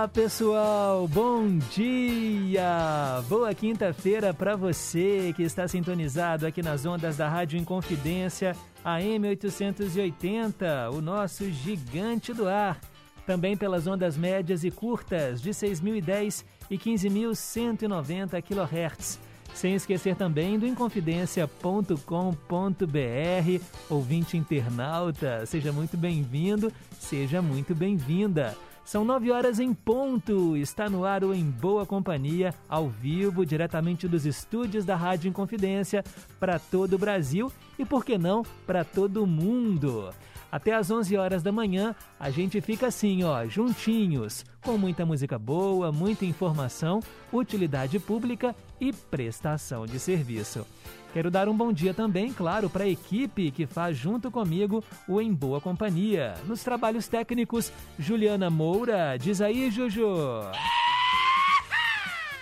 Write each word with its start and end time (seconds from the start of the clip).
lá, 0.00 0.08
pessoal. 0.08 1.06
Bom 1.08 1.58
dia. 1.70 3.22
Boa 3.28 3.52
quinta-feira 3.52 4.32
para 4.32 4.56
você 4.56 5.34
que 5.36 5.42
está 5.42 5.68
sintonizado 5.68 6.46
aqui 6.46 6.62
nas 6.62 6.86
ondas 6.86 7.18
da 7.18 7.28
Rádio 7.28 7.58
Inconfidência, 7.58 8.56
AM 8.82 9.28
880, 9.28 10.88
o 10.90 11.02
nosso 11.02 11.50
gigante 11.50 12.32
do 12.32 12.48
ar. 12.48 12.80
Também 13.26 13.54
pelas 13.56 13.86
ondas 13.86 14.16
médias 14.16 14.64
e 14.64 14.70
curtas 14.70 15.42
de 15.42 15.50
6.010 15.50 16.44
e 16.70 16.78
15.190 16.78 18.42
kHz. 18.42 19.20
Sem 19.52 19.74
esquecer 19.74 20.16
também 20.16 20.58
do 20.58 20.66
inconfidência.com.br. 20.66 23.64
Ouvinte 23.90 24.36
internauta, 24.36 25.44
seja 25.44 25.72
muito 25.72 25.98
bem-vindo, 25.98 26.72
seja 26.98 27.42
muito 27.42 27.74
bem-vinda. 27.74 28.56
São 28.84 29.04
nove 29.04 29.30
horas 29.30 29.60
em 29.60 29.72
ponto. 29.72 30.56
Está 30.56 30.88
no 30.88 31.04
ar 31.04 31.22
o 31.22 31.32
Em 31.32 31.44
Boa 31.44 31.86
Companhia, 31.86 32.52
ao 32.68 32.88
vivo, 32.88 33.46
diretamente 33.46 34.08
dos 34.08 34.26
estúdios 34.26 34.84
da 34.84 34.96
Rádio 34.96 35.28
Inconfidência, 35.28 36.02
para 36.38 36.58
todo 36.58 36.94
o 36.94 36.98
Brasil 36.98 37.52
e, 37.78 37.84
por 37.84 38.04
que 38.04 38.18
não, 38.18 38.42
para 38.66 38.84
todo 38.84 39.22
o 39.22 39.26
mundo. 39.26 40.10
Até 40.50 40.74
às 40.74 40.90
11 40.90 41.16
horas 41.16 41.42
da 41.42 41.52
manhã, 41.52 41.94
a 42.18 42.28
gente 42.30 42.60
fica 42.60 42.88
assim, 42.88 43.22
ó, 43.22 43.46
juntinhos, 43.46 44.44
com 44.62 44.76
muita 44.76 45.06
música 45.06 45.38
boa, 45.38 45.92
muita 45.92 46.24
informação, 46.24 46.98
utilidade 47.32 48.00
pública 48.00 48.54
e 48.80 48.92
prestação 48.92 49.86
de 49.86 50.00
serviço. 50.00 50.66
Quero 51.12 51.30
dar 51.30 51.48
um 51.48 51.56
bom 51.56 51.72
dia 51.72 51.92
também, 51.92 52.32
claro, 52.32 52.70
para 52.70 52.84
a 52.84 52.88
equipe 52.88 53.50
que 53.50 53.66
faz 53.66 53.96
junto 53.96 54.30
comigo 54.30 54.84
o 55.08 55.20
Em 55.20 55.34
Boa 55.34 55.60
Companhia. 55.60 56.34
Nos 56.46 56.62
trabalhos 56.62 57.08
técnicos, 57.08 57.72
Juliana 57.98 58.48
Moura. 58.48 59.16
Diz 59.16 59.40
aí, 59.40 59.72
Juju. 59.72 60.06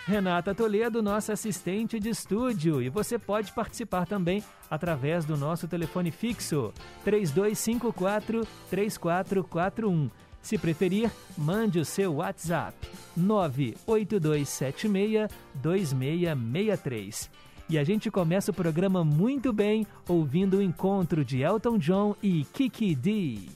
Renata 0.07 0.55
Toledo, 0.55 1.03
nossa 1.03 1.33
assistente 1.35 2.01
de 2.01 2.09
estúdio, 2.11 2.81
e 2.81 2.89
você 2.89 3.19
pode 3.19 3.53
participar 3.53 4.07
também 4.07 4.43
através 4.71 5.27
do 5.27 5.37
nosso 5.37 5.69
telefone 5.69 6.11
fixo 6.11 6.73
3254 7.05 8.47
3441. 8.71 10.11
Se 10.41 10.57
preferir, 10.57 11.11
mande 11.37 11.79
o 11.79 11.85
seu 11.85 12.15
WhatsApp 12.17 12.75
98276 13.17 15.29
2663. 15.55 17.48
E 17.71 17.77
a 17.79 17.85
gente 17.85 18.11
começa 18.11 18.51
o 18.51 18.55
programa 18.55 19.05
muito 19.05 19.53
bem 19.53 19.87
ouvindo 20.09 20.57
o 20.57 20.63
encontro 20.63 21.23
de 21.23 21.43
Elton 21.43 21.77
John 21.77 22.17
e 22.23 22.45
Kiki 22.53 22.95
Dee. 22.95 23.51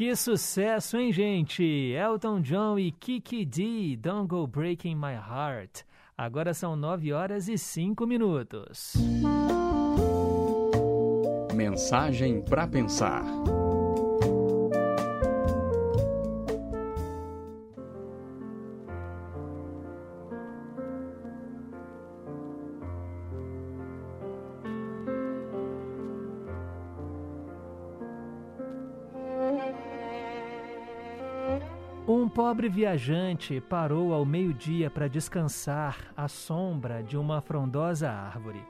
Que 0.00 0.16
sucesso, 0.16 0.96
hein, 0.96 1.12
gente? 1.12 1.62
Elton 1.62 2.40
John 2.40 2.78
e 2.78 2.90
Kiki 2.90 3.44
D, 3.44 3.98
Don't 3.98 4.26
Go 4.26 4.46
Breaking 4.46 4.94
My 4.94 5.12
Heart. 5.12 5.82
Agora 6.16 6.54
são 6.54 6.74
9 6.74 7.12
horas 7.12 7.48
e 7.48 7.58
5 7.58 8.06
minutos. 8.06 8.94
Mensagem 11.54 12.40
para 12.40 12.66
pensar. 12.66 13.22
Pobre 32.50 32.68
viajante 32.68 33.60
parou 33.60 34.12
ao 34.12 34.26
meio-dia 34.26 34.90
para 34.90 35.06
descansar 35.06 36.12
à 36.16 36.26
sombra 36.26 37.00
de 37.00 37.16
uma 37.16 37.40
frondosa 37.40 38.10
árvore. 38.10 38.60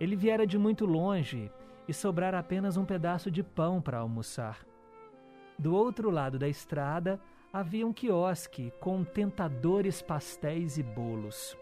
Ele 0.00 0.16
viera 0.16 0.44
de 0.44 0.58
muito 0.58 0.84
longe 0.84 1.48
e 1.86 1.94
sobrara 1.94 2.40
apenas 2.40 2.76
um 2.76 2.84
pedaço 2.84 3.30
de 3.30 3.44
pão 3.44 3.80
para 3.80 3.98
almoçar. 3.98 4.66
Do 5.56 5.72
outro 5.72 6.10
lado 6.10 6.36
da 6.36 6.48
estrada 6.48 7.20
havia 7.52 7.86
um 7.86 7.92
quiosque 7.92 8.72
com 8.80 9.04
tentadores 9.04 10.02
pastéis 10.02 10.76
e 10.76 10.82
bolos. 10.82 11.56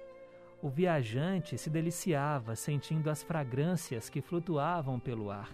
O 0.63 0.71
viajante 0.71 1.59
se 1.59 1.69
deliciava 1.69 2.57
sentindo 2.57 3.11
as 3.11 3.23
fragrâncias 3.23 4.09
que 4.09 4.23
flutuavam 4.23 4.99
pelo 4.99 5.31
ar, 5.31 5.51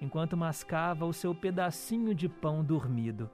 enquanto 0.00 0.36
mascava 0.36 1.06
o 1.06 1.12
seu 1.12 1.32
pedacinho 1.32 2.16
de 2.16 2.28
pão 2.28 2.64
dormido. 2.64 3.30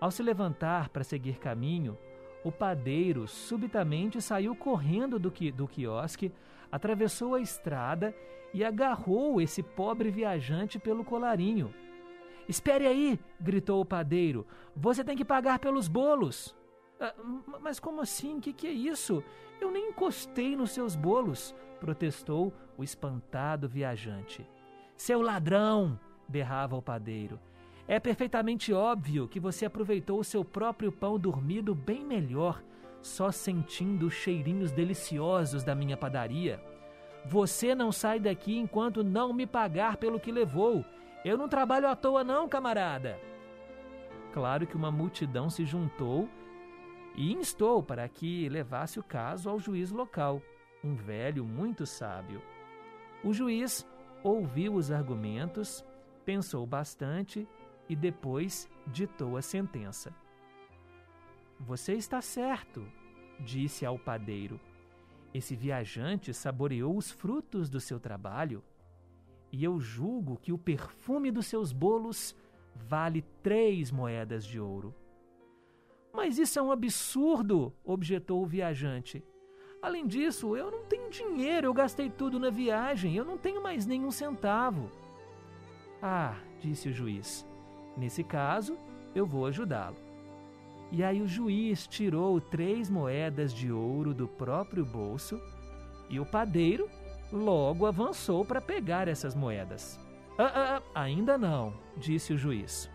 Ao 0.00 0.10
se 0.10 0.22
levantar 0.22 0.88
para 0.88 1.04
seguir 1.04 1.38
caminho, 1.38 1.98
o 2.42 2.50
padeiro 2.50 3.28
subitamente 3.28 4.20
saiu 4.22 4.56
correndo 4.56 5.18
do, 5.18 5.30
qui 5.30 5.52
do 5.52 5.68
quiosque, 5.68 6.32
atravessou 6.72 7.34
a 7.34 7.40
estrada 7.40 8.14
e 8.54 8.64
agarrou 8.64 9.40
esse 9.40 9.62
pobre 9.62 10.10
viajante 10.10 10.78
pelo 10.78 11.04
colarinho. 11.04 11.74
Espere 12.48 12.86
aí! 12.86 13.20
gritou 13.38 13.80
o 13.80 13.84
padeiro. 13.84 14.46
Você 14.74 15.04
tem 15.04 15.16
que 15.16 15.24
pagar 15.24 15.58
pelos 15.58 15.86
bolos. 15.86 16.56
Ah, 16.98 17.14
mas 17.60 17.78
como 17.78 18.00
assim? 18.00 18.38
O 18.38 18.40
que, 18.40 18.52
que 18.52 18.66
é 18.66 18.72
isso? 18.72 19.22
Eu 19.60 19.70
nem 19.70 19.90
encostei 19.90 20.56
nos 20.56 20.70
seus 20.70 20.96
bolos, 20.96 21.54
protestou 21.78 22.52
o 22.76 22.82
espantado 22.82 23.68
viajante. 23.68 24.48
Seu 24.96 25.20
ladrão! 25.20 26.00
berrava 26.26 26.76
o 26.76 26.82
padeiro. 26.82 27.38
É 27.90 27.98
perfeitamente 27.98 28.72
óbvio 28.72 29.26
que 29.26 29.40
você 29.40 29.66
aproveitou 29.66 30.20
o 30.20 30.24
seu 30.24 30.44
próprio 30.44 30.92
pão 30.92 31.18
dormido 31.18 31.74
bem 31.74 32.04
melhor, 32.04 32.62
só 33.02 33.32
sentindo 33.32 34.06
os 34.06 34.14
cheirinhos 34.14 34.70
deliciosos 34.70 35.64
da 35.64 35.74
minha 35.74 35.96
padaria. 35.96 36.62
Você 37.26 37.74
não 37.74 37.90
sai 37.90 38.20
daqui 38.20 38.56
enquanto 38.56 39.02
não 39.02 39.32
me 39.32 39.44
pagar 39.44 39.96
pelo 39.96 40.20
que 40.20 40.30
levou. 40.30 40.84
Eu 41.24 41.36
não 41.36 41.48
trabalho 41.48 41.88
à 41.88 41.96
toa, 41.96 42.22
não, 42.22 42.48
camarada. 42.48 43.18
Claro 44.32 44.68
que 44.68 44.76
uma 44.76 44.92
multidão 44.92 45.50
se 45.50 45.64
juntou 45.64 46.28
e 47.16 47.32
instou 47.32 47.82
para 47.82 48.08
que 48.08 48.48
levasse 48.48 49.00
o 49.00 49.02
caso 49.02 49.50
ao 49.50 49.58
juiz 49.58 49.90
local, 49.90 50.40
um 50.84 50.94
velho 50.94 51.44
muito 51.44 51.84
sábio. 51.84 52.40
O 53.24 53.32
juiz 53.32 53.84
ouviu 54.22 54.74
os 54.74 54.92
argumentos, 54.92 55.84
pensou 56.24 56.64
bastante 56.64 57.48
e 57.90 57.96
depois 57.96 58.70
ditou 58.86 59.36
a 59.36 59.42
sentença. 59.42 60.14
Você 61.58 61.94
está 61.94 62.22
certo, 62.22 62.86
disse 63.40 63.84
ao 63.84 63.98
padeiro. 63.98 64.60
Esse 65.34 65.56
viajante 65.56 66.32
saboreou 66.32 66.96
os 66.96 67.10
frutos 67.10 67.68
do 67.68 67.80
seu 67.80 67.98
trabalho 67.98 68.62
e 69.50 69.64
eu 69.64 69.80
julgo 69.80 70.38
que 70.38 70.52
o 70.52 70.58
perfume 70.58 71.32
dos 71.32 71.46
seus 71.46 71.72
bolos 71.72 72.36
vale 72.76 73.22
três 73.42 73.90
moedas 73.90 74.46
de 74.46 74.60
ouro. 74.60 74.94
Mas 76.12 76.38
isso 76.38 76.60
é 76.60 76.62
um 76.62 76.70
absurdo, 76.70 77.74
objetou 77.82 78.40
o 78.40 78.46
viajante. 78.46 79.24
Além 79.82 80.06
disso, 80.06 80.56
eu 80.56 80.70
não 80.70 80.84
tenho 80.84 81.10
dinheiro, 81.10 81.66
eu 81.66 81.74
gastei 81.74 82.08
tudo 82.08 82.38
na 82.38 82.50
viagem, 82.50 83.16
eu 83.16 83.24
não 83.24 83.36
tenho 83.36 83.60
mais 83.60 83.84
nenhum 83.84 84.12
centavo. 84.12 84.88
Ah, 86.00 86.36
disse 86.60 86.88
o 86.88 86.92
juiz, 86.92 87.44
Nesse 87.96 88.22
caso, 88.24 88.78
eu 89.14 89.26
vou 89.26 89.46
ajudá-lo. 89.46 89.96
E 90.92 91.04
aí 91.04 91.22
o 91.22 91.28
juiz 91.28 91.86
tirou 91.86 92.40
três 92.40 92.90
moedas 92.90 93.52
de 93.52 93.70
ouro 93.70 94.12
do 94.12 94.26
próprio 94.26 94.84
bolso 94.84 95.40
e 96.08 96.18
o 96.18 96.26
padeiro 96.26 96.88
logo 97.32 97.86
avançou 97.86 98.44
para 98.44 98.60
pegar 98.60 99.06
essas 99.06 99.34
moedas. 99.34 99.98
Ah, 100.36 100.52
ah, 100.54 100.82
ah, 100.94 101.00
ainda 101.02 101.38
não, 101.38 101.74
disse 101.96 102.32
o 102.32 102.38
juiz. 102.38 102.90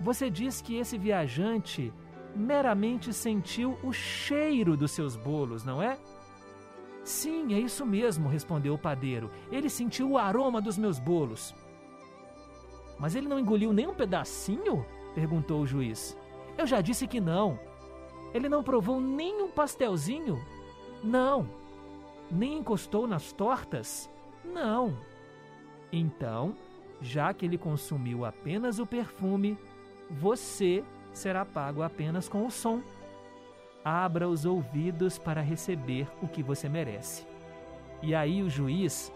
Você 0.00 0.28
diz 0.28 0.60
que 0.60 0.76
esse 0.76 0.98
viajante 0.98 1.92
meramente 2.34 3.12
sentiu 3.12 3.78
o 3.82 3.92
cheiro 3.92 4.76
dos 4.76 4.90
seus 4.90 5.16
bolos, 5.16 5.64
não 5.64 5.82
é? 5.82 5.98
Sim, 7.04 7.54
é 7.54 7.58
isso 7.58 7.86
mesmo, 7.86 8.28
respondeu 8.28 8.74
o 8.74 8.78
padeiro. 8.78 9.30
Ele 9.50 9.68
sentiu 9.68 10.10
o 10.10 10.18
aroma 10.18 10.60
dos 10.60 10.76
meus 10.76 10.98
bolos. 10.98 11.54
Mas 13.02 13.16
ele 13.16 13.26
não 13.26 13.40
engoliu 13.40 13.72
nem 13.72 13.88
um 13.88 13.94
pedacinho? 13.94 14.86
perguntou 15.12 15.60
o 15.60 15.66
juiz. 15.66 16.16
Eu 16.56 16.68
já 16.68 16.80
disse 16.80 17.08
que 17.08 17.20
não. 17.20 17.58
Ele 18.32 18.48
não 18.48 18.62
provou 18.62 19.00
nem 19.00 19.42
um 19.42 19.50
pastelzinho? 19.50 20.40
Não. 21.02 21.48
Nem 22.30 22.58
encostou 22.58 23.08
nas 23.08 23.32
tortas? 23.32 24.08
Não. 24.44 24.96
Então, 25.90 26.54
já 27.00 27.34
que 27.34 27.44
ele 27.44 27.58
consumiu 27.58 28.24
apenas 28.24 28.78
o 28.78 28.86
perfume, 28.86 29.58
você 30.08 30.84
será 31.12 31.44
pago 31.44 31.82
apenas 31.82 32.28
com 32.28 32.46
o 32.46 32.52
som. 32.52 32.82
Abra 33.84 34.28
os 34.28 34.44
ouvidos 34.44 35.18
para 35.18 35.40
receber 35.40 36.06
o 36.22 36.28
que 36.28 36.40
você 36.40 36.68
merece. 36.68 37.26
E 38.00 38.14
aí 38.14 38.44
o 38.44 38.48
juiz 38.48 39.12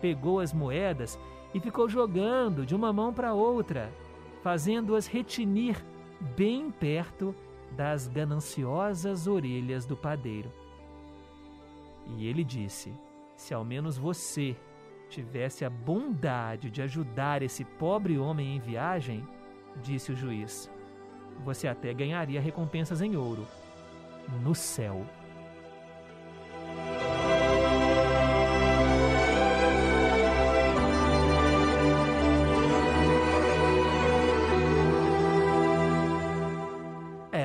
pegou 0.00 0.38
as 0.38 0.52
moedas 0.52 1.18
e 1.54 1.60
ficou 1.60 1.88
jogando 1.88 2.66
de 2.66 2.74
uma 2.74 2.92
mão 2.92 3.14
para 3.14 3.32
outra, 3.32 3.90
fazendo-as 4.42 5.06
retinir 5.06 5.82
bem 6.36 6.70
perto 6.70 7.34
das 7.70 8.08
gananciosas 8.08 9.26
orelhas 9.26 9.86
do 9.86 9.96
padeiro. 9.96 10.50
E 12.18 12.26
ele 12.26 12.44
disse: 12.44 12.92
Se 13.36 13.54
ao 13.54 13.64
menos 13.64 13.96
você 13.96 14.56
tivesse 15.08 15.64
a 15.64 15.70
bondade 15.70 16.70
de 16.70 16.82
ajudar 16.82 17.42
esse 17.42 17.64
pobre 17.64 18.18
homem 18.18 18.56
em 18.56 18.60
viagem, 18.60 19.26
disse 19.82 20.12
o 20.12 20.16
juiz, 20.16 20.70
você 21.44 21.68
até 21.68 21.92
ganharia 21.92 22.40
recompensas 22.40 23.00
em 23.00 23.16
ouro 23.16 23.46
no 24.42 24.54
céu. 24.54 25.04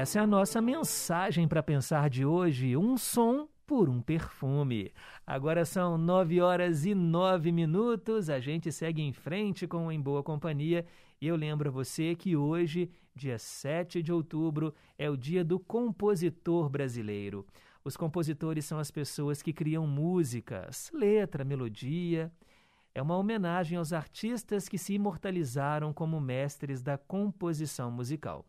Essa 0.09 0.17
é 0.17 0.23
a 0.23 0.25
nossa 0.25 0.59
mensagem 0.59 1.47
para 1.47 1.61
pensar 1.61 2.09
de 2.09 2.25
hoje: 2.25 2.75
um 2.75 2.97
som 2.97 3.47
por 3.67 3.87
um 3.87 4.01
perfume. 4.01 4.91
Agora 5.23 5.63
são 5.63 5.99
nove 5.99 6.41
horas 6.41 6.83
e 6.83 6.95
nove 6.95 7.51
minutos. 7.51 8.27
A 8.27 8.39
gente 8.39 8.71
segue 8.71 9.03
em 9.03 9.13
frente 9.13 9.67
com 9.67 9.91
Em 9.91 10.01
Boa 10.01 10.23
Companhia. 10.23 10.83
E 11.21 11.27
eu 11.27 11.35
lembro 11.35 11.69
a 11.69 11.71
você 11.71 12.15
que 12.15 12.35
hoje, 12.35 12.89
dia 13.13 13.37
7 13.37 14.01
de 14.01 14.11
outubro, 14.11 14.73
é 14.97 15.07
o 15.11 15.15
dia 15.15 15.43
do 15.45 15.59
compositor 15.59 16.67
brasileiro. 16.69 17.45
Os 17.85 17.95
compositores 17.95 18.65
são 18.65 18.79
as 18.79 18.89
pessoas 18.89 19.43
que 19.43 19.53
criam 19.53 19.85
músicas, 19.85 20.89
letra, 20.91 21.43
melodia. 21.45 22.31
É 22.95 23.01
uma 23.03 23.15
homenagem 23.15 23.77
aos 23.77 23.93
artistas 23.93 24.67
que 24.67 24.79
se 24.79 24.95
imortalizaram 24.95 25.93
como 25.93 26.19
mestres 26.19 26.81
da 26.81 26.97
composição 26.97 27.91
musical. 27.91 28.43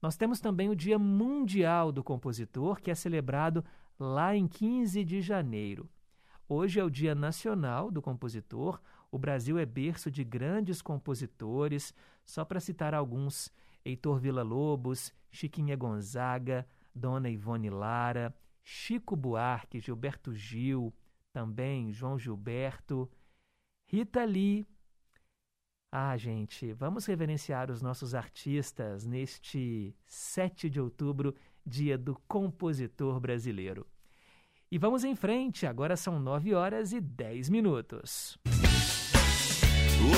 Nós 0.00 0.16
temos 0.16 0.40
também 0.40 0.68
o 0.68 0.76
Dia 0.76 0.98
Mundial 0.98 1.90
do 1.90 2.04
Compositor, 2.04 2.80
que 2.80 2.90
é 2.90 2.94
celebrado 2.94 3.64
lá 3.98 4.36
em 4.36 4.46
15 4.46 5.04
de 5.04 5.20
janeiro. 5.20 5.88
Hoje 6.48 6.78
é 6.78 6.84
o 6.84 6.90
Dia 6.90 7.14
Nacional 7.14 7.90
do 7.90 8.02
Compositor. 8.02 8.80
O 9.10 9.18
Brasil 9.18 9.58
é 9.58 9.64
berço 9.64 10.10
de 10.10 10.22
grandes 10.22 10.82
compositores, 10.82 11.94
só 12.24 12.44
para 12.44 12.60
citar 12.60 12.94
alguns: 12.94 13.50
Heitor 13.84 14.18
Villa-Lobos, 14.18 15.12
Chiquinha 15.30 15.74
Gonzaga, 15.76 16.66
Dona 16.94 17.30
Ivone 17.30 17.70
Lara, 17.70 18.34
Chico 18.62 19.16
Buarque, 19.16 19.80
Gilberto 19.80 20.34
Gil, 20.34 20.92
também 21.32 21.92
João 21.92 22.18
Gilberto, 22.18 23.10
Rita 23.86 24.24
Lee, 24.24 24.66
Ah, 25.98 26.14
gente, 26.18 26.74
vamos 26.74 27.06
reverenciar 27.06 27.70
os 27.70 27.80
nossos 27.80 28.14
artistas 28.14 29.06
neste 29.06 29.94
7 30.06 30.68
de 30.68 30.78
outubro, 30.78 31.34
dia 31.64 31.96
do 31.96 32.20
compositor 32.28 33.18
brasileiro. 33.18 33.86
E 34.70 34.76
vamos 34.76 35.04
em 35.04 35.16
frente, 35.16 35.66
agora 35.66 35.96
são 35.96 36.20
9 36.20 36.52
horas 36.52 36.92
e 36.92 37.00
10 37.00 37.48
minutos. 37.48 38.36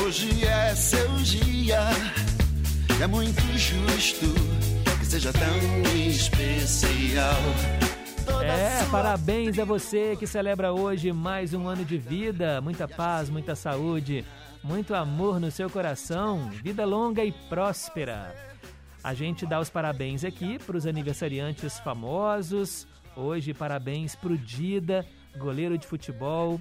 Hoje 0.02 0.44
é 0.44 0.74
seu 0.74 1.14
dia, 1.18 1.78
é 3.00 3.06
muito 3.06 3.40
justo 3.56 4.26
que 4.98 5.06
seja 5.06 5.32
tão 5.32 5.96
especial. 5.96 7.38
É, 8.42 8.84
parabéns 8.90 9.60
a 9.60 9.64
você 9.64 10.16
que 10.16 10.26
celebra 10.26 10.72
hoje 10.72 11.12
mais 11.12 11.54
um 11.54 11.68
ano 11.68 11.84
de 11.84 11.98
vida, 11.98 12.60
muita 12.60 12.88
paz, 12.88 13.30
muita 13.30 13.54
saúde, 13.54 14.24
muito 14.62 14.94
amor 14.94 15.38
no 15.40 15.50
seu 15.50 15.70
coração, 15.70 16.50
vida 16.50 16.84
longa 16.84 17.24
e 17.24 17.32
próspera. 17.32 18.34
A 19.02 19.14
gente 19.14 19.46
dá 19.46 19.60
os 19.60 19.70
parabéns 19.70 20.24
aqui 20.24 20.58
para 20.58 20.76
os 20.76 20.86
aniversariantes 20.86 21.78
famosos. 21.78 22.86
Hoje, 23.16 23.54
parabéns 23.54 24.14
para 24.14 24.32
o 24.32 24.38
Dida, 24.38 25.06
goleiro 25.36 25.78
de 25.78 25.86
futebol. 25.86 26.60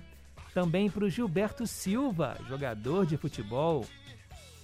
Também 0.53 0.89
para 0.89 1.03
o 1.03 1.09
Gilberto 1.09 1.67
Silva, 1.67 2.37
jogador 2.47 3.05
de 3.05 3.17
futebol. 3.17 3.85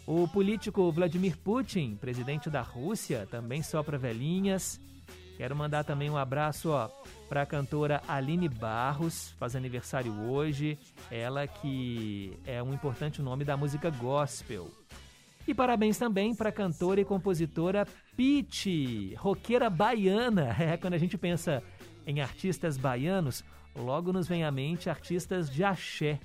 O 0.06 0.28
político 0.28 0.92
Vladimir 0.92 1.38
Putin, 1.38 1.96
presidente 1.96 2.50
da 2.50 2.62
Rússia, 2.62 3.28
também 3.30 3.63
sopra 3.63 3.98
velhinhas. 3.98 4.80
Quero 5.38 5.56
mandar 5.56 5.84
também 5.84 6.10
um 6.10 6.18
abraço 6.18 6.72
para 7.34 7.42
a 7.42 7.46
cantora 7.48 8.00
Aline 8.08 8.48
Barros, 8.48 9.34
faz 9.40 9.56
aniversário 9.56 10.13
hoje. 10.30 10.78
Ela 11.10 11.48
que 11.48 12.38
é 12.46 12.62
um 12.62 12.72
importante 12.72 13.24
nome 13.24 13.44
da 13.44 13.58
música 13.58 13.90
gospel. 13.90 14.70
E 15.48 15.52
parabéns 15.52 15.98
também 15.98 16.36
para 16.36 16.50
a 16.50 16.52
cantora 16.52 17.02
e 17.02 17.06
compositora 17.06 17.88
Pete, 18.16 19.16
roqueira 19.16 19.68
baiana. 19.68 20.56
É, 20.62 20.78
quando 20.78 20.94
a 20.94 20.98
gente 21.00 21.18
pensa 21.18 21.63
em 22.06 22.22
artistas 22.22 22.78
baianos, 22.78 23.44
logo 23.75 24.13
nos 24.13 24.28
vem 24.28 24.44
à 24.44 24.52
mente 24.52 24.88
artistas 24.88 25.50
de 25.50 25.63
axé. 25.63 26.20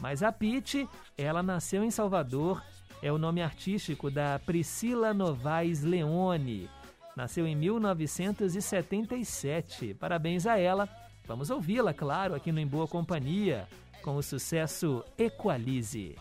Mas 0.00 0.22
a 0.22 0.32
Pete, 0.32 0.88
ela 1.18 1.42
nasceu 1.42 1.84
em 1.84 1.90
Salvador, 1.90 2.64
é 3.02 3.12
o 3.12 3.18
nome 3.18 3.42
artístico 3.42 4.10
da 4.10 4.38
Priscila 4.38 5.12
Novaes 5.12 5.82
Leone. 5.82 6.66
Nasceu 7.16 7.46
em 7.46 7.56
1977. 7.56 9.94
Parabéns 9.94 10.46
a 10.46 10.58
ela. 10.58 10.86
Vamos 11.26 11.48
ouvi-la, 11.48 11.94
claro, 11.94 12.34
aqui 12.34 12.52
no 12.52 12.60
Em 12.60 12.66
Boa 12.66 12.86
Companhia, 12.86 13.66
com 14.02 14.16
o 14.16 14.22
sucesso 14.22 15.02
Equalize. 15.18 16.14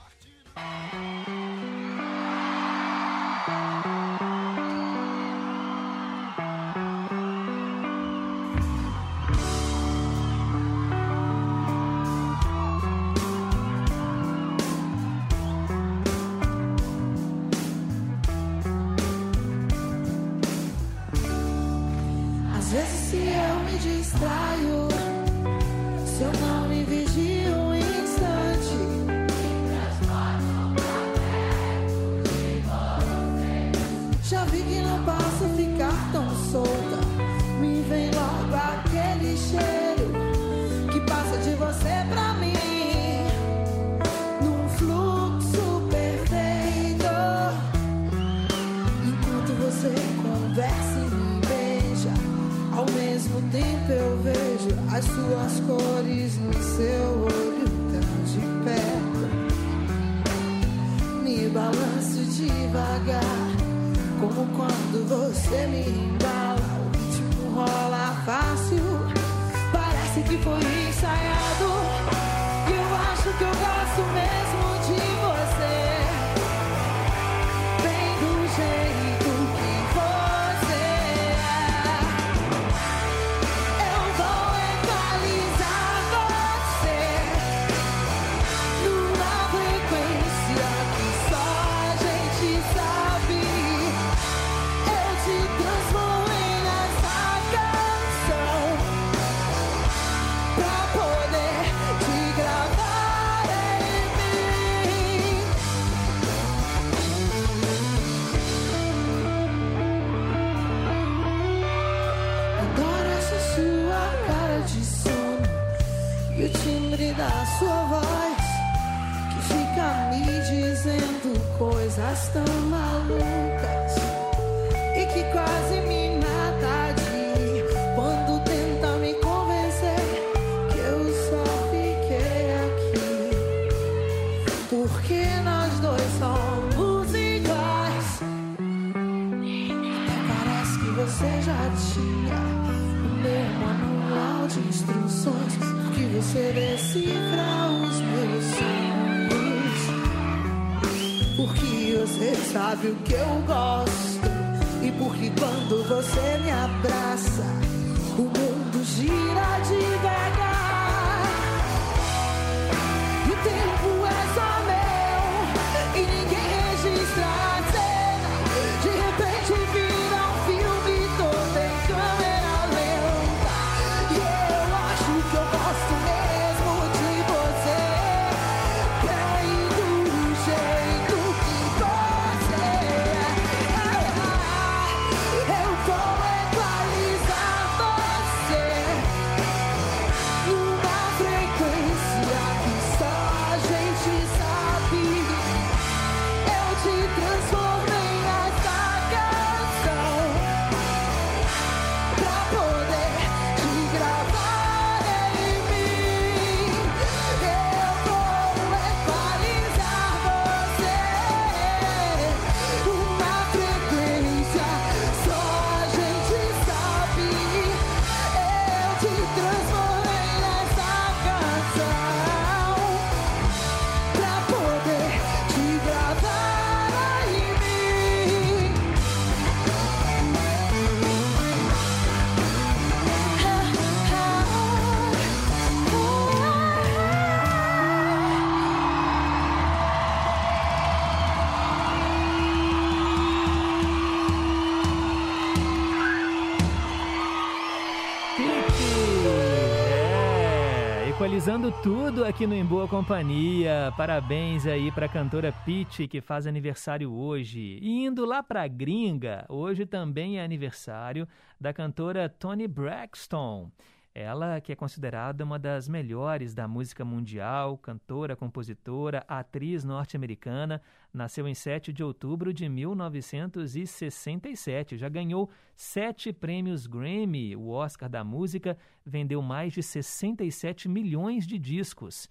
Atualizando 251.46 251.72
tudo 251.84 252.26
aqui 252.26 252.48
no 252.48 252.56
Em 252.56 252.66
Boa 252.66 252.88
Companhia. 252.88 253.94
Parabéns 253.96 254.66
aí 254.66 254.92
para 254.92 255.06
a 255.06 255.10
cantora 255.10 255.54
Pete, 255.64 256.08
que 256.08 256.20
faz 256.20 256.48
aniversário 256.48 257.14
hoje. 257.14 257.78
E 257.84 258.04
indo 258.04 258.26
lá 258.26 258.42
para 258.42 258.68
gringa, 258.68 259.46
hoje 259.48 259.86
também 259.86 260.40
é 260.40 260.44
aniversário 260.44 261.28
da 261.62 261.72
cantora 261.72 262.28
Toni 262.28 262.68
Braxton. 262.68 263.70
Ela 264.18 264.62
que 264.62 264.72
é 264.72 264.76
considerada 264.78 265.44
uma 265.44 265.60
das 265.60 265.90
melhores 265.90 266.54
da 266.54 266.70
música 266.70 267.04
mundial, 267.04 267.78
cantora, 267.78 268.34
compositora, 268.34 269.26
atriz 269.28 269.84
norte-americana, 269.84 270.82
nasceu 271.14 271.46
em 271.50 271.54
7 271.54 271.92
de 271.92 272.02
outubro 272.02 272.54
de 272.54 272.70
1967. 272.70 274.98
Já 274.98 275.10
ganhou 275.10 275.50
sete 275.76 276.32
prêmios 276.32 276.88
Grammy, 276.88 277.58
o 277.58 277.68
Oscar 277.68 278.08
da 278.08 278.24
música, 278.24 278.78
vendeu 279.06 279.42
mais 279.42 279.74
de 279.74 279.84
67 279.84 280.88
milhões 280.88 281.46
de 281.46 281.60
discos. 281.60 282.30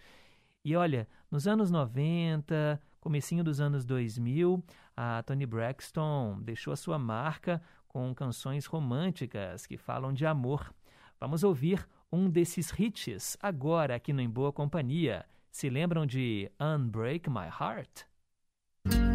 E 0.65 0.75
olha, 0.75 1.07
nos 1.31 1.47
anos 1.47 1.71
90, 1.71 2.81
comecinho 2.99 3.45
dos 3.45 3.61
anos 3.61 3.85
2000, 3.85 4.65
a 4.97 5.23
Toni 5.23 5.45
Braxton 5.45 6.41
deixou 6.41 6.73
a 6.73 6.77
sua 6.77 6.99
marca 6.99 7.61
com 7.87 8.15
canções 8.15 8.65
românticas 8.65 9.67
que 9.67 9.77
falam 9.77 10.15
de 10.15 10.25
amor. 10.25 10.73
Vamos 11.21 11.43
ouvir 11.45 11.87
um 12.13 12.29
desses 12.29 12.73
hits 12.79 13.37
agora 13.41 13.95
aqui 13.95 14.13
no 14.13 14.21
Em 14.21 14.29
Boa 14.29 14.53
Companhia. 14.53 15.25
Se 15.51 15.69
lembram 15.69 16.05
de 16.07 16.51
Unbreak 16.61 17.31
My 17.31 17.49
Heart? 17.49 19.14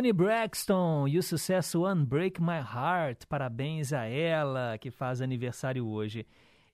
Tony 0.00 0.14
Braxton 0.14 1.06
e 1.06 1.18
o 1.18 1.22
sucesso 1.22 1.86
Unbreak 1.86 2.40
My 2.40 2.56
Heart. 2.56 3.26
Parabéns 3.28 3.92
a 3.92 4.06
ela 4.06 4.78
que 4.78 4.90
faz 4.90 5.20
aniversário 5.20 5.86
hoje. 5.86 6.26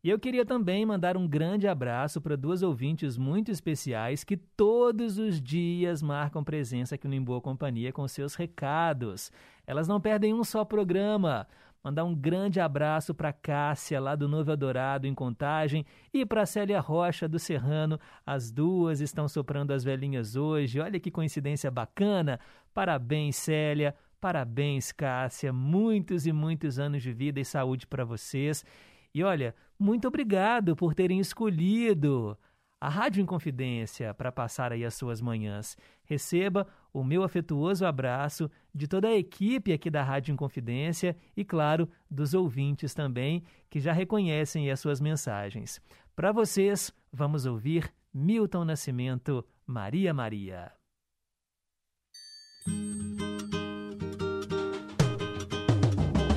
E 0.05 0.09
eu 0.09 0.17
queria 0.17 0.47
também 0.47 0.87
mandar 0.87 1.17
um 1.17 1.27
grande 1.27 1.67
abraço 1.67 2.21
para 2.21 2.37
duas 2.37 2.63
ouvintes 2.63 3.19
muito 3.19 3.51
especiais 3.51 4.23
que 4.23 4.37
todos 4.37 5.19
os 5.19 5.43
dias 5.43 6.03
marcam 6.03 6.45
presença 6.45 6.95
aqui 6.95 7.09
no 7.09 7.15
Em 7.17 7.21
Boa 7.21 7.41
Companhia 7.41 7.93
com 7.93 8.07
seus 8.07 8.37
recados. 8.37 9.33
Elas 9.67 9.89
não 9.89 10.01
perdem 10.01 10.33
um 10.33 10.45
só 10.45 10.65
programa. 10.65 11.49
Mandar 11.87 12.03
um 12.03 12.17
grande 12.17 12.59
abraço 12.59 13.15
para 13.15 13.33
Cássia, 13.33 14.01
lá 14.01 14.17
do 14.17 14.27
Novo 14.27 14.51
Adorado, 14.51 15.07
em 15.07 15.15
Contagem, 15.15 15.87
e 16.13 16.27
para 16.27 16.45
Célia 16.45 16.81
Rocha, 16.81 17.29
do 17.29 17.39
Serrano. 17.39 17.99
As 18.27 18.51
duas 18.51 19.01
estão 19.01 19.29
soprando 19.29 19.73
as 19.73 19.85
velhinhas 19.85 20.35
hoje. 20.35 20.81
Olha 20.81 20.99
que 20.99 21.13
coincidência 21.13 21.71
bacana. 21.71 22.41
Parabéns, 22.77 23.37
Célia. 23.37 23.95
Parabéns, 24.21 24.93
Cássia. 24.93 25.51
Muitos 25.51 26.27
e 26.27 26.33
muitos 26.33 26.79
anos 26.79 27.03
de 27.03 27.11
vida 27.11 27.41
e 27.41 27.45
saúde 27.45 27.87
para 27.87 28.05
vocês. 28.05 28.67
E 29.15 29.25
olha, 29.25 29.55
muito 29.79 30.07
obrigado 30.07 30.77
por 30.77 30.95
terem 30.95 31.19
escolhido 31.19 32.37
a 32.79 32.91
Rádio 32.91 33.23
Inconfidência 33.23 34.13
para 34.13 34.31
passar 34.31 34.73
aí 34.73 34.85
as 34.85 34.93
suas 34.93 35.23
manhãs. 35.23 35.75
Receba 36.05 36.67
o 36.93 37.03
meu 37.03 37.23
afetuoso 37.23 37.87
abraço 37.87 38.51
de 38.75 38.87
toda 38.87 39.09
a 39.09 39.17
equipe 39.17 39.73
aqui 39.73 39.89
da 39.89 40.03
Rádio 40.03 40.35
Inconfidência 40.35 41.17
e, 41.35 41.47
claro, 41.47 41.89
dos 42.11 42.35
ouvintes 42.35 42.93
também 42.93 43.43
que 43.71 43.81
já 43.81 43.95
reconhecem 43.95 44.71
as 44.71 44.81
suas 44.81 45.01
mensagens. 45.01 45.81
Para 46.15 46.31
vocês, 46.31 46.93
vamos 47.11 47.47
ouvir 47.47 47.91
Milton 48.13 48.67
Nascimento, 48.67 49.43
Maria 49.67 50.13
Maria. 50.13 50.71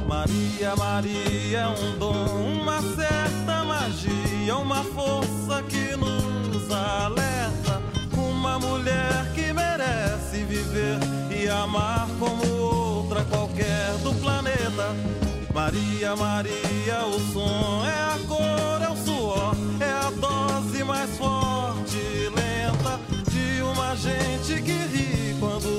Maria, 0.08 0.76
Maria, 0.76 1.70
um 1.70 1.98
dom, 1.98 2.62
uma 2.62 2.82
certa 2.82 3.64
magia, 3.64 4.56
uma 4.58 4.84
força 4.84 5.64
que 5.64 5.96
nos 5.96 6.72
alerta. 6.72 7.82
Uma 8.18 8.60
mulher 8.60 9.32
que 9.34 9.54
merece 9.54 10.44
viver 10.44 11.00
e 11.32 11.48
amar 11.48 12.08
como 12.20 12.46
outra 12.62 13.24
qualquer 13.26 13.94
do 14.04 14.14
planeta. 14.16 14.96
Maria, 15.54 16.16
Maria, 16.16 17.06
o 17.06 17.20
som 17.34 17.86
é 17.86 18.14
a 18.14 18.20
cor, 18.28 18.82
é 18.82 18.90
o 18.90 18.96
suor, 18.98 19.56
é 19.80 19.90
a 19.90 20.10
dose 20.12 20.84
mais 20.84 21.10
forte 21.18 21.98
e 21.98 22.30
lenta 22.30 23.00
de 23.30 23.62
uma 23.62 23.96
gente 23.96 24.62
que 24.62 24.72
ri 24.72 25.36
quando 25.40 25.79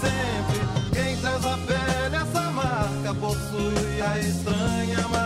sempre. 0.00 0.60
Quem 0.92 1.16
traz 1.18 1.44
a 1.46 1.58
pele, 1.58 2.16
essa 2.16 2.50
marca 2.50 3.14
possui 3.14 4.02
a 4.02 4.18
estranha 4.18 5.08
marca. 5.08 5.21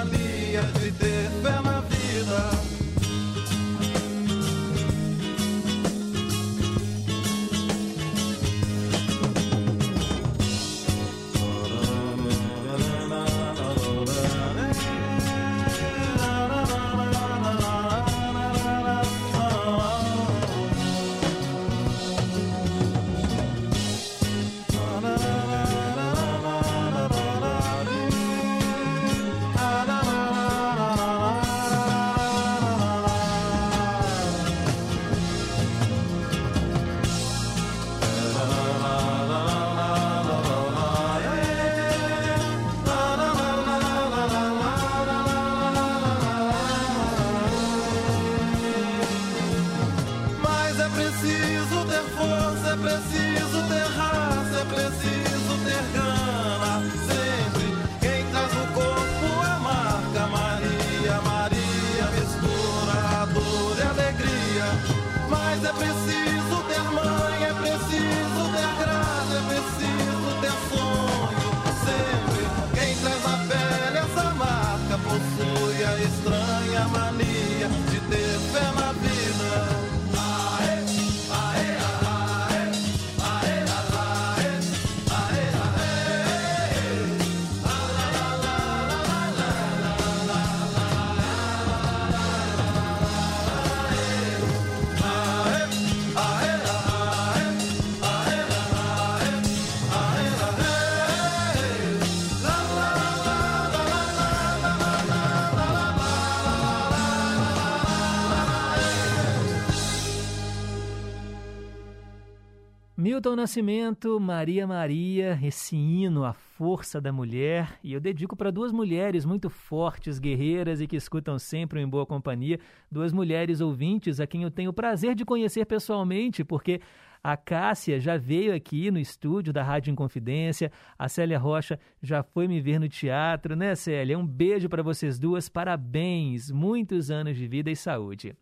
Milton 113.16 113.34
Nascimento, 113.34 114.20
Maria 114.20 114.66
Maria, 114.66 115.38
esse 115.42 115.74
hino, 115.74 116.22
a 116.22 116.34
força 116.34 117.00
da 117.00 117.10
mulher, 117.10 117.80
e 117.82 117.94
eu 117.94 117.98
dedico 117.98 118.36
para 118.36 118.52
duas 118.52 118.70
mulheres 118.70 119.24
muito 119.24 119.48
fortes, 119.48 120.18
guerreiras 120.18 120.82
e 120.82 120.86
que 120.86 120.96
escutam 120.96 121.38
sempre 121.38 121.80
em 121.80 121.88
boa 121.88 122.04
companhia, 122.04 122.60
duas 122.92 123.14
mulheres 123.14 123.62
ouvintes 123.62 124.20
a 124.20 124.26
quem 124.26 124.42
eu 124.42 124.50
tenho 124.50 124.68
o 124.68 124.74
prazer 124.74 125.14
de 125.14 125.24
conhecer 125.24 125.64
pessoalmente, 125.64 126.44
porque 126.44 126.78
a 127.24 127.38
Cássia 127.38 127.98
já 127.98 128.18
veio 128.18 128.54
aqui 128.54 128.90
no 128.90 128.98
estúdio 128.98 129.50
da 129.50 129.62
Rádio 129.62 129.92
Inconfidência, 129.92 130.70
a 130.98 131.08
Célia 131.08 131.38
Rocha 131.38 131.80
já 132.02 132.22
foi 132.22 132.46
me 132.46 132.60
ver 132.60 132.78
no 132.78 132.86
teatro, 132.86 133.56
né, 133.56 133.74
Célia? 133.74 134.18
Um 134.18 134.26
beijo 134.26 134.68
para 134.68 134.82
vocês 134.82 135.18
duas, 135.18 135.48
parabéns, 135.48 136.50
muitos 136.50 137.10
anos 137.10 137.34
de 137.34 137.48
vida 137.48 137.70
e 137.70 137.76
saúde. 137.76 138.36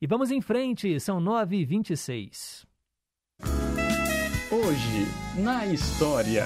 E 0.00 0.06
vamos 0.06 0.30
em 0.30 0.40
frente, 0.40 1.00
são 1.00 1.20
9h26. 1.20 2.70
Hoje, 4.64 5.06
na 5.42 5.66
história. 5.66 6.44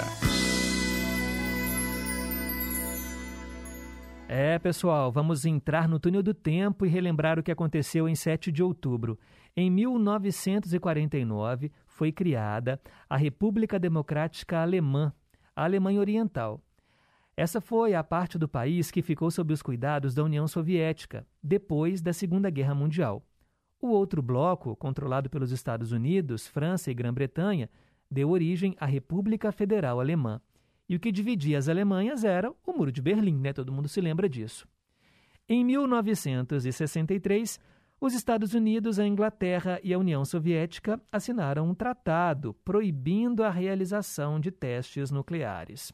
É, 4.27 4.59
pessoal, 4.59 5.13
vamos 5.13 5.45
entrar 5.45 5.87
no 5.87 6.01
túnel 6.01 6.23
do 6.23 6.33
tempo 6.33 6.87
e 6.87 6.89
relembrar 6.89 7.39
o 7.39 7.43
que 7.43 7.53
aconteceu 7.53 8.09
em 8.09 8.15
7 8.15 8.51
de 8.51 8.63
outubro. 8.63 9.19
Em 9.55 9.71
1949, 9.71 11.71
foi 11.87 12.11
criada 12.11 12.81
a 13.07 13.19
República 13.19 13.79
Democrática 13.79 14.63
Alemã, 14.63 15.13
a 15.55 15.65
Alemanha 15.65 16.01
Oriental. 16.01 16.63
Essa 17.37 17.61
foi 17.61 17.95
a 17.95 18.03
parte 18.03 18.39
do 18.39 18.49
país 18.49 18.91
que 18.91 19.03
ficou 19.03 19.31
sob 19.31 19.53
os 19.53 19.61
cuidados 19.61 20.15
da 20.15 20.25
União 20.25 20.49
Soviética, 20.49 21.27
depois 21.43 22.01
da 22.01 22.15
Segunda 22.15 22.49
Guerra 22.49 22.75
Mundial. 22.75 23.23
O 23.79 23.89
outro 23.89 24.23
bloco, 24.23 24.75
controlado 24.75 25.29
pelos 25.29 25.53
Estados 25.53 25.93
Unidos, 25.93 26.47
França 26.47 26.91
e 26.91 26.95
Grã-Bretanha, 26.95 27.69
deu 28.11 28.31
origem 28.31 28.75
à 28.79 28.87
República 28.87 29.53
Federal 29.53 30.01
Alemã. 30.01 30.41
E 30.89 30.95
o 30.97 31.01
que 31.01 31.11
dividia 31.11 31.59
as 31.59 31.69
Alemanhas 31.69 32.25
era 32.25 32.53
o 32.65 32.73
Muro 32.73 32.93
de 32.93 33.03
Berlim, 33.03 33.37
né? 33.39 33.53
Todo 33.53 33.73
mundo 33.73 33.89
se 33.89 34.01
lembra 34.01 34.29
disso. 34.29 34.67
Em 35.49 35.65
1963, 35.65 37.59
os 38.01 38.15
Estados 38.15 38.53
Unidos, 38.53 38.99
a 38.99 39.07
Inglaterra 39.07 39.81
e 39.83 39.95
a 39.95 39.99
União 39.99 40.25
Soviética 40.25 41.01
assinaram 41.11 41.69
um 41.69 41.75
tratado 41.75 42.55
proibindo 42.65 43.43
a 43.43 43.51
realização 43.51 44.39
de 44.39 44.51
testes 44.51 45.11
nucleares. 45.11 45.93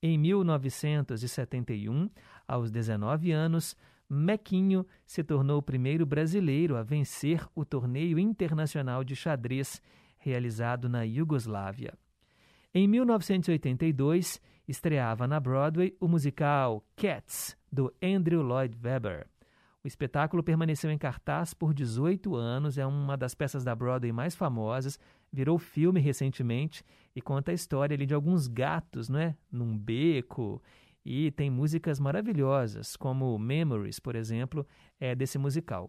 Em 0.00 0.16
1971, 0.16 2.08
aos 2.46 2.70
19 2.70 3.32
anos, 3.32 3.76
Mequinho 4.08 4.86
se 5.04 5.24
tornou 5.24 5.58
o 5.58 5.62
primeiro 5.62 6.06
brasileiro 6.06 6.76
a 6.76 6.82
vencer 6.82 7.44
o 7.56 7.64
torneio 7.64 8.18
internacional 8.18 9.02
de 9.02 9.16
xadrez 9.16 9.82
realizado 10.26 10.88
na 10.88 11.02
Iugoslávia. 11.02 11.94
Em 12.74 12.88
1982, 12.88 14.40
estreava 14.66 15.28
na 15.28 15.38
Broadway 15.38 15.96
o 16.00 16.08
musical 16.08 16.84
Cats, 16.96 17.56
do 17.70 17.94
Andrew 18.02 18.42
Lloyd 18.42 18.76
Webber. 18.82 19.28
O 19.84 19.86
espetáculo 19.86 20.42
permaneceu 20.42 20.90
em 20.90 20.98
cartaz 20.98 21.54
por 21.54 21.72
18 21.72 22.34
anos, 22.34 22.76
é 22.76 22.84
uma 22.84 23.16
das 23.16 23.36
peças 23.36 23.62
da 23.62 23.72
Broadway 23.72 24.10
mais 24.10 24.34
famosas, 24.34 24.98
virou 25.32 25.58
filme 25.58 26.00
recentemente 26.00 26.84
e 27.14 27.22
conta 27.22 27.52
a 27.52 27.54
história 27.54 27.94
ali 27.94 28.04
de 28.04 28.14
alguns 28.14 28.48
gatos, 28.48 29.08
não 29.08 29.20
é? 29.20 29.36
Num 29.50 29.78
beco. 29.78 30.60
E 31.04 31.30
tem 31.30 31.48
músicas 31.48 32.00
maravilhosas, 32.00 32.96
como 32.96 33.38
Memories, 33.38 34.00
por 34.00 34.16
exemplo, 34.16 34.66
é 34.98 35.14
desse 35.14 35.38
musical. 35.38 35.88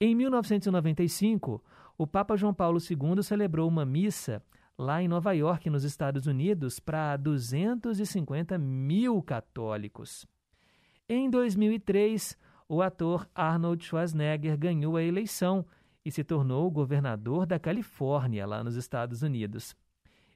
Em 0.00 0.14
1995, 0.14 1.62
o 2.00 2.06
Papa 2.06 2.34
João 2.34 2.54
Paulo 2.54 2.78
II 2.78 3.22
celebrou 3.22 3.68
uma 3.68 3.84
missa 3.84 4.42
lá 4.78 5.02
em 5.02 5.06
Nova 5.06 5.32
York, 5.32 5.68
nos 5.68 5.84
Estados 5.84 6.26
Unidos, 6.26 6.80
para 6.80 7.14
250 7.18 8.56
mil 8.56 9.22
católicos. 9.22 10.26
Em 11.06 11.28
2003, 11.28 12.38
o 12.66 12.80
ator 12.80 13.28
Arnold 13.34 13.84
Schwarzenegger 13.84 14.56
ganhou 14.56 14.96
a 14.96 15.02
eleição 15.02 15.62
e 16.02 16.10
se 16.10 16.24
tornou 16.24 16.70
governador 16.70 17.44
da 17.44 17.58
Califórnia, 17.58 18.46
lá 18.46 18.64
nos 18.64 18.76
Estados 18.76 19.20
Unidos. 19.20 19.76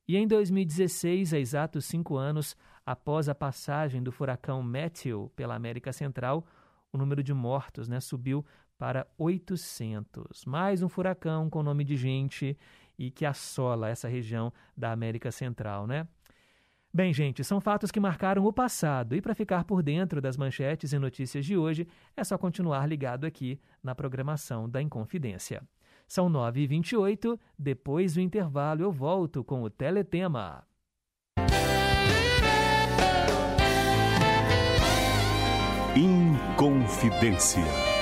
E 0.07 0.19
em 0.19 0.29
2016, 0.29 1.33
há 1.33 1.39
exatos 1.39 1.87
cinco 1.87 2.19
anos 2.19 2.55
após 2.85 3.27
a 3.27 3.35
passagem 3.35 4.03
do 4.03 4.13
furacão 4.13 4.63
Matthew 4.63 5.33
pela 5.35 5.55
América 5.55 5.95
Central, 5.95 6.47
o 6.93 6.99
número 6.99 7.23
de 7.23 7.33
mortos 7.33 7.89
né, 7.89 8.01
subiu 8.01 8.45
para 8.85 9.07
800. 9.17 10.45
Mais 10.45 10.83
um 10.83 10.91
furacão 10.91 11.49
com 11.49 11.63
nome 11.63 11.85
de 11.85 11.97
gente 11.97 12.55
e 12.99 13.11
que 13.11 13.25
assola 13.25 13.89
essa 13.89 14.07
região 14.07 14.53
da 14.77 14.93
América 14.93 15.33
Central, 15.33 15.87
né? 15.87 16.07
Bem, 16.93 17.11
gente, 17.11 17.43
são 17.43 17.63
fatos 17.63 17.91
que 17.91 17.99
marcaram 17.99 18.45
o 18.45 18.53
passado 18.53 19.17
e 19.17 19.23
para 19.23 19.35
ficar 19.35 19.65
por 19.65 19.83
dentro 19.83 20.21
das 20.21 20.37
manchetes 20.37 20.93
e 20.93 20.99
notícias 20.99 21.47
de 21.47 21.57
hoje 21.57 21.89
é 22.15 22.23
só 22.23 22.37
continuar 22.37 22.87
ligado 22.87 23.25
aqui 23.25 23.59
na 23.83 23.95
programação 23.95 24.69
da 24.69 24.83
Inconfidência. 24.83 25.63
São 26.07 26.29
9h28, 26.29 27.41
depois 27.59 28.13
do 28.13 28.21
intervalo 28.21 28.83
eu 28.83 28.93
volto 28.93 29.43
com 29.43 29.63
o 29.63 29.71
Teletema. 29.71 30.63
Inconfidência. 35.97 37.94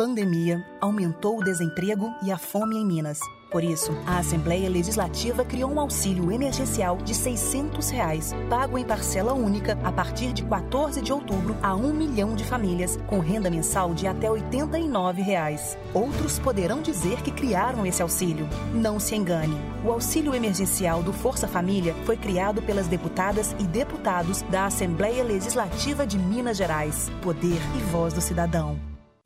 Pandemia 0.00 0.64
aumentou 0.80 1.38
o 1.38 1.44
desemprego 1.44 2.10
e 2.22 2.32
a 2.32 2.38
fome 2.38 2.74
em 2.78 2.86
Minas. 2.86 3.20
Por 3.50 3.62
isso, 3.62 3.92
a 4.06 4.16
Assembleia 4.16 4.66
Legislativa 4.66 5.44
criou 5.44 5.70
um 5.70 5.78
auxílio 5.78 6.32
emergencial 6.32 6.96
de 6.96 7.14
600 7.14 7.90
reais, 7.90 8.32
pago 8.48 8.78
em 8.78 8.84
parcela 8.86 9.34
única 9.34 9.78
a 9.84 9.92
partir 9.92 10.32
de 10.32 10.42
14 10.42 11.02
de 11.02 11.12
outubro 11.12 11.54
a 11.62 11.76
um 11.76 11.92
milhão 11.92 12.34
de 12.34 12.44
famílias, 12.44 12.98
com 13.06 13.18
renda 13.18 13.50
mensal 13.50 13.92
de 13.92 14.06
até 14.06 14.30
89 14.30 15.20
reais. 15.20 15.76
Outros 15.92 16.38
poderão 16.38 16.80
dizer 16.80 17.20
que 17.20 17.30
criaram 17.30 17.84
esse 17.84 18.00
auxílio. 18.00 18.48
Não 18.72 18.98
se 18.98 19.14
engane. 19.14 19.60
O 19.84 19.92
auxílio 19.92 20.34
emergencial 20.34 21.02
do 21.02 21.12
Força 21.12 21.46
Família 21.46 21.94
foi 22.06 22.16
criado 22.16 22.62
pelas 22.62 22.88
deputadas 22.88 23.54
e 23.58 23.64
deputados 23.64 24.40
da 24.50 24.64
Assembleia 24.64 25.22
Legislativa 25.22 26.06
de 26.06 26.18
Minas 26.18 26.56
Gerais. 26.56 27.10
Poder 27.20 27.60
e 27.76 27.82
voz 27.92 28.14
do 28.14 28.22
cidadão. 28.22 28.89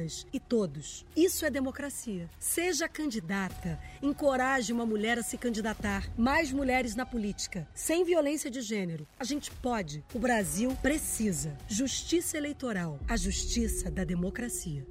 todas 0.00 0.26
e 0.32 0.40
todos. 0.40 1.06
Isso 1.14 1.44
é 1.44 1.50
democracia. 1.50 2.28
Seja 2.38 2.88
candidata, 2.88 3.78
encoraje 4.02 4.72
uma 4.72 4.86
mulher 4.86 5.18
a 5.18 5.22
se 5.22 5.36
candidatar. 5.36 6.08
Mais 6.16 6.52
mulheres 6.52 6.94
na 6.94 7.04
política, 7.04 7.68
sem 7.74 8.04
violência 8.04 8.50
de 8.50 8.60
gênero. 8.60 9.06
A 9.18 9.24
gente 9.24 9.50
pode. 9.50 10.02
O 10.14 10.18
Brasil 10.18 10.76
precisa. 10.82 11.56
Justiça 11.68 12.36
eleitoral, 12.36 12.98
a 13.08 13.16
justiça 13.16 13.90
da 13.90 14.04
democracia. 14.04 14.86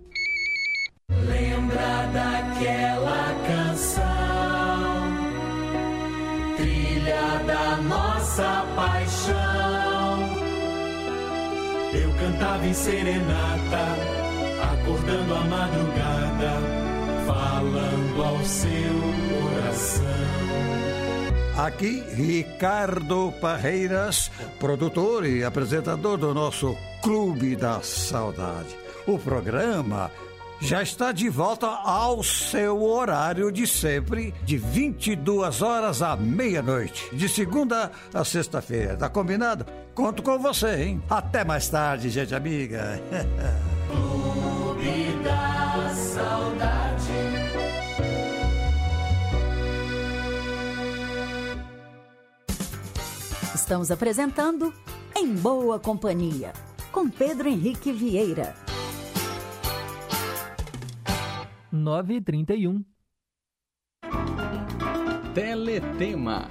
Lembra 1.10 2.06
daquela 2.14 3.34
canção, 3.48 4.06
trilha 6.56 7.44
da 7.48 7.78
nossa 7.78 8.66
paixão. 8.76 10.20
Eu 11.94 12.14
cantava 12.20 12.68
em 12.68 12.74
serenata 12.74 14.29
acordando 14.62 15.36
a 15.36 15.42
madrugada, 15.42 16.52
falando 17.26 18.24
ao 18.24 18.44
seu 18.44 18.94
coração. 19.42 20.20
Aqui, 21.58 22.04
Ricardo 22.14 23.34
Parreiras, 23.42 24.32
produtor 24.60 25.26
e 25.26 25.44
apresentador 25.44 26.18
do 26.18 26.34
nosso 26.34 26.78
Clube 27.02 27.56
da 27.56 27.82
Saudade. 27.82 28.76
O 29.06 29.18
programa 29.18 30.12
já 30.62 30.84
está 30.84 31.12
de 31.12 31.30
volta 31.30 31.68
ao 31.68 32.22
seu 32.24 32.84
horário 32.84 33.52
de 33.52 33.66
sempre, 33.66 34.34
de 34.44 34.58
22 34.58 35.62
horas 35.62 36.02
à 36.02 36.16
meia-noite, 36.16 37.16
de 37.16 37.30
segunda 37.30 37.92
a 38.14 38.24
sexta-feira. 38.24 38.98
Tá 38.98 39.10
combinado? 39.10 39.66
Conto 39.96 40.22
com 40.22 40.38
você, 40.38 40.84
hein? 40.84 41.04
Até 41.10 41.44
mais 41.44 41.70
tarde, 41.70 42.10
gente 42.10 42.36
amiga. 42.36 43.02
Clube 43.88 45.24
da 45.24 45.94
Saudade. 45.96 46.80
Estamos 53.56 53.92
apresentando 53.92 54.74
Em 55.16 55.34
Boa 55.34 55.80
Companhia, 55.80 56.54
com 56.92 57.10
Pedro 57.10 57.48
Henrique 57.48 57.92
Vieira. 57.92 58.69
9h31. 61.74 62.84
Teletema. 65.34 66.48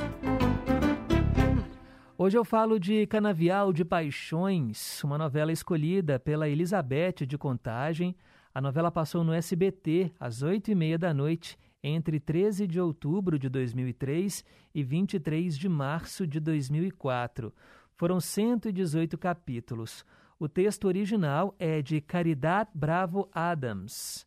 Hoje 2.17 2.39
eu 2.39 2.45
falo 2.45 2.79
de 2.79 3.07
Canavial 3.07 3.73
de 3.73 3.85
Paixões, 3.85 5.03
uma 5.03 5.19
novela 5.19 5.53
escolhida 5.53 6.19
pela 6.19 6.49
Elizabeth 6.49 7.27
de 7.27 7.37
Contagem. 7.37 8.15
A 8.55 8.61
novela 8.61 8.91
passou 8.91 9.25
no 9.25 9.33
SBT 9.33 10.13
às 10.19 10.43
oito 10.43 10.71
e 10.71 10.75
meia 10.75 10.99
da 10.99 11.13
noite, 11.13 11.59
entre 11.83 12.21
13 12.21 12.67
de 12.67 12.81
outubro 12.81 13.39
de 13.39 13.49
2003 13.49 14.45
e 14.75 14.83
23 14.85 15.59
de 15.59 15.69
março 15.69 16.27
de 16.27 16.39
2004. 16.39 17.53
Foram 17.97 18.21
118 18.21 19.19
capítulos. 19.19 20.05
O 20.39 20.49
texto 20.49 20.87
original 20.87 21.55
é 21.59 21.83
de 21.83 22.01
Caridad 22.01 22.69
Bravo 22.73 23.29
Adams, 23.33 24.25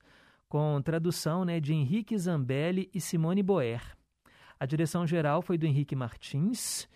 com 0.52 0.82
tradução 0.82 1.46
né, 1.46 1.62
de 1.62 1.74
Henrique 1.74 2.18
Zambelli 2.18 2.90
e 2.94 3.00
Simone 3.00 3.42
Boer. 3.42 3.82
A 4.60 4.66
direção 4.66 5.08
geral 5.08 5.42
foi 5.42 5.58
do 5.58 5.66
Henrique 5.66 5.96
Martins 5.96 6.90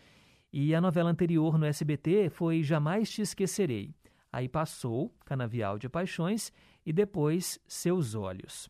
e 0.51 0.75
a 0.75 0.81
novela 0.81 1.09
anterior 1.09 1.57
no 1.57 1.65
SBT 1.65 2.29
foi 2.29 2.61
Jamais 2.61 3.09
Te 3.09 3.21
Esquecerei. 3.21 3.95
Aí 4.29 4.49
passou 4.49 5.09
Canavial 5.23 5.79
de 5.79 5.87
Paixões 5.87 6.51
e 6.85 6.91
depois 6.91 7.57
Seus 7.65 8.13
Olhos. 8.13 8.69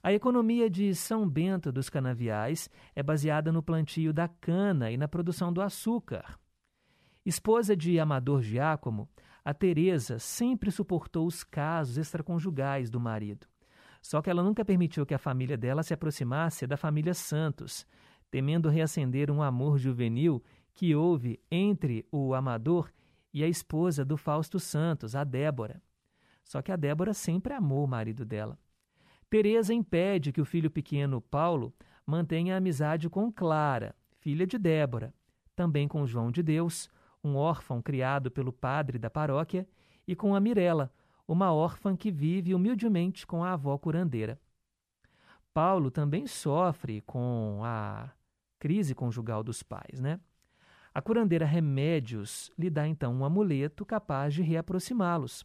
A 0.00 0.12
economia 0.12 0.70
de 0.70 0.94
São 0.94 1.28
Bento 1.28 1.72
dos 1.72 1.90
Canaviais 1.90 2.70
é 2.94 3.02
baseada 3.02 3.50
no 3.50 3.64
plantio 3.64 4.12
da 4.12 4.28
cana 4.28 4.92
e 4.92 4.96
na 4.96 5.08
produção 5.08 5.52
do 5.52 5.60
açúcar. 5.60 6.38
Esposa 7.26 7.74
de 7.74 7.98
Amador 7.98 8.42
Giacomo, 8.42 9.08
a 9.44 9.52
Teresa 9.52 10.20
sempre 10.20 10.70
suportou 10.70 11.26
os 11.26 11.42
casos 11.42 11.98
extraconjugais 11.98 12.88
do 12.90 13.00
marido. 13.00 13.52
Só 14.04 14.20
que 14.20 14.28
ela 14.28 14.42
nunca 14.42 14.66
permitiu 14.66 15.06
que 15.06 15.14
a 15.14 15.18
família 15.18 15.56
dela 15.56 15.82
se 15.82 15.94
aproximasse 15.94 16.66
da 16.66 16.76
família 16.76 17.14
Santos, 17.14 17.86
temendo 18.30 18.68
reacender 18.68 19.30
um 19.30 19.42
amor 19.42 19.78
juvenil 19.78 20.44
que 20.74 20.94
houve 20.94 21.40
entre 21.50 22.06
o 22.12 22.34
Amador 22.34 22.92
e 23.32 23.42
a 23.42 23.48
esposa 23.48 24.04
do 24.04 24.18
Fausto 24.18 24.60
Santos, 24.60 25.16
a 25.16 25.24
Débora. 25.24 25.80
Só 26.44 26.60
que 26.60 26.70
a 26.70 26.76
Débora 26.76 27.14
sempre 27.14 27.54
amou 27.54 27.82
o 27.82 27.88
marido 27.88 28.26
dela. 28.26 28.58
Teresa 29.30 29.72
impede 29.72 30.32
que 30.32 30.40
o 30.40 30.44
filho 30.44 30.70
pequeno 30.70 31.22
Paulo 31.22 31.72
mantenha 32.04 32.58
amizade 32.58 33.08
com 33.08 33.32
Clara, 33.32 33.96
filha 34.18 34.46
de 34.46 34.58
Débora, 34.58 35.14
também 35.56 35.88
com 35.88 36.06
João 36.06 36.30
de 36.30 36.42
Deus, 36.42 36.90
um 37.22 37.36
órfão 37.36 37.80
criado 37.80 38.30
pelo 38.30 38.52
padre 38.52 38.98
da 38.98 39.08
paróquia, 39.08 39.66
e 40.06 40.14
com 40.14 40.34
a 40.34 40.40
Mirela, 40.40 40.92
uma 41.26 41.52
órfã 41.52 41.96
que 41.96 42.10
vive 42.10 42.54
humildemente 42.54 43.26
com 43.26 43.42
a 43.42 43.52
avó 43.52 43.76
curandeira. 43.78 44.38
Paulo 45.52 45.90
também 45.90 46.26
sofre 46.26 47.00
com 47.02 47.60
a 47.64 48.10
crise 48.58 48.94
conjugal 48.94 49.42
dos 49.42 49.62
pais, 49.62 50.00
né? 50.00 50.20
A 50.92 51.02
curandeira 51.02 51.44
Remédios 51.44 52.52
lhe 52.58 52.70
dá 52.70 52.86
então 52.86 53.14
um 53.14 53.24
amuleto 53.24 53.84
capaz 53.84 54.32
de 54.32 54.42
reaproximá-los. 54.42 55.44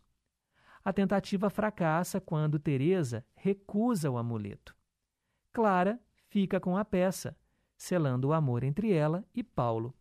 A 0.84 0.94
tentativa 0.94 1.50
fracassa 1.50 2.22
quando 2.22 2.60
Teresa 2.60 3.26
recusa 3.36 4.10
o 4.10 4.18
amuleto. 4.18 4.76
Clara 5.52 6.00
fica 6.28 6.60
com 6.60 6.78
a 6.78 6.86
peça, 6.86 7.36
selando 7.76 8.28
o 8.30 8.34
amor 8.34 8.64
entre 8.64 8.94
ela 8.94 9.26
e 9.34 9.44
Paulo. 9.44 9.94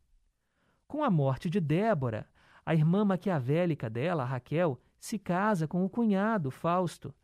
Com 0.86 1.02
a 1.02 1.10
morte 1.10 1.48
de 1.48 1.60
Débora, 1.60 2.28
a 2.64 2.74
irmã 2.74 3.04
maquiavélica 3.04 3.88
dela, 3.88 4.24
Raquel, 4.24 4.80
se 4.98 5.18
casa 5.18 5.66
com 5.66 5.84
o 5.84 5.88
cunhado, 5.88 6.50
Fausto. 6.50 7.14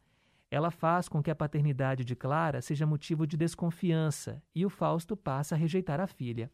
Ela 0.51 0.71
faz 0.71 1.09
com 1.09 1.23
que 1.23 1.31
a 1.31 1.35
paternidade 1.35 2.05
de 2.05 2.15
Clara 2.15 2.63
seja 2.63 2.87
motivo 2.87 3.27
de 3.27 3.37
desconfiança 3.37 4.43
e 4.55 4.65
o 4.65 4.71
Fausto 4.71 5.17
passa 5.17 5.55
a 5.55 5.59
rejeitar 5.59 6.01
a 6.01 6.07
filha. 6.07 6.51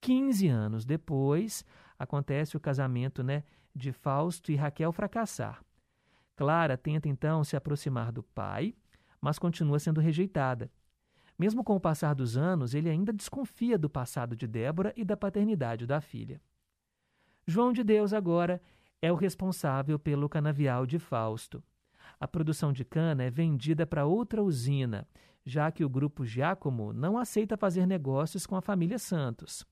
Quinze 0.00 0.48
anos 0.48 0.84
depois, 0.84 1.64
acontece 1.98 2.56
o 2.56 2.60
casamento 2.60 3.22
né, 3.22 3.42
de 3.74 3.92
Fausto 3.92 4.52
e 4.52 4.56
Raquel 4.56 4.92
fracassar. 4.92 5.62
Clara 6.36 6.76
tenta 6.76 7.08
então 7.08 7.44
se 7.44 7.56
aproximar 7.56 8.12
do 8.12 8.22
pai, 8.22 8.74
mas 9.20 9.38
continua 9.38 9.78
sendo 9.78 10.00
rejeitada. 10.00 10.70
Mesmo 11.38 11.64
com 11.64 11.74
o 11.74 11.80
passar 11.80 12.14
dos 12.14 12.36
anos, 12.36 12.74
ele 12.74 12.88
ainda 12.88 13.12
desconfia 13.12 13.76
do 13.76 13.90
passado 13.90 14.36
de 14.36 14.46
Débora 14.46 14.92
e 14.96 15.04
da 15.04 15.16
paternidade 15.16 15.86
da 15.86 16.00
filha. 16.00 16.40
João 17.46 17.72
de 17.72 17.82
Deus, 17.82 18.12
agora, 18.12 18.60
é 19.02 19.12
o 19.12 19.16
responsável 19.16 19.98
pelo 19.98 20.28
canavial 20.28 20.86
de 20.86 20.98
Fausto. 20.98 21.62
A 22.18 22.28
produção 22.28 22.72
de 22.72 22.84
cana 22.84 23.24
é 23.24 23.30
vendida 23.30 23.86
para 23.86 24.04
outra 24.04 24.42
usina, 24.42 25.06
já 25.44 25.70
que 25.70 25.84
o 25.84 25.88
grupo 25.88 26.24
Giacomo 26.24 26.92
não 26.92 27.16
aceita 27.16 27.56
fazer 27.56 27.86
negócios 27.86 28.46
com 28.46 28.56
a 28.56 28.60
família 28.60 28.98
Santos. 28.98 29.66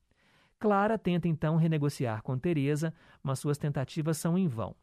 Clara 0.59 0.99
tenta 0.99 1.29
então 1.29 1.57
renegociar 1.57 2.23
com 2.23 2.39
Teresa, 2.39 2.93
mas 3.23 3.39
suas 3.39 3.59
tentativas 3.59 4.17
são 4.17 4.37
em 4.37 4.49
vão. 4.49 4.75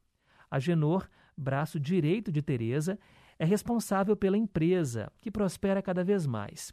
Agenor 0.50 1.10
braço 1.38 1.80
direito 1.80 2.32
de 2.32 2.42
Teresa, 2.42 2.98
é 3.38 3.46
responsável 3.46 4.16
pela 4.16 4.38
empresa, 4.38 5.12
que 5.20 5.30
prospera 5.30 5.82
cada 5.82 6.04
vez 6.04 6.26
mais. 6.26 6.72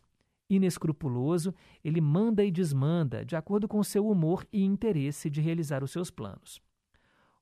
Inescrupuloso, 0.48 1.54
ele 1.82 2.00
manda 2.00 2.44
e 2.44 2.50
desmanda 2.50 3.24
de 3.24 3.34
acordo 3.34 3.66
com 3.66 3.82
seu 3.82 4.06
humor 4.06 4.46
e 4.52 4.62
interesse 4.62 5.28
de 5.30 5.40
realizar 5.40 5.82
os 5.82 5.90
seus 5.90 6.10
planos. 6.10 6.60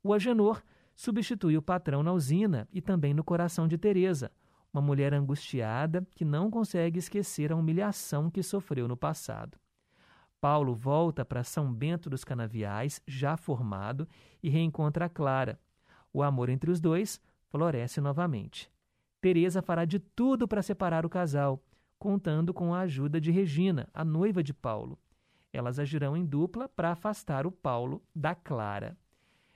O 0.03 0.15
Agenor 0.15 0.63
substitui 0.97 1.57
o 1.57 1.63
patrão 1.63 2.03
na 2.03 2.13
usina 2.13 2.67
e 2.73 2.81
também 2.81 3.13
no 3.13 3.25
coração 3.25 3.69
de 3.69 3.77
Teresa, 3.77 4.31
uma 4.73 4.81
mulher 4.81 5.13
angustiada 5.13 6.07
que 6.15 6.25
não 6.25 6.51
consegue 6.51 6.99
esquecer 6.99 7.53
a 7.53 7.57
humilhação 7.57 8.31
que 8.31 8.43
sofreu 8.43 8.89
no 8.89 8.97
passado. 8.97 9.59
Paulo 10.41 10.75
volta 10.75 11.25
para 11.25 11.45
São 11.45 11.73
Bento 11.73 12.09
dos 12.09 12.25
Canaviais, 12.25 13.03
já 13.07 13.37
formado, 13.37 14.09
e 14.43 14.49
reencontra 14.49 15.09
Clara, 15.09 15.61
o 16.13 16.23
amor 16.23 16.49
entre 16.49 16.71
os 16.71 16.81
dois 16.81 17.21
floresce 17.51 18.01
novamente. 18.01 18.71
Teresa 19.21 19.61
fará 19.61 19.85
de 19.85 19.99
tudo 19.99 20.49
para 20.49 20.63
separar 20.63 21.05
o 21.05 21.11
casal, 21.11 21.63
contando 21.99 22.55
com 22.55 22.73
a 22.73 22.81
ajuda 22.81 23.21
de 23.21 23.31
Regina, 23.31 23.87
a 23.93 24.03
noiva 24.03 24.43
de 24.43 24.55
Paulo. 24.55 24.99
Elas 25.53 25.79
agirão 25.79 26.17
em 26.17 26.25
dupla 26.25 26.69
para 26.69 26.93
afastar 26.93 27.47
o 27.47 27.53
Paulo 27.53 28.03
da 28.15 28.35
Clara. 28.35 28.97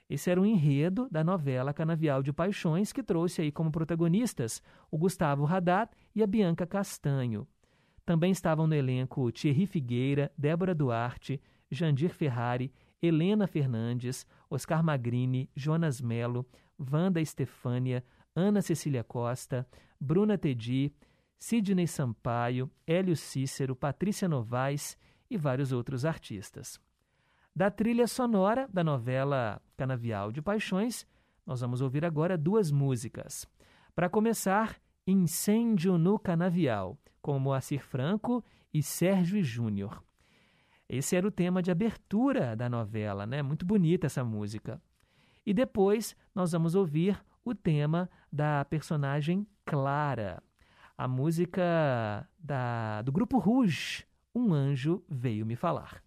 Esse 0.09 0.31
era 0.31 0.41
o 0.41 0.45
enredo 0.45 1.09
da 1.11 1.25
novela 1.25 1.73
Canavial 1.73 2.23
de 2.23 2.33
Paixões, 2.33 2.93
que 2.93 3.03
trouxe 3.03 3.43
aí 3.43 3.51
como 3.51 3.71
protagonistas 3.71 4.63
o 4.91 4.99
Gustavo 4.99 5.47
Haddad 5.47 5.91
e 6.15 6.23
a 6.23 6.27
Bianca 6.27 6.67
Castanho. 6.67 7.47
Também 8.05 8.31
estavam 8.31 8.67
no 8.67 8.75
elenco 8.75 9.33
Thierry 9.33 9.67
Figueira, 9.67 10.31
Débora 10.37 10.75
Duarte, 10.75 11.41
Jandir 11.71 12.11
Ferrari, 12.11 12.73
Helena 13.01 13.47
Fernandes, 13.47 14.27
Oscar 14.51 14.83
Magrini, 14.83 15.51
Jonas 15.57 16.01
Melo, 16.01 16.47
Wanda 16.79 17.21
Estefânia, 17.21 18.05
Ana 18.37 18.61
Cecília 18.61 19.03
Costa, 19.03 19.67
Bruna 19.99 20.37
Tedi, 20.37 20.93
Sidney 21.39 21.87
Sampaio, 21.87 22.71
Hélio 22.87 23.17
Cícero, 23.17 23.75
Patrícia 23.75 24.29
Novaes 24.29 24.99
e 25.31 25.37
vários 25.37 25.73
outros 25.73 26.05
artistas. 26.05 26.81
Da 27.55 27.71
trilha 27.71 28.07
sonora 28.07 28.69
da 28.73 28.83
novela 28.83 29.63
Canavial 29.77 30.31
de 30.33 30.41
Paixões, 30.41 31.07
nós 31.47 31.61
vamos 31.61 31.81
ouvir 31.81 32.05
agora 32.05 32.39
duas 32.39 32.71
músicas. 32.71 33.47
Para 33.95 34.09
começar, 34.09 34.81
Incêndio 35.07 35.99
no 35.99 36.19
Canavial, 36.19 36.99
com 37.21 37.39
Moacir 37.39 37.85
Franco 37.85 38.43
e 38.73 38.83
Sérgio 38.83 39.43
Júnior. 39.43 40.03
Esse 40.89 41.17
era 41.17 41.27
o 41.27 41.31
tema 41.31 41.63
de 41.63 41.71
abertura 41.71 42.55
da 42.55 42.69
novela, 42.69 43.27
né? 43.27 43.43
Muito 43.43 43.65
bonita 43.65 44.07
essa 44.07 44.23
música. 44.23 44.81
E 45.45 45.53
depois 45.53 46.17
nós 46.35 46.53
vamos 46.53 46.75
ouvir 46.75 47.23
o 47.45 47.55
tema 47.55 48.09
da 48.33 48.65
personagem 48.65 49.47
Clara. 49.65 50.43
A 50.97 51.09
música 51.09 52.29
da, 52.39 53.03
do 53.03 53.11
grupo 53.11 53.39
Rouge, 53.39 54.07
Um 54.35 54.53
Anjo 54.53 55.03
Veio 55.09 55.45
Me 55.45 55.57
Falar. 55.57 56.04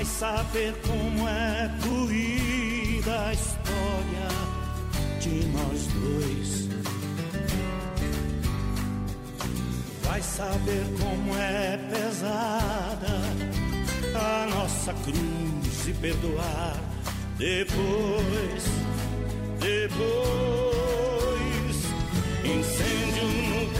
Vai 0.00 0.04
saber 0.06 0.74
como 0.86 1.28
é 1.28 1.70
corrida 1.82 3.26
a 3.26 3.32
história 3.34 4.28
de 5.20 5.44
nós 5.48 5.86
dois. 5.92 6.68
Vai 10.02 10.22
saber 10.22 10.86
como 10.98 11.36
é 11.36 11.78
pesada 11.92 13.20
a 14.14 14.46
nossa 14.46 14.94
cruz 15.04 15.88
e 15.88 15.92
perdoar 15.92 16.80
depois, 17.36 18.64
depois. 19.60 20.70
Incêndio 22.42 23.24
no 23.50 23.78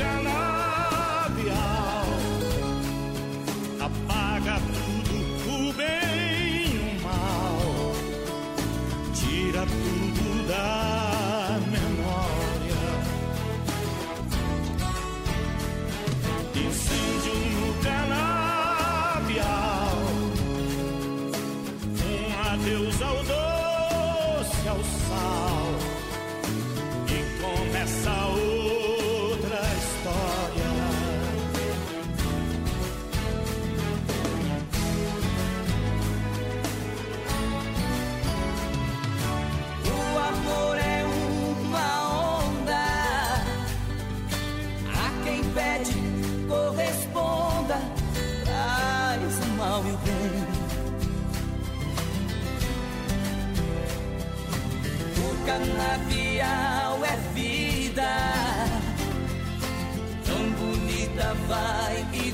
tudo 10.50 10.99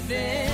vai 0.09 0.46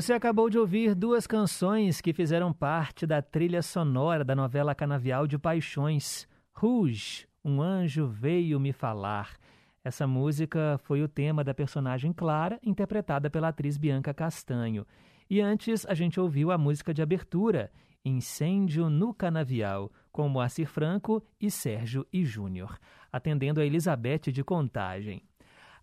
Você 0.00 0.14
acabou 0.14 0.48
de 0.48 0.58
ouvir 0.58 0.94
duas 0.94 1.26
canções 1.26 2.00
que 2.00 2.14
fizeram 2.14 2.54
parte 2.54 3.06
da 3.06 3.20
trilha 3.20 3.60
sonora 3.60 4.24
da 4.24 4.34
novela 4.34 4.74
Canavial 4.74 5.26
de 5.26 5.38
Paixões. 5.38 6.26
Rouge, 6.54 7.28
Um 7.44 7.60
Anjo 7.60 8.06
Veio 8.06 8.58
Me 8.58 8.72
Falar. 8.72 9.36
Essa 9.84 10.06
música 10.06 10.80
foi 10.84 11.02
o 11.02 11.08
tema 11.08 11.44
da 11.44 11.52
personagem 11.52 12.14
Clara, 12.14 12.58
interpretada 12.64 13.28
pela 13.28 13.48
atriz 13.48 13.76
Bianca 13.76 14.14
Castanho. 14.14 14.86
E 15.28 15.38
antes 15.38 15.84
a 15.84 15.92
gente 15.92 16.18
ouviu 16.18 16.50
a 16.50 16.56
música 16.56 16.94
de 16.94 17.02
abertura, 17.02 17.70
Incêndio 18.02 18.88
no 18.88 19.12
Canavial, 19.12 19.92
com 20.10 20.26
Moacir 20.30 20.66
Franco 20.66 21.22
e 21.38 21.50
Sérgio 21.50 22.06
e 22.10 22.24
Júnior, 22.24 22.78
atendendo 23.12 23.60
a 23.60 23.66
Elizabeth 23.66 24.32
de 24.32 24.42
Contagem. 24.42 25.22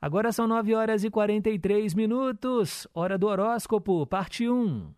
Agora 0.01 0.31
são 0.31 0.47
9 0.47 0.75
horas 0.75 1.03
e 1.03 1.09
43 1.09 1.93
minutos. 1.93 2.87
Hora 2.93 3.17
do 3.17 3.27
horóscopo, 3.27 4.05
parte 4.05 4.47
1. 4.47 4.96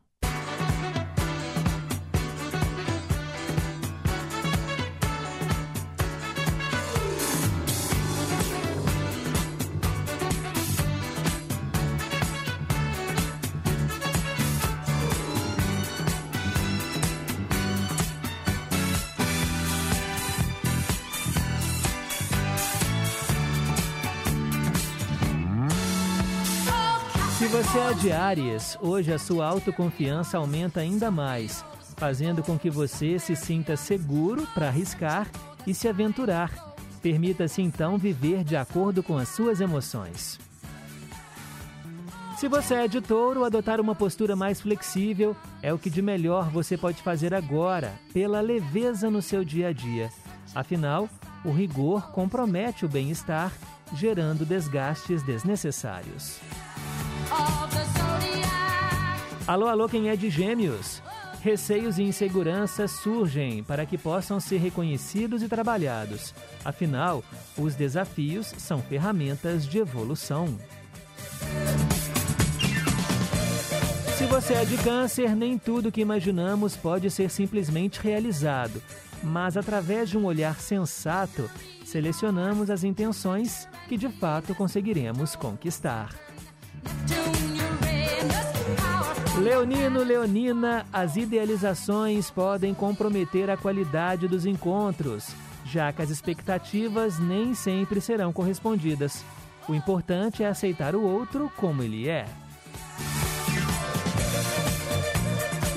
É 27.89 27.93
de 27.95 28.11
hoje 28.87 29.11
a 29.11 29.17
sua 29.17 29.47
autoconfiança 29.47 30.37
aumenta 30.37 30.79
ainda 30.79 31.09
mais, 31.09 31.65
fazendo 31.97 32.43
com 32.43 32.55
que 32.55 32.69
você 32.69 33.17
se 33.17 33.35
sinta 33.35 33.75
seguro 33.75 34.45
para 34.53 34.67
arriscar 34.67 35.27
e 35.65 35.73
se 35.73 35.87
aventurar. 35.87 36.75
Permita-se 37.01 37.63
então 37.63 37.97
viver 37.97 38.43
de 38.43 38.55
acordo 38.55 39.01
com 39.01 39.17
as 39.17 39.29
suas 39.29 39.59
emoções. 39.59 40.39
Se 42.37 42.47
você 42.47 42.75
é 42.75 42.87
de 42.87 43.01
touro, 43.01 43.43
adotar 43.43 43.81
uma 43.81 43.95
postura 43.95 44.35
mais 44.35 44.61
flexível 44.61 45.35
é 45.59 45.73
o 45.73 45.79
que 45.79 45.89
de 45.89 46.03
melhor 46.03 46.51
você 46.51 46.77
pode 46.77 47.01
fazer 47.01 47.33
agora, 47.33 47.91
pela 48.13 48.39
leveza 48.39 49.09
no 49.09 49.21
seu 49.21 49.43
dia 49.43 49.69
a 49.69 49.73
dia. 49.73 50.11
Afinal, 50.53 51.09
o 51.43 51.51
rigor 51.51 52.11
compromete 52.11 52.85
o 52.85 52.89
bem-estar, 52.89 53.51
gerando 53.95 54.45
desgastes 54.45 55.23
desnecessários. 55.23 56.39
Alô, 59.49 59.67
alô, 59.67 59.89
quem 59.89 60.09
é 60.09 60.15
de 60.15 60.29
Gêmeos? 60.29 61.01
Receios 61.41 61.97
e 61.97 62.03
inseguranças 62.03 62.91
surgem 62.91 63.63
para 63.63 63.85
que 63.85 63.97
possam 63.97 64.39
ser 64.39 64.57
reconhecidos 64.57 65.41
e 65.41 65.47
trabalhados. 65.47 66.35
Afinal, 66.63 67.23
os 67.57 67.73
desafios 67.73 68.53
são 68.57 68.79
ferramentas 68.79 69.65
de 69.65 69.79
evolução. 69.79 70.55
Se 74.17 74.25
você 74.25 74.53
é 74.53 74.65
de 74.65 74.77
Câncer, 74.77 75.35
nem 75.35 75.57
tudo 75.57 75.91
que 75.91 76.01
imaginamos 76.01 76.75
pode 76.75 77.09
ser 77.09 77.31
simplesmente 77.31 78.01
realizado, 78.01 78.83
mas 79.23 79.57
através 79.57 80.09
de 80.09 80.17
um 80.17 80.25
olhar 80.25 80.59
sensato, 80.59 81.49
selecionamos 81.85 82.69
as 82.69 82.83
intenções 82.83 83.67
que 83.87 83.97
de 83.97 84.09
fato 84.09 84.53
conseguiremos 84.53 85.35
conquistar. 85.35 86.09
Leonino, 89.39 90.03
Leonina, 90.03 90.85
as 90.91 91.15
idealizações 91.15 92.29
podem 92.29 92.73
comprometer 92.73 93.49
a 93.49 93.55
qualidade 93.55 94.27
dos 94.27 94.45
encontros, 94.45 95.29
já 95.65 95.93
que 95.93 96.01
as 96.01 96.09
expectativas 96.09 97.17
nem 97.19 97.53
sempre 97.53 98.01
serão 98.01 98.33
correspondidas. 98.33 99.23
O 99.67 99.73
importante 99.73 100.43
é 100.43 100.47
aceitar 100.47 100.93
o 100.93 101.01
outro 101.01 101.49
como 101.55 101.81
ele 101.81 102.09
é. 102.09 102.25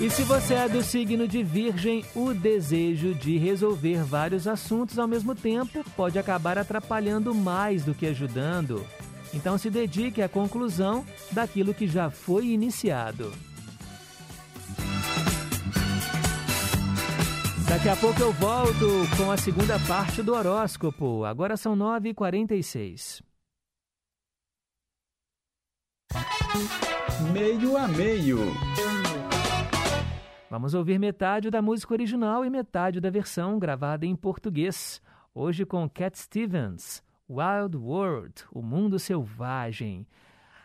E 0.00 0.10
se 0.10 0.24
você 0.24 0.54
é 0.54 0.68
do 0.68 0.82
signo 0.82 1.28
de 1.28 1.44
Virgem, 1.44 2.04
o 2.16 2.34
desejo 2.34 3.14
de 3.14 3.38
resolver 3.38 4.02
vários 4.02 4.48
assuntos 4.48 4.98
ao 4.98 5.06
mesmo 5.06 5.32
tempo 5.32 5.84
pode 5.96 6.18
acabar 6.18 6.58
atrapalhando 6.58 7.32
mais 7.32 7.84
do 7.84 7.94
que 7.94 8.06
ajudando. 8.06 8.84
Então 9.34 9.56
se 9.56 9.70
dedique 9.70 10.20
à 10.20 10.28
conclusão 10.28 11.04
daquilo 11.30 11.72
que 11.72 11.86
já 11.86 12.10
foi 12.10 12.46
iniciado. 12.46 13.32
Daqui 17.68 17.88
a 17.88 17.96
pouco 17.96 18.20
eu 18.20 18.32
volto 18.32 18.86
com 19.16 19.30
a 19.30 19.36
segunda 19.38 19.78
parte 19.88 20.22
do 20.22 20.34
horóscopo. 20.34 21.24
Agora 21.24 21.56
são 21.56 21.74
9h46. 21.74 23.22
Meio 27.32 27.76
a 27.78 27.88
meio. 27.88 28.38
Vamos 30.50 30.74
ouvir 30.74 30.98
metade 30.98 31.50
da 31.50 31.62
música 31.62 31.94
original 31.94 32.44
e 32.44 32.50
metade 32.50 33.00
da 33.00 33.08
versão 33.08 33.58
gravada 33.58 34.04
em 34.04 34.14
português. 34.14 35.00
Hoje 35.34 35.64
com 35.64 35.88
Cat 35.88 36.18
Stevens, 36.18 37.02
Wild 37.32 37.78
World, 37.78 38.44
O 38.52 38.60
Mundo 38.60 38.98
Selvagem. 38.98 40.06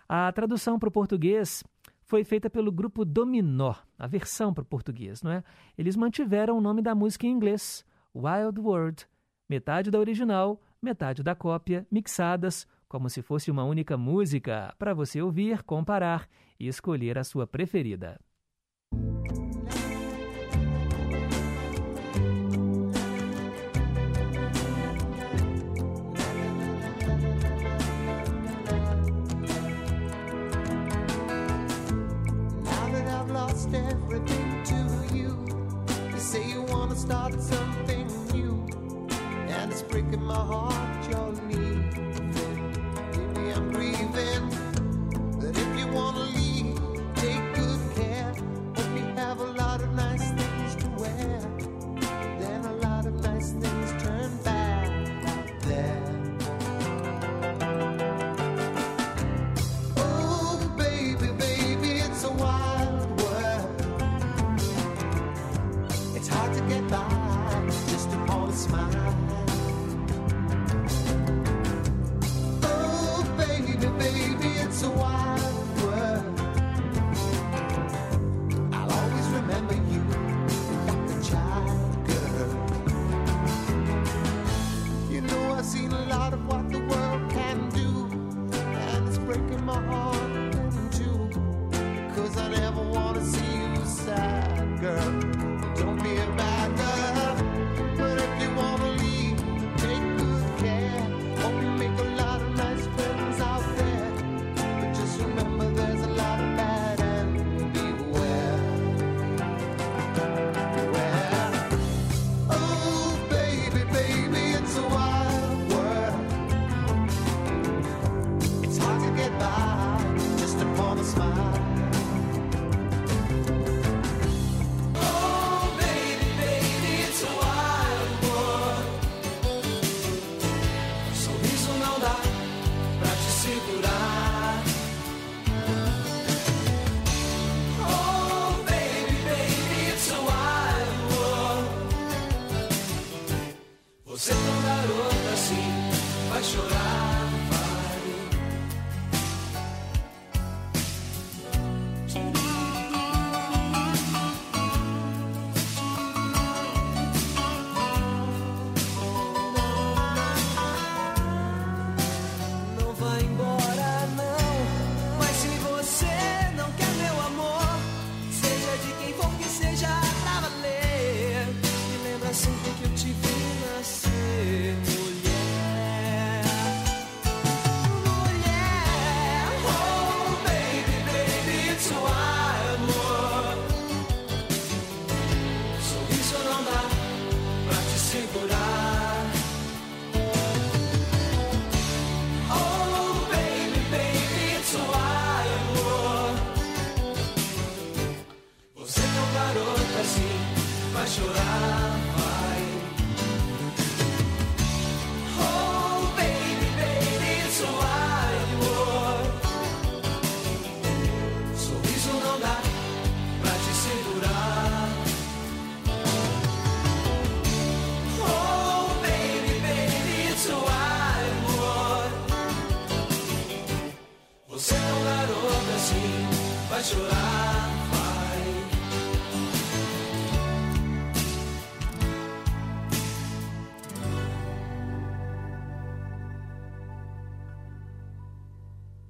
A 0.08 0.30
tradução 0.34 0.78
para 0.78 0.90
o 0.90 0.92
português 0.92 1.64
foi 2.04 2.26
feita 2.26 2.50
pelo 2.50 2.72
grupo 2.72 3.06
Dominó, 3.06 3.76
a 3.98 4.06
versão 4.06 4.54
para 4.54 4.64
o 4.64 4.66
português, 4.66 5.24
não 5.24 5.32
é? 5.32 5.44
Eles 5.78 5.96
mantiveram 5.96 6.58
o 6.58 6.62
nome 6.62 6.82
da 6.82 6.94
música 6.94 7.26
em 7.26 7.32
inglês, 7.32 7.86
Wild 8.14 8.60
World, 8.60 9.08
metade 9.50 9.90
da 9.90 9.98
original, 9.98 10.62
metade 10.82 11.24
da 11.24 11.34
cópia, 11.34 11.88
mixadas 11.90 12.68
como 12.90 13.10
se 13.10 13.22
fosse 13.22 13.50
uma 13.50 13.64
única 13.64 13.98
música, 13.98 14.74
para 14.78 14.94
você 14.94 15.22
ouvir, 15.22 15.64
comparar 15.64 16.28
e 16.60 16.68
escolher 16.68 17.18
a 17.18 17.24
sua 17.24 17.46
preferida. 17.46 18.20
Start 37.08 37.42
something 37.42 38.06
new, 38.34 38.68
and 39.48 39.72
it's 39.72 39.82
breaking 39.82 40.22
my 40.22 40.36
heart 40.36 40.77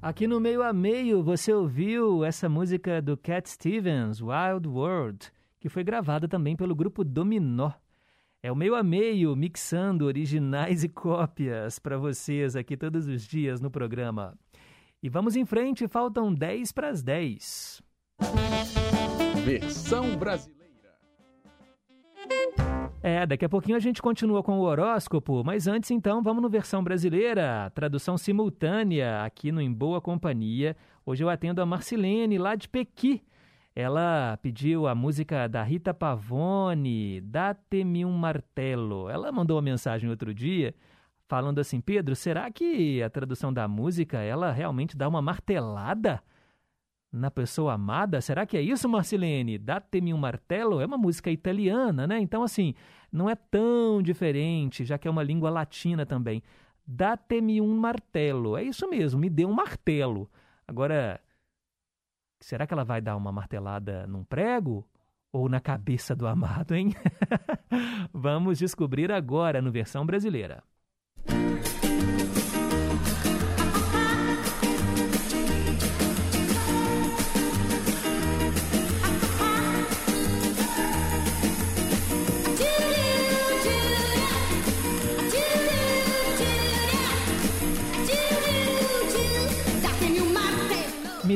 Aqui 0.07 0.25
no 0.25 0.39
meio 0.39 0.63
a 0.63 0.71
meio 0.71 1.21
você 1.21 1.51
ouviu 1.51 2.23
essa 2.23 2.47
música 2.47 3.01
do 3.01 3.17
Cat 3.17 3.49
Stevens, 3.49 4.21
Wild 4.21 4.65
World, 4.65 5.29
que 5.59 5.67
foi 5.67 5.83
gravada 5.83 6.29
também 6.29 6.55
pelo 6.55 6.73
grupo 6.73 7.03
Dominó. 7.03 7.73
É 8.41 8.49
o 8.49 8.55
meio 8.55 8.73
a 8.73 8.81
meio 8.81 9.35
mixando 9.35 10.05
originais 10.05 10.81
e 10.85 10.87
cópias 10.87 11.77
para 11.77 11.97
vocês 11.97 12.55
aqui 12.55 12.77
todos 12.77 13.05
os 13.05 13.23
dias 13.23 13.59
no 13.59 13.69
programa. 13.69 14.33
E 15.03 15.09
vamos 15.09 15.35
em 15.35 15.43
frente, 15.43 15.89
faltam 15.89 16.33
10 16.33 16.71
para 16.71 16.87
as 16.87 17.03
10. 17.03 17.81
Versão 19.43 20.15
brasileira. 20.15 20.56
É, 23.09 23.25
daqui 23.25 23.45
a 23.45 23.49
pouquinho 23.49 23.77
a 23.77 23.79
gente 23.79 24.01
continua 24.01 24.43
com 24.43 24.59
o 24.59 24.63
horóscopo, 24.63 25.41
mas 25.41 25.65
antes 25.65 25.91
então 25.91 26.21
vamos 26.21 26.43
no 26.43 26.49
versão 26.49 26.83
brasileira, 26.83 27.71
tradução 27.73 28.17
simultânea 28.17 29.23
aqui 29.23 29.49
no 29.49 29.61
Em 29.61 29.71
Boa 29.71 30.01
Companhia. 30.01 30.75
Hoje 31.05 31.23
eu 31.23 31.29
atendo 31.29 31.61
a 31.61 31.65
Marcilene, 31.65 32.37
lá 32.37 32.53
de 32.53 32.67
Pequi. 32.67 33.23
Ela 33.73 34.37
pediu 34.41 34.87
a 34.87 34.93
música 34.93 35.47
da 35.47 35.63
Rita 35.63 35.93
Pavone, 35.93 37.21
Date-me 37.21 38.03
um 38.03 38.11
martelo. 38.11 39.09
Ela 39.09 39.31
mandou 39.31 39.55
uma 39.55 39.61
mensagem 39.61 40.09
outro 40.09 40.33
dia 40.33 40.75
falando 41.29 41.59
assim, 41.59 41.79
Pedro, 41.79 42.13
será 42.13 42.51
que 42.51 43.01
a 43.01 43.09
tradução 43.09 43.53
da 43.53 43.69
música 43.69 44.17
ela 44.17 44.51
realmente 44.51 44.97
dá 44.97 45.07
uma 45.07 45.21
martelada 45.21 46.21
na 47.09 47.31
pessoa 47.31 47.73
amada? 47.73 48.19
Será 48.19 48.45
que 48.45 48.57
é 48.57 48.61
isso, 48.61 48.89
Marcilene? 48.89 49.57
Date-me 49.57 50.13
um 50.13 50.17
martelo 50.17 50.81
é 50.81 50.85
uma 50.85 50.97
música 50.97 51.31
italiana, 51.31 52.05
né? 52.05 52.19
Então, 52.19 52.43
assim, 52.43 52.73
não 53.11 53.29
é 53.29 53.35
tão 53.35 54.01
diferente, 54.01 54.85
já 54.85 54.97
que 54.97 55.07
é 55.07 55.11
uma 55.11 55.23
língua 55.23 55.49
latina 55.49 56.05
também. 56.05 56.43
Date-me 56.85 57.61
um 57.61 57.75
martelo. 57.77 58.57
É 58.57 58.63
isso 58.63 58.89
mesmo, 58.89 59.19
me 59.19 59.29
dê 59.29 59.45
um 59.45 59.53
martelo. 59.53 60.29
Agora, 60.67 61.19
será 62.39 62.65
que 62.67 62.73
ela 62.73 62.83
vai 62.83 63.01
dar 63.01 63.15
uma 63.15 63.31
martelada 63.31 64.05
num 64.07 64.23
prego? 64.23 64.87
Ou 65.31 65.49
na 65.49 65.59
cabeça 65.59 66.15
do 66.15 66.25
amado, 66.25 66.73
hein? 66.73 66.95
Vamos 68.13 68.59
descobrir 68.59 69.11
agora 69.11 69.61
no 69.61 69.71
versão 69.71 70.05
brasileira. 70.05 70.63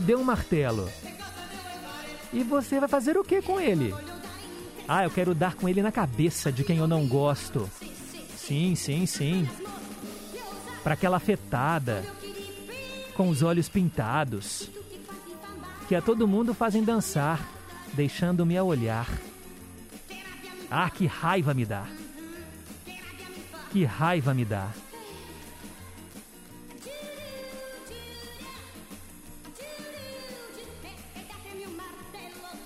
Dê 0.01 0.15
um 0.15 0.23
martelo. 0.23 0.89
E 2.33 2.43
você 2.43 2.79
vai 2.79 2.89
fazer 2.89 3.17
o 3.17 3.23
que 3.23 3.41
com 3.41 3.59
ele? 3.59 3.93
Ah, 4.87 5.03
eu 5.03 5.11
quero 5.11 5.35
dar 5.35 5.55
com 5.55 5.69
ele 5.69 5.81
na 5.81 5.91
cabeça 5.91 6.51
de 6.51 6.63
quem 6.63 6.77
eu 6.77 6.87
não 6.87 7.07
gosto. 7.07 7.69
Sim, 8.35 8.75
sim, 8.75 9.05
sim. 9.05 9.47
Para 10.83 10.95
aquela 10.95 11.17
afetada, 11.17 12.03
com 13.15 13.29
os 13.29 13.43
olhos 13.43 13.69
pintados, 13.69 14.69
que 15.87 15.95
a 15.95 16.01
todo 16.01 16.27
mundo 16.27 16.53
fazem 16.53 16.83
dançar, 16.83 17.47
deixando-me 17.93 18.57
a 18.57 18.63
olhar. 18.63 19.07
Ah, 20.69 20.89
que 20.89 21.05
raiva 21.05 21.53
me 21.53 21.65
dá! 21.65 21.85
Que 23.71 23.85
raiva 23.85 24.33
me 24.33 24.45
dá! 24.45 24.69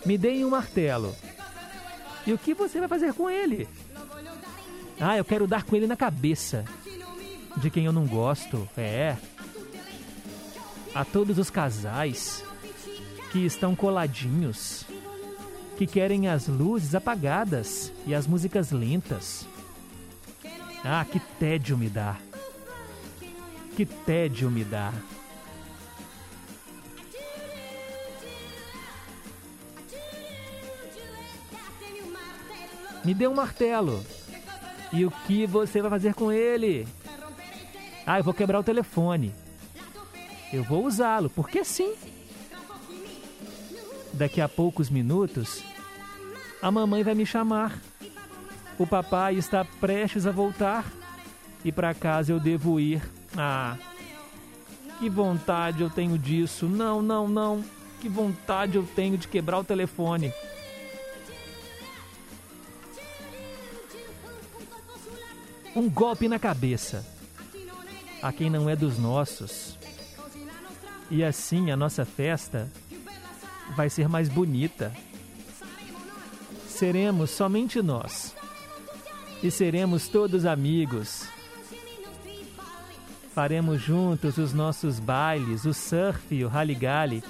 Me 0.06 0.18
deem 0.18 0.45
um 0.45 0.49
martelo. 0.51 1.16
E 2.26 2.34
o 2.34 2.38
que 2.38 2.53
você 2.53 2.80
vai 2.80 2.88
fazer 2.88 3.14
com 3.14 3.30
ele? 3.30 3.68
Ah, 4.99 5.18
eu 5.18 5.26
quero 5.26 5.47
dar 5.47 5.64
com 5.64 5.76
ele 5.76 5.88
na 5.88 5.95
cabeça. 5.95 6.64
De 7.58 7.70
quem 7.70 7.86
eu 7.86 7.91
não 7.91 8.06
gosto, 8.06 8.68
é. 8.78 9.18
A 10.93 11.03
todos 11.03 11.38
os 11.38 11.49
casais 11.49 12.43
que 13.32 13.45
estão 13.45 13.76
coladinhos, 13.76 14.86
que 15.78 15.86
querem 15.86 16.28
as 16.28 16.47
luzes 16.47 16.95
apagadas 16.95 17.91
e 18.06 18.16
as 18.16 18.28
músicas 18.28 18.72
lentas. 18.72 19.45
Ah, 20.84 21.03
que 21.03 21.20
tédio 21.20 21.78
me 21.78 21.89
dá. 21.89 22.16
Que 23.76 23.86
tédio 23.86 24.49
me 24.49 24.64
dá. 24.64 24.93
Me 33.06 33.14
dê 33.14 33.28
um 33.28 33.36
martelo. 33.36 34.03
E 34.91 35.06
o 35.06 35.12
que 35.12 35.45
você 35.45 35.80
vai 35.80 35.91
fazer 35.91 36.16
com 36.16 36.32
ele? 36.32 36.88
Ah, 38.06 38.20
eu 38.20 38.24
vou 38.24 38.34
quebrar 38.34 38.60
o 38.60 38.64
telefone. 38.64 39.32
Eu 40.51 40.64
vou 40.64 40.86
usá-lo, 40.86 41.30
porque 41.30 41.64
sim. 41.64 41.93
Daqui 44.12 44.41
a 44.41 44.49
poucos 44.49 44.89
minutos, 44.89 45.64
a 46.62 46.72
mamãe 46.72 47.03
vai 47.03 47.14
me 47.14 47.26
chamar. 47.26 47.80
O 48.80 48.88
papai 48.88 49.36
está 49.36 49.64
prestes 49.64 50.26
a 50.26 50.32
voltar 50.32 50.91
e 51.64 51.72
para 51.72 51.93
casa 51.93 52.32
eu 52.32 52.39
devo 52.39 52.80
ir. 52.80 53.01
Ah, 53.38 53.78
que 54.97 55.10
vontade 55.10 55.82
eu 55.82 55.89
tenho 55.89 56.18
disso. 56.18 56.66
Não, 56.66 57.01
não, 57.01 57.28
não. 57.28 57.64
Que 58.01 58.10
vontade 58.10 58.78
eu 58.78 58.88
tenho 58.95 59.18
de 59.18 59.28
quebrar 59.28 59.60
o 59.60 59.64
telefone. 59.64 60.34
Um 65.76 65.89
golpe 65.89 66.28
na 66.28 66.39
cabeça 66.39 67.05
a 68.21 68.32
quem 68.32 68.49
não 68.49 68.69
é 68.69 68.76
dos 68.76 68.97
nossos. 68.97 69.78
E 71.11 71.23
assim 71.23 71.69
a 71.69 71.78
nossa 71.78 72.05
festa 72.05 72.71
vai 73.76 73.89
ser 73.89 74.07
mais 74.07 74.30
bonita. 74.30 74.91
Seremos 76.67 77.30
somente 77.30 77.82
nós. 77.82 78.36
e 79.43 79.51
seremos 79.51 80.07
todos 80.07 80.45
amigos. 80.45 81.28
Faremos 83.34 83.82
juntos 83.82 84.38
os 84.38 84.53
nossos 84.53 84.99
bailes, 84.99 85.65
o 85.65 85.73
surf 85.73 86.34
e 86.34 86.43
o 86.43 86.47
rally 86.47 87.21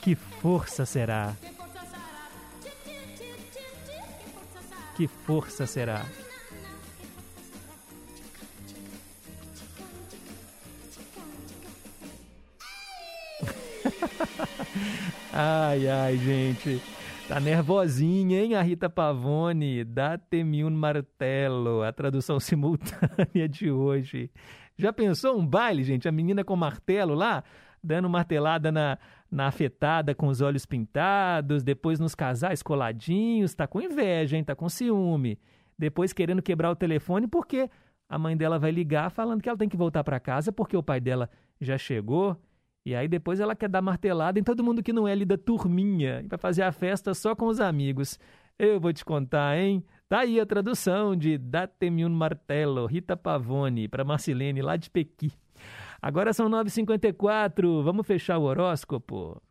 Que 0.00 0.14
força 0.14 0.86
será! 0.86 1.34
Que 4.96 5.06
força 5.06 5.66
será! 5.66 6.06
ai, 15.32 15.88
ai, 15.88 16.16
gente. 16.16 16.80
Tá 17.28 17.40
nervosinha, 17.40 18.42
hein, 18.42 18.54
a 18.54 18.62
Rita 18.62 18.88
Pavone? 18.88 19.82
Date-me 19.82 20.64
um 20.64 20.70
martelo, 20.70 21.82
a 21.82 21.92
tradução 21.92 22.38
simultânea 22.40 23.48
de 23.48 23.70
hoje. 23.70 24.30
Já 24.78 24.92
pensou 24.92 25.36
um 25.36 25.44
baile, 25.44 25.82
gente? 25.82 26.06
A 26.08 26.12
menina 26.12 26.44
com 26.44 26.54
martelo 26.54 27.14
lá, 27.14 27.42
dando 27.82 28.08
martelada 28.08 28.70
na, 28.70 28.98
na 29.30 29.46
afetada 29.48 30.14
com 30.14 30.28
os 30.28 30.40
olhos 30.40 30.64
pintados, 30.64 31.64
depois 31.64 31.98
nos 31.98 32.14
casais 32.14 32.62
coladinhos, 32.62 33.54
tá 33.54 33.66
com 33.66 33.80
inveja, 33.80 34.36
hein? 34.36 34.44
Tá 34.44 34.54
com 34.54 34.68
ciúme. 34.68 35.38
Depois 35.78 36.12
querendo 36.12 36.40
quebrar 36.42 36.70
o 36.70 36.76
telefone 36.76 37.26
porque 37.26 37.68
a 38.08 38.18
mãe 38.18 38.36
dela 38.36 38.58
vai 38.58 38.70
ligar 38.70 39.10
falando 39.10 39.42
que 39.42 39.48
ela 39.48 39.58
tem 39.58 39.68
que 39.68 39.76
voltar 39.76 40.04
para 40.04 40.20
casa 40.20 40.52
porque 40.52 40.76
o 40.76 40.82
pai 40.82 41.00
dela 41.00 41.28
já 41.60 41.76
chegou. 41.76 42.36
E 42.86 42.94
aí 42.94 43.08
depois 43.08 43.40
ela 43.40 43.56
quer 43.56 43.68
dar 43.68 43.82
martelada 43.82 44.38
em 44.38 44.44
todo 44.44 44.62
mundo 44.62 44.80
que 44.80 44.92
não 44.92 45.08
é 45.08 45.10
ali 45.10 45.24
da 45.24 45.36
turminha 45.36 46.22
e 46.24 46.28
vai 46.28 46.38
fazer 46.38 46.62
a 46.62 46.70
festa 46.70 47.12
só 47.14 47.34
com 47.34 47.48
os 47.48 47.58
amigos. 47.58 48.16
Eu 48.56 48.78
vou 48.78 48.92
te 48.92 49.04
contar, 49.04 49.58
hein? 49.58 49.84
Tá 50.08 50.20
aí 50.20 50.38
a 50.38 50.46
tradução 50.46 51.16
de 51.16 51.36
Datemi 51.36 52.04
un 52.04 52.10
martelo, 52.10 52.86
Rita 52.86 53.16
Pavone, 53.16 53.88
para 53.88 54.04
Marcilene, 54.04 54.62
lá 54.62 54.76
de 54.76 54.88
Pequi. 54.88 55.32
Agora 56.00 56.32
são 56.32 56.48
9h54, 56.48 57.82
vamos 57.82 58.06
fechar 58.06 58.38
o 58.38 58.44
horóscopo. 58.44 59.42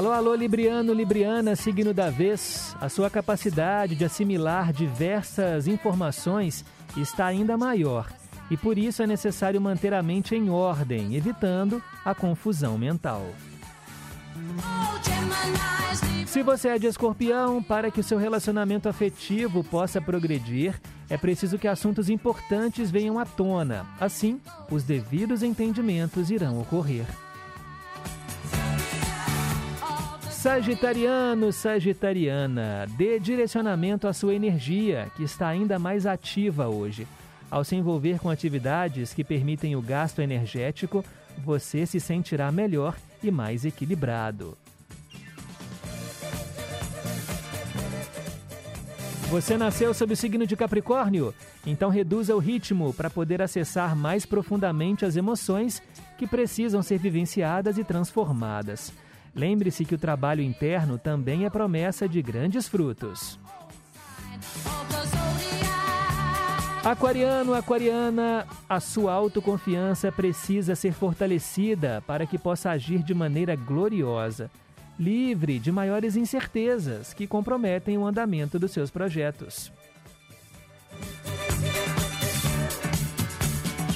Alô, 0.00 0.12
alô, 0.12 0.34
Libriano, 0.34 0.94
Libriana, 0.94 1.54
signo 1.54 1.92
da 1.92 2.08
vez. 2.08 2.74
A 2.80 2.88
sua 2.88 3.10
capacidade 3.10 3.94
de 3.94 4.02
assimilar 4.02 4.72
diversas 4.72 5.66
informações 5.66 6.64
está 6.96 7.26
ainda 7.26 7.54
maior 7.58 8.10
e 8.50 8.56
por 8.56 8.78
isso 8.78 9.02
é 9.02 9.06
necessário 9.06 9.60
manter 9.60 9.92
a 9.92 10.02
mente 10.02 10.34
em 10.34 10.48
ordem, 10.48 11.14
evitando 11.14 11.82
a 12.02 12.14
confusão 12.14 12.78
mental. 12.78 13.26
Se 16.24 16.42
você 16.42 16.68
é 16.68 16.78
de 16.78 16.86
escorpião, 16.86 17.62
para 17.62 17.90
que 17.90 18.00
o 18.00 18.04
seu 18.04 18.16
relacionamento 18.16 18.88
afetivo 18.88 19.62
possa 19.62 20.00
progredir, 20.00 20.80
é 21.10 21.18
preciso 21.18 21.58
que 21.58 21.68
assuntos 21.68 22.08
importantes 22.08 22.90
venham 22.90 23.18
à 23.18 23.26
tona. 23.26 23.84
Assim, 24.00 24.40
os 24.70 24.82
devidos 24.82 25.42
entendimentos 25.42 26.30
irão 26.30 26.58
ocorrer. 26.58 27.04
Sagitariano, 30.40 31.52
Sagitariana, 31.52 32.86
dê 32.96 33.20
direcionamento 33.20 34.08
à 34.08 34.12
sua 34.14 34.34
energia, 34.34 35.12
que 35.14 35.22
está 35.22 35.46
ainda 35.48 35.78
mais 35.78 36.06
ativa 36.06 36.66
hoje. 36.66 37.06
Ao 37.50 37.62
se 37.62 37.76
envolver 37.76 38.18
com 38.18 38.30
atividades 38.30 39.12
que 39.12 39.22
permitem 39.22 39.76
o 39.76 39.82
gasto 39.82 40.22
energético, 40.22 41.04
você 41.44 41.84
se 41.84 42.00
sentirá 42.00 42.50
melhor 42.50 42.96
e 43.22 43.30
mais 43.30 43.66
equilibrado. 43.66 44.56
Você 49.28 49.58
nasceu 49.58 49.92
sob 49.92 50.14
o 50.14 50.16
signo 50.16 50.46
de 50.46 50.56
Capricórnio? 50.56 51.34
Então 51.66 51.90
reduza 51.90 52.34
o 52.34 52.38
ritmo 52.38 52.94
para 52.94 53.10
poder 53.10 53.42
acessar 53.42 53.94
mais 53.94 54.24
profundamente 54.24 55.04
as 55.04 55.16
emoções 55.16 55.82
que 56.16 56.26
precisam 56.26 56.82
ser 56.82 56.98
vivenciadas 56.98 57.76
e 57.76 57.84
transformadas. 57.84 58.90
Lembre-se 59.34 59.84
que 59.84 59.94
o 59.94 59.98
trabalho 59.98 60.42
interno 60.42 60.98
também 60.98 61.44
é 61.44 61.50
promessa 61.50 62.08
de 62.08 62.20
grandes 62.20 62.68
frutos. 62.68 63.38
Aquariano, 66.82 67.52
aquariana, 67.52 68.46
a 68.68 68.80
sua 68.80 69.12
autoconfiança 69.12 70.10
precisa 70.10 70.74
ser 70.74 70.92
fortalecida 70.92 72.02
para 72.06 72.26
que 72.26 72.38
possa 72.38 72.70
agir 72.70 73.02
de 73.02 73.12
maneira 73.12 73.54
gloriosa, 73.54 74.50
livre 74.98 75.58
de 75.58 75.70
maiores 75.70 76.16
incertezas 76.16 77.12
que 77.12 77.26
comprometem 77.26 77.98
o 77.98 78.06
andamento 78.06 78.58
dos 78.58 78.70
seus 78.70 78.90
projetos. 78.90 79.70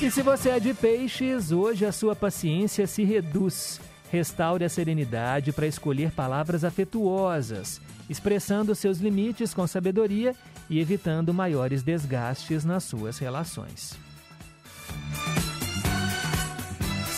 E 0.00 0.10
se 0.10 0.20
você 0.20 0.50
é 0.50 0.60
de 0.60 0.74
peixes, 0.74 1.50
hoje 1.50 1.86
a 1.86 1.92
sua 1.92 2.14
paciência 2.14 2.86
se 2.86 3.02
reduz 3.02 3.80
Restaure 4.14 4.64
a 4.64 4.68
serenidade 4.68 5.52
para 5.52 5.66
escolher 5.66 6.12
palavras 6.12 6.62
afetuosas, 6.62 7.80
expressando 8.08 8.72
seus 8.72 8.98
limites 8.98 9.52
com 9.52 9.66
sabedoria 9.66 10.36
e 10.70 10.78
evitando 10.78 11.34
maiores 11.34 11.82
desgastes 11.82 12.64
nas 12.64 12.84
suas 12.84 13.18
relações. 13.18 13.98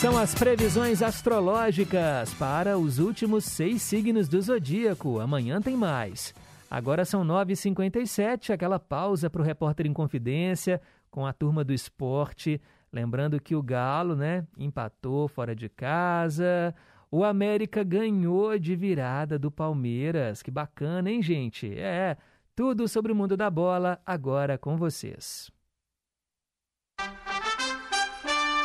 São 0.01 0.17
as 0.17 0.35
previsões 0.35 1.03
astrológicas 1.03 2.33
para 2.33 2.79
os 2.79 2.99
últimos 2.99 3.45
seis 3.45 3.83
signos 3.83 4.27
do 4.27 4.41
zodíaco. 4.41 5.21
Amanhã 5.21 5.61
tem 5.61 5.77
mais. 5.77 6.33
Agora 6.71 7.05
são 7.05 7.23
9h57, 7.23 8.55
aquela 8.55 8.79
pausa 8.79 9.29
para 9.29 9.43
o 9.43 9.45
repórter 9.45 9.85
em 9.85 9.93
confidência 9.93 10.81
com 11.11 11.27
a 11.27 11.33
turma 11.35 11.63
do 11.63 11.75
esporte. 11.75 12.59
Lembrando 12.93 13.41
que 13.41 13.55
o 13.55 13.63
Galo, 13.63 14.15
né, 14.17 14.47
empatou 14.57 15.29
fora 15.29 15.55
de 15.55 15.69
casa. 15.69 16.75
O 17.11 17.25
América 17.25 17.85
ganhou 17.85 18.59
de 18.59 18.75
virada 18.75 19.39
do 19.39 19.51
Palmeiras. 19.51 20.43
Que 20.43 20.51
bacana, 20.51 21.11
hein, 21.11 21.23
gente? 21.23 21.73
É, 21.79 22.17
tudo 22.55 22.89
sobre 22.89 23.13
o 23.13 23.15
mundo 23.15 23.37
da 23.37 23.51
bola 23.51 24.01
agora 24.05 24.57
com 24.57 24.77
vocês. 24.77 25.51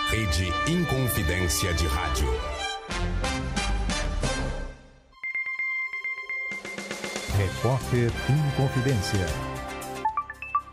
Rede 0.10 0.48
Inconfidência 0.70 1.74
de 1.74 1.88
Rádio. 1.88 2.28
Repórter 7.38 8.12
Inconfidência. 8.30 9.26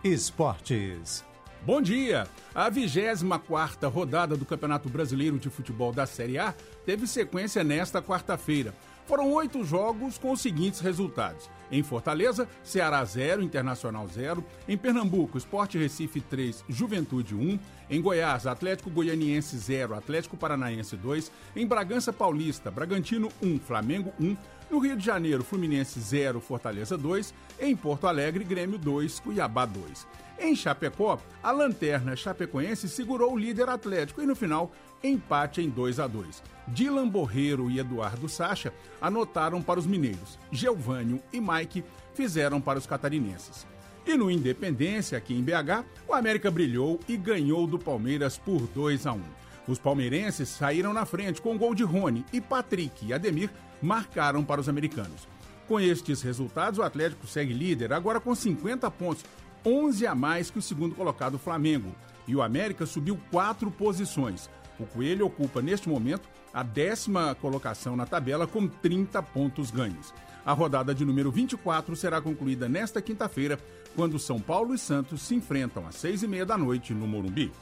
Esportes. 0.04 1.24
Bom 1.64 1.80
dia! 1.80 2.26
A 2.54 2.70
24 2.70 3.88
rodada 3.88 4.36
do 4.36 4.44
Campeonato 4.44 4.88
Brasileiro 4.88 5.38
de 5.38 5.50
Futebol 5.50 5.92
da 5.92 6.06
Série 6.06 6.38
A 6.38 6.54
teve 6.84 7.06
sequência 7.06 7.62
nesta 7.62 8.00
quarta-feira. 8.02 8.74
Foram 9.08 9.32
oito 9.32 9.64
jogos 9.64 10.18
com 10.18 10.32
os 10.32 10.40
seguintes 10.42 10.80
resultados. 10.80 11.48
Em 11.72 11.82
Fortaleza, 11.82 12.46
Ceará 12.62 13.02
0, 13.02 13.40
Internacional 13.40 14.06
0. 14.06 14.44
Em 14.68 14.76
Pernambuco, 14.76 15.38
Esporte 15.38 15.78
Recife 15.78 16.20
3, 16.20 16.62
Juventude 16.68 17.34
1. 17.34 17.58
Em 17.88 18.02
Goiás, 18.02 18.46
Atlético 18.46 18.90
Goianiense 18.90 19.56
0, 19.56 19.94
Atlético 19.94 20.36
Paranaense 20.36 20.94
2. 20.94 21.32
Em 21.56 21.66
Bragança 21.66 22.12
Paulista, 22.12 22.70
Bragantino 22.70 23.30
1, 23.42 23.58
Flamengo 23.60 24.12
1. 24.20 24.36
No 24.70 24.78
Rio 24.78 24.94
de 24.94 25.06
Janeiro, 25.06 25.42
Fluminense 25.42 25.98
0, 25.98 26.38
Fortaleza 26.38 26.98
2. 26.98 27.32
Em 27.58 27.74
Porto 27.74 28.06
Alegre, 28.06 28.44
Grêmio 28.44 28.76
2, 28.76 29.20
Cuiabá 29.20 29.64
2. 29.64 30.06
Em 30.38 30.54
Chapecó, 30.54 31.18
a 31.42 31.50
lanterna 31.50 32.14
chapecoense 32.14 32.86
segurou 32.90 33.32
o 33.32 33.38
líder 33.38 33.70
Atlético 33.70 34.20
e 34.20 34.26
no 34.26 34.36
final, 34.36 34.70
empate 35.02 35.62
em 35.62 35.70
2 35.70 35.98
a 35.98 36.06
2. 36.06 36.57
Dylan 36.72 37.08
Borreiro 37.08 37.70
e 37.70 37.78
Eduardo 37.78 38.28
Sacha 38.28 38.72
anotaram 39.00 39.62
para 39.62 39.78
os 39.78 39.86
mineiros. 39.86 40.38
Geovânio 40.50 41.20
e 41.32 41.40
Mike 41.40 41.84
fizeram 42.14 42.60
para 42.60 42.78
os 42.78 42.86
catarinenses. 42.86 43.66
E 44.06 44.16
no 44.16 44.30
Independência, 44.30 45.18
aqui 45.18 45.34
em 45.34 45.42
BH, 45.42 45.84
o 46.08 46.14
América 46.14 46.50
brilhou 46.50 46.98
e 47.06 47.16
ganhou 47.16 47.66
do 47.66 47.78
Palmeiras 47.78 48.38
por 48.38 48.66
2 48.68 49.06
a 49.06 49.12
1. 49.12 49.20
Os 49.68 49.78
palmeirenses 49.78 50.48
saíram 50.48 50.94
na 50.94 51.04
frente 51.04 51.42
com 51.42 51.58
gol 51.58 51.74
de 51.74 51.82
Rony 51.82 52.24
e 52.32 52.40
Patrick 52.40 53.04
e 53.04 53.12
Ademir 53.12 53.50
marcaram 53.82 54.42
para 54.42 54.60
os 54.60 54.68
americanos. 54.68 55.28
Com 55.68 55.78
estes 55.78 56.22
resultados, 56.22 56.78
o 56.78 56.82
Atlético 56.82 57.26
segue 57.26 57.52
líder, 57.52 57.92
agora 57.92 58.18
com 58.18 58.34
50 58.34 58.90
pontos, 58.90 59.24
11 59.64 60.06
a 60.06 60.14
mais 60.14 60.50
que 60.50 60.58
o 60.58 60.62
segundo 60.62 60.94
colocado 60.94 61.38
Flamengo. 61.38 61.94
e 62.26 62.36
o 62.36 62.42
América 62.42 62.84
subiu 62.84 63.18
quatro 63.30 63.70
posições. 63.70 64.50
O 64.78 64.84
Coelho 64.84 65.26
ocupa, 65.26 65.62
neste 65.62 65.88
momento, 65.88 66.28
a 66.52 66.62
décima 66.62 67.34
colocação 67.34 67.96
na 67.96 68.06
tabela 68.06 68.46
com 68.46 68.66
30 68.66 69.22
pontos 69.22 69.70
ganhos. 69.70 70.12
A 70.44 70.52
rodada 70.52 70.94
de 70.94 71.04
número 71.04 71.30
24 71.30 71.94
será 71.94 72.20
concluída 72.20 72.68
nesta 72.68 73.02
quinta-feira, 73.02 73.58
quando 73.94 74.18
São 74.18 74.40
Paulo 74.40 74.74
e 74.74 74.78
Santos 74.78 75.22
se 75.22 75.34
enfrentam 75.34 75.86
às 75.86 75.96
seis 75.96 76.22
e 76.22 76.28
meia 76.28 76.46
da 76.46 76.56
noite 76.56 76.94
no 76.94 77.06
Morumbi. 77.06 77.52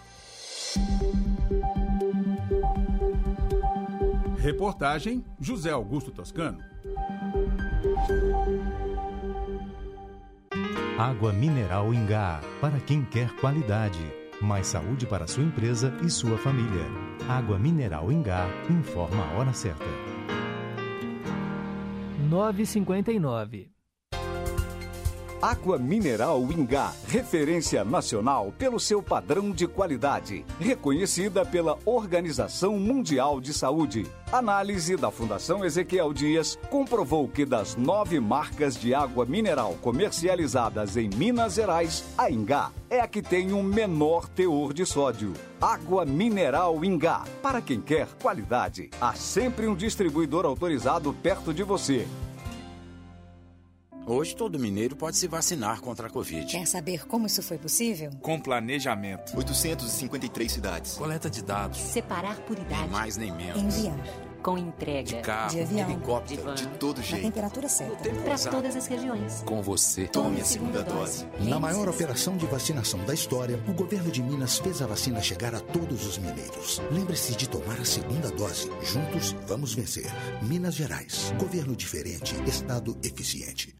Reportagem 4.39 5.25
José 5.41 5.71
Augusto 5.71 6.13
Toscano. 6.13 6.59
Água 10.99 11.33
mineral 11.33 11.93
Ingá, 11.93 12.41
para 12.61 12.79
quem 12.81 13.05
quer 13.05 13.31
qualidade. 13.37 14.26
Mais 14.41 14.67
saúde 14.67 15.07
para 15.07 15.27
sua 15.27 15.43
empresa 15.43 15.97
e 16.05 16.11
sua 16.11 16.37
família. 16.37 16.85
Água 17.29 17.59
mineral 17.59 18.13
Ingá 18.13 18.47
informa 18.71 19.25
a 19.25 19.39
hora 19.39 19.53
certa. 19.53 19.85
959. 22.29 23.76
Água 25.47 25.79
Mineral 25.79 26.43
Ingá, 26.51 26.93
referência 27.07 27.85
nacional 27.85 28.53
pelo 28.59 28.81
seu 28.81 29.01
padrão 29.01 29.53
de 29.53 29.65
qualidade, 29.69 30.45
reconhecida 30.59 31.47
pela 31.47 31.79
Organização 31.85 32.77
Mundial 32.81 33.41
de 33.41 33.55
Saúde. 33.55 34.09
Análise 34.33 34.97
da 34.97 35.09
Fundação 35.09 35.65
Ezequiel 35.65 36.13
Dias 36.13 36.59
comprovou 36.69 37.29
que 37.29 37.47
das 37.47 37.77
nove 37.77 38.19
marcas 38.19 38.75
de 38.75 38.93
água 38.93 39.25
mineral 39.25 39.77
comercializadas 39.81 40.97
em 40.97 41.09
Minas 41.11 41.55
Gerais, 41.55 42.03
a 42.19 42.29
Ingá 42.29 42.73
é 42.91 42.99
a 42.99 43.07
que 43.07 43.23
tem 43.23 43.53
o 43.53 43.59
um 43.59 43.63
menor 43.63 44.29
teor 44.29 44.73
de 44.73 44.85
sódio. 44.85 45.33
Água 45.61 46.05
Mineral 46.05 46.85
Ingá. 46.85 47.23
Para 47.41 47.61
quem 47.61 47.81
quer 47.81 48.09
qualidade, 48.21 48.91
há 49.01 49.15
sempre 49.15 49.69
um 49.69 49.77
distribuidor 49.77 50.45
autorizado 50.45 51.13
perto 51.13 51.55
de 51.55 51.63
você. 51.63 52.05
Hoje 54.09 54.37
todo 54.37 54.57
mineiro 54.57 54.95
pode 54.95 55.17
se 55.17 55.27
vacinar 55.27 55.81
contra 55.81 56.07
a 56.07 56.11
Covid. 56.11 56.47
Quer 56.47 56.65
saber 56.65 57.05
como 57.09 57.27
isso 57.27 57.43
foi 57.43 57.59
possível? 57.59 58.13
Com 58.23 58.39
planejamento. 58.39 59.37
853 59.37 60.53
cidades. 60.53 60.95
Coleta 60.95 61.29
de 61.29 61.43
dados. 61.43 61.77
Separar 61.77 62.37
por 62.43 62.57
idade. 62.57 62.83
Nem 62.83 62.89
mais 62.91 63.17
nem 63.17 63.33
menos. 63.33 63.77
Enviar. 63.77 63.99
Com 64.45 64.57
entrega. 64.57 65.03
De 65.03 65.17
carro. 65.23 65.51
De 65.51 65.61
avião. 65.61 65.91
Helicóptero. 65.91 66.55
De, 66.55 66.67
de 66.67 66.79
todo 66.79 67.03
jeito. 67.03 67.25
Na 67.25 67.33
temperatura 67.33 67.69
certa. 67.69 68.09
Para 68.09 68.39
todas 68.39 68.77
as 68.77 68.87
regiões. 68.87 69.43
Com 69.45 69.61
você. 69.61 70.07
Tome 70.07 70.41
a 70.41 70.45
segunda 70.45 70.85
dose. 70.85 71.27
Na 71.41 71.59
maior 71.59 71.89
operação 71.89 72.37
de 72.37 72.47
vacinação 72.47 73.05
da 73.07 73.13
história, 73.13 73.61
o 73.67 73.73
governo 73.73 74.13
de 74.13 74.23
Minas 74.23 74.57
fez 74.61 74.81
a 74.81 74.87
vacina 74.87 75.21
chegar 75.21 75.53
a 75.53 75.59
todos 75.59 76.07
os 76.07 76.17
mineiros. 76.17 76.81
Lembre-se 76.93 77.35
de 77.35 77.49
tomar 77.49 77.81
a 77.81 77.85
segunda 77.85 78.31
dose. 78.31 78.71
Juntos 78.85 79.35
vamos 79.49 79.75
vencer. 79.75 80.07
Minas 80.43 80.77
Gerais. 80.77 81.35
Governo 81.41 81.75
diferente. 81.75 82.37
Estado 82.47 82.97
eficiente. 83.03 83.75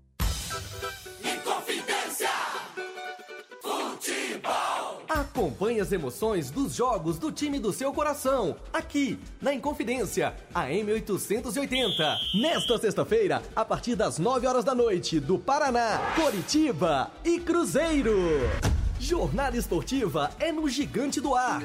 Acompanhe 5.09 5.81
as 5.81 5.93
emoções 5.93 6.51
dos 6.51 6.75
jogos 6.75 7.19
do 7.19 7.31
time 7.31 7.59
do 7.59 7.73
seu 7.73 7.93
coração, 7.93 8.57
aqui 8.73 9.19
na 9.41 9.53
Inconfidência, 9.55 10.35
a 10.55 10.69
M880. 10.69 12.19
Nesta 12.41 12.79
sexta-feira, 12.79 13.43
a 13.55 13.65
partir 13.65 13.95
das 13.95 14.19
9 14.19 14.47
horas 14.47 14.65
da 14.65 14.75
noite, 14.75 15.21
do 15.21 15.39
Paraná, 15.39 16.01
Coritiba 16.15 17.11
e 17.25 17.39
Cruzeiro. 17.39 18.17
Jornada 18.99 19.57
esportiva 19.57 20.31
é 20.39 20.51
no 20.51 20.69
Gigante 20.69 21.21
do 21.21 21.35
Ar. 21.35 21.63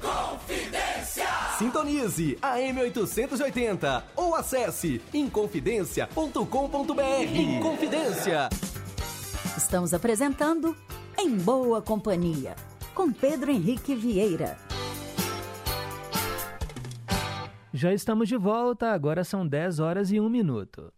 Confidência! 0.00 1.26
Sintonize 1.58 2.38
a 2.42 2.58
M880 2.58 4.02
ou 4.14 4.34
acesse 4.34 5.00
inconfidencia.com.br. 5.12 7.02
Inconfidência. 7.34 8.48
Estamos 9.56 9.94
apresentando 9.94 10.76
Em 11.18 11.36
Boa 11.36 11.80
Companhia, 11.80 12.54
com 12.94 13.10
Pedro 13.12 13.50
Henrique 13.50 13.94
Vieira. 13.94 14.58
Já 17.72 17.92
estamos 17.92 18.28
de 18.28 18.36
volta, 18.36 18.92
agora 18.92 19.22
são 19.24 19.46
10 19.46 19.80
horas 19.80 20.10
e 20.10 20.18
1 20.20 20.28
minuto. 20.28 20.92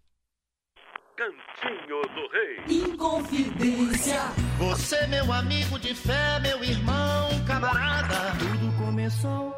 Cantinho 1.60 2.02
do 2.14 2.28
Rei. 2.30 2.82
Inconfidência. 2.84 4.20
Você, 4.58 5.06
meu 5.08 5.32
amigo 5.32 5.78
de 5.78 5.92
fé, 5.92 6.38
meu 6.40 6.62
irmão, 6.62 7.28
camarada. 7.46 8.32
Tudo 8.38 8.72
começou 8.84 9.52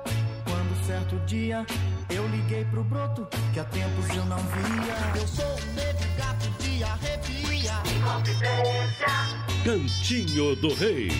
quando 0.44 0.86
certo 0.86 1.16
dia 1.26 1.64
eu 2.08 2.26
liguei 2.28 2.64
pro 2.66 2.82
broto 2.84 3.26
que 3.52 3.60
há 3.60 3.64
tempos 3.64 4.08
eu 4.16 4.24
não 4.24 4.38
via. 4.38 5.20
Eu 5.20 5.26
sou 5.28 5.44
um 5.44 5.74
negro 5.74 6.08
gato 6.16 6.50
de 6.62 6.82
arrepia. 6.82 7.72
Inconfidência. 7.98 9.06
Cantinho 9.62 10.56
do 10.56 10.72
Rei. 10.74 11.10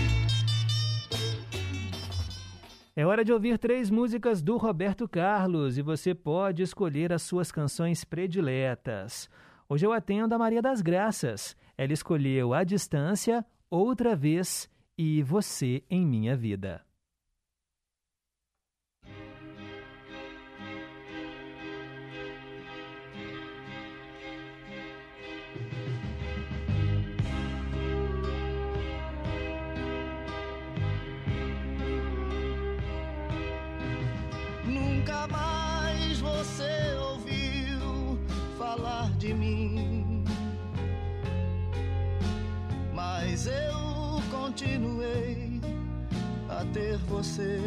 É 2.97 3.05
hora 3.05 3.23
de 3.23 3.33
ouvir 3.33 3.59
três 3.59 3.91
músicas 3.91 4.41
do 4.41 4.57
Roberto 4.57 5.07
Carlos 5.07 5.77
e 5.77 5.83
você 5.83 6.15
pode 6.15 6.63
escolher 6.63 7.13
as 7.13 7.23
suas 7.23 7.53
canções 7.53 8.03
prediletas. 8.03 9.29
Hoje 9.73 9.87
eu 9.87 9.93
atendo 9.93 10.35
a 10.35 10.39
Maria 10.39 10.61
das 10.61 10.83
Graças. 10.83 11.57
Ela 11.79 11.93
escolheu 11.93 12.53
A 12.53 12.65
Distância, 12.65 13.47
Outra 13.71 14.17
Vez 14.17 14.69
e 14.99 15.23
Você 15.23 15.85
em 15.89 16.05
Minha 16.05 16.37
Vida. 16.37 16.85
Continuei 44.61 45.59
a 46.51 46.65
ter 46.75 46.99
você. 47.09 47.59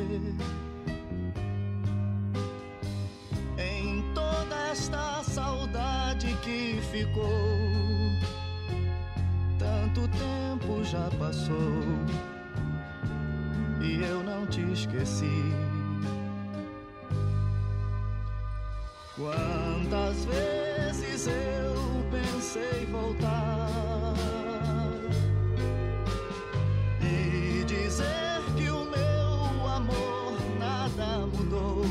Em 3.58 4.14
toda 4.14 4.56
esta 4.70 5.24
saudade 5.24 6.28
que 6.44 6.80
ficou, 6.92 7.32
tanto 9.58 10.08
tempo 10.10 10.84
já 10.84 11.10
passou 11.18 11.82
e 13.82 14.04
eu 14.04 14.24
não 14.24 14.46
te 14.46 14.62
esqueci. 14.72 15.52
Quantas 19.16 20.26
vezes 20.26 21.28
eu 21.28 21.74
pensei 22.12 22.86
voltar 22.86 23.93
dizer 27.94 28.42
que 28.58 28.70
o 28.70 28.86
meu 28.86 29.68
amor 29.68 30.34
nada 30.60 31.28
mudou, 31.28 31.86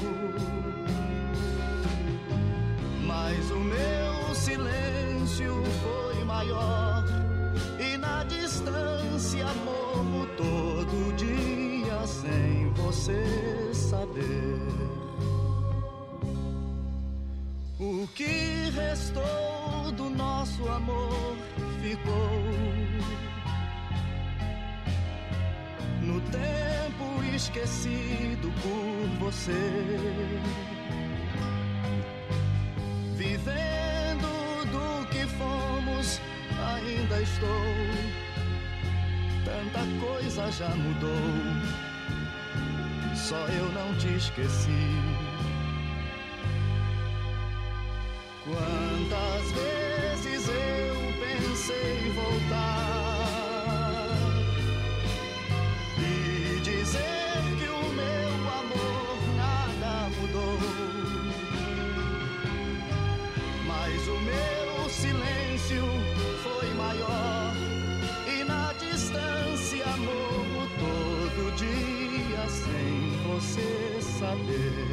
mas 3.07 3.51
o 3.51 3.61
meu 3.61 4.35
silêncio 4.35 5.55
foi 5.83 6.25
maior 6.25 7.05
e 7.79 7.97
na 7.99 8.25
distância 8.25 9.47
morro 9.65 10.27
todo 10.37 11.17
dia 11.17 12.07
sem 12.07 12.73
você 12.73 13.73
saber. 13.73 14.59
O 17.79 18.09
que 18.09 18.71
restou 18.75 19.93
do 19.97 20.11
nosso 20.11 20.69
amor 20.69 21.37
ficou 21.81 22.92
no 26.03 26.21
tempo 26.23 27.25
esquecido 27.35 28.53
por 28.63 29.27
você. 29.27 29.99
Vivendo 33.17 34.65
do 34.71 35.07
que 35.09 35.27
fomos, 35.39 36.21
ainda 36.59 37.23
estou. 37.23 37.49
Tanta 39.45 39.81
coisa 40.05 40.51
já 40.53 40.69
mudou, 40.69 41.11
só 43.15 43.47
eu 43.49 43.73
não 43.73 43.95
te 43.99 44.09
esqueci. 44.17 45.23
Quantas 48.45 49.53
vezes 49.53 50.49
eu 50.49 50.95
pensei 51.21 52.11
voltar 52.11 52.82
você 73.43 74.01
saber. 74.21 74.92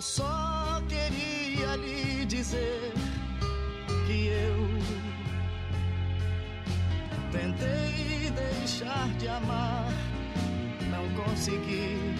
Eu 0.00 0.02
só 0.02 0.80
queria 0.88 1.76
lhe 1.76 2.24
dizer 2.24 2.90
que 4.06 4.28
eu 4.28 4.56
tentei 7.30 8.30
deixar 8.30 9.06
de 9.18 9.28
amar, 9.28 9.92
não 10.90 11.06
consegui. 11.22 12.16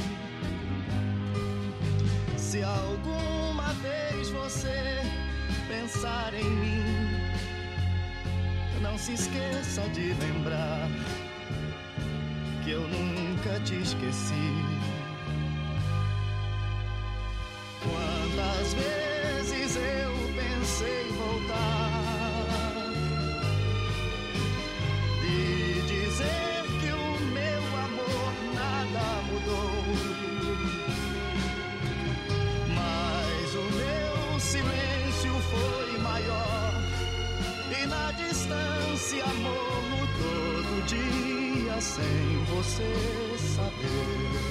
Se 2.37 2.63
alguma 2.63 3.73
vez 3.81 4.29
você 4.29 5.01
pensar 5.67 6.35
em 6.35 6.45
mim, 6.45 6.85
não 8.83 8.99
se 8.99 9.15
esqueça 9.15 9.89
de 9.95 10.13
lembrar 10.13 10.87
que 12.63 12.73
eu 12.73 12.87
nunca 12.87 13.59
te 13.61 13.77
esqueci. 13.77 15.00
Quantas 18.41 18.73
vezes 18.73 19.77
eu 19.77 20.13
pensei 20.35 21.09
em 21.09 21.13
voltar 21.13 22.91
e 25.23 25.83
dizer 25.87 26.65
que 26.81 26.91
o 26.91 27.21
meu 27.35 27.63
amor 27.85 28.33
nada 28.55 29.05
mudou, 29.29 29.73
mas 32.75 33.55
o 33.55 33.67
meu 33.77 34.41
silêncio 34.41 35.35
foi 35.51 35.99
maior 35.99 36.73
e 37.79 37.87
na 37.87 38.11
distância 38.13 39.27
morro 39.43 40.09
todo 40.19 40.87
dia 40.87 41.79
sem 41.79 42.45
você 42.55 42.91
saber. 43.55 44.50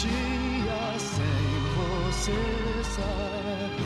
Dia 0.00 0.98
sem 0.98 1.50
você 1.76 2.32
saber. 2.84 3.80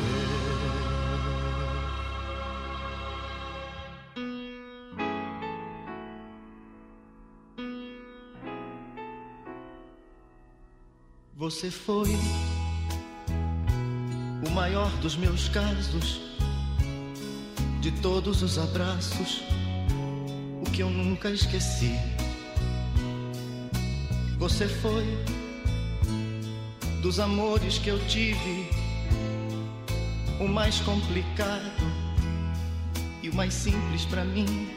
Você 11.36 11.70
foi 11.70 12.10
o 14.46 14.50
maior 14.50 14.90
dos 15.00 15.16
meus 15.16 15.48
casos, 15.48 16.20
de 17.80 17.90
todos 18.00 18.42
os 18.42 18.56
abraços, 18.56 19.42
o 20.64 20.70
que 20.70 20.80
eu 20.80 20.90
nunca 20.90 21.28
esqueci. 21.30 21.98
Você 24.38 24.68
foi 24.68 25.04
dos 27.04 27.20
amores 27.20 27.76
que 27.76 27.90
eu 27.90 27.98
tive, 28.06 28.66
o 30.40 30.48
mais 30.48 30.80
complicado 30.80 31.84
e 33.22 33.28
o 33.28 33.34
mais 33.34 33.52
simples 33.52 34.06
para 34.06 34.24
mim. 34.24 34.70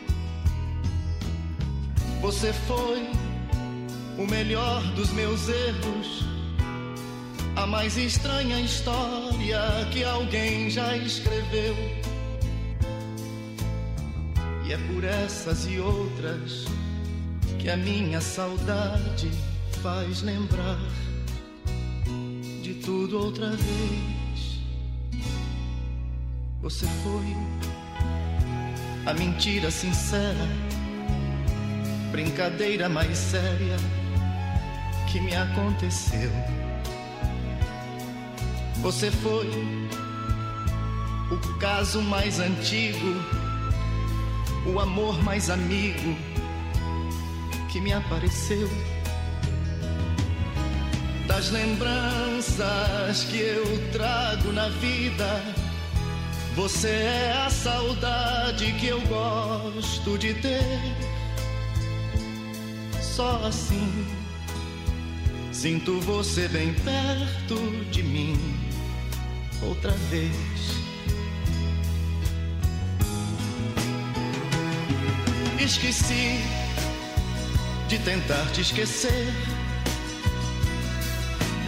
Você 2.19 2.51
foi 2.51 3.09
o 4.17 4.27
melhor 4.29 4.83
dos 4.93 5.09
meus 5.13 5.47
erros 5.47 6.25
a 7.55 7.65
mais 7.65 7.95
estranha 7.95 8.59
história 8.59 9.61
que 9.93 10.03
alguém 10.03 10.69
já 10.69 10.97
escreveu. 10.97 11.77
E 14.65 14.73
é 14.73 14.77
por 14.91 15.05
essas 15.05 15.65
e 15.65 15.79
outras 15.79 16.65
que 17.57 17.69
a 17.69 17.77
minha 17.77 18.19
saudade 18.19 19.31
faz 19.81 20.21
lembrar 20.23 20.77
tudo 22.87 23.19
outra 23.21 23.49
vez. 23.49 24.61
Você 26.61 26.85
foi 27.03 27.35
a 29.05 29.13
mentira 29.13 29.69
sincera, 29.69 30.47
brincadeira 32.13 32.87
mais 32.87 33.17
séria 33.17 33.75
que 35.11 35.19
me 35.19 35.35
aconteceu. 35.35 36.31
Você 38.77 39.11
foi 39.11 39.51
o 41.29 41.57
caso 41.59 42.01
mais 42.01 42.39
antigo, 42.39 43.21
o 44.65 44.79
amor 44.79 45.21
mais 45.21 45.49
amigo 45.49 46.15
que 47.69 47.81
me 47.81 47.91
apareceu. 47.91 48.69
Das 51.37 51.51
lembranças 51.51 53.25
que 53.25 53.37
eu 53.37 53.91
trago 53.91 54.51
na 54.51 54.69
vida, 54.69 55.39
você 56.55 56.89
é 56.89 57.43
a 57.45 57.49
saudade 57.51 58.73
que 58.79 58.87
eu 58.87 58.99
gosto 59.01 60.17
de 60.17 60.33
ter. 60.33 60.79
Só 62.99 63.45
assim 63.45 64.07
sinto 65.51 65.99
você 66.01 66.47
bem 66.47 66.73
perto 66.73 67.85
de 67.91 68.01
mim 68.01 68.35
outra 69.61 69.91
vez. 70.09 70.31
Esqueci 75.59 76.39
de 77.87 77.99
tentar 77.99 78.43
te 78.53 78.61
esquecer. 78.61 79.56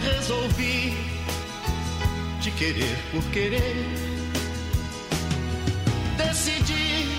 Resolvi 0.02 0.96
te 2.40 2.50
querer 2.52 2.96
por 3.12 3.22
querer. 3.30 3.76
Decidi 6.16 7.18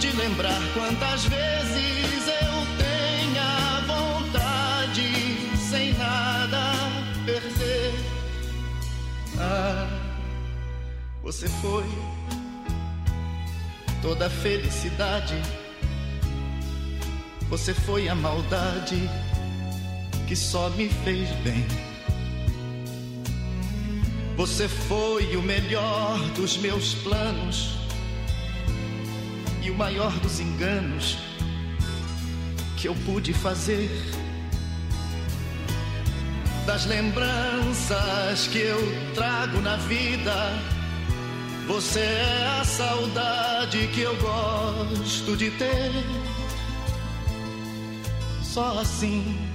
te 0.00 0.10
lembrar 0.16 0.60
quantas 0.74 1.24
vezes 1.24 2.28
eu 2.28 2.54
tenha 2.76 3.80
vontade 3.86 5.58
sem 5.58 5.94
nada 5.94 6.72
perder. 7.24 7.94
Ah, 9.38 9.88
você 11.22 11.48
foi 11.48 11.86
toda 14.02 14.26
a 14.26 14.30
felicidade. 14.30 15.34
Você 17.48 17.72
foi 17.72 18.08
a 18.08 18.14
maldade 18.14 19.08
que 20.26 20.34
só 20.34 20.68
me 20.70 20.88
fez 20.88 21.28
bem. 21.44 21.64
Você 24.36 24.68
foi 24.68 25.36
o 25.36 25.42
melhor 25.42 26.18
dos 26.34 26.56
meus 26.58 26.94
planos 26.94 27.78
e 29.62 29.70
o 29.70 29.74
maior 29.74 30.12
dos 30.18 30.40
enganos 30.40 31.16
que 32.76 32.88
eu 32.88 32.94
pude 33.06 33.32
fazer. 33.32 33.88
Das 36.66 36.84
lembranças 36.86 38.48
que 38.48 38.58
eu 38.58 38.78
trago 39.14 39.60
na 39.60 39.76
vida, 39.76 40.34
você 41.68 42.00
é 42.00 42.58
a 42.60 42.64
saudade 42.64 43.86
que 43.94 44.00
eu 44.00 44.16
gosto 44.16 45.36
de 45.36 45.50
ter. 45.52 45.92
Só 48.42 48.80
assim 48.80 49.45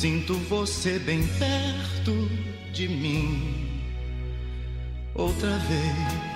Sinto 0.00 0.32
você 0.32 0.98
bem 0.98 1.20
perto 1.38 2.30
de 2.72 2.88
mim 2.88 3.82
outra 5.14 5.58
vez. 5.58 6.29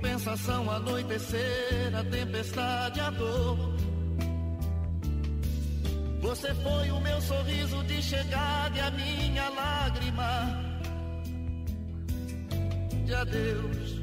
Compensação, 0.00 0.70
anoitecer, 0.70 1.94
a 1.94 2.02
tempestade, 2.04 3.00
a 3.00 3.10
dor. 3.10 3.58
Você 6.22 6.54
foi 6.54 6.90
o 6.90 7.00
meu 7.00 7.20
sorriso 7.20 7.82
de 7.84 8.02
chegada 8.02 8.76
e 8.76 8.80
a 8.80 8.90
minha 8.92 9.48
lágrima 9.50 10.72
de 13.04 13.14
adeus. 13.14 14.00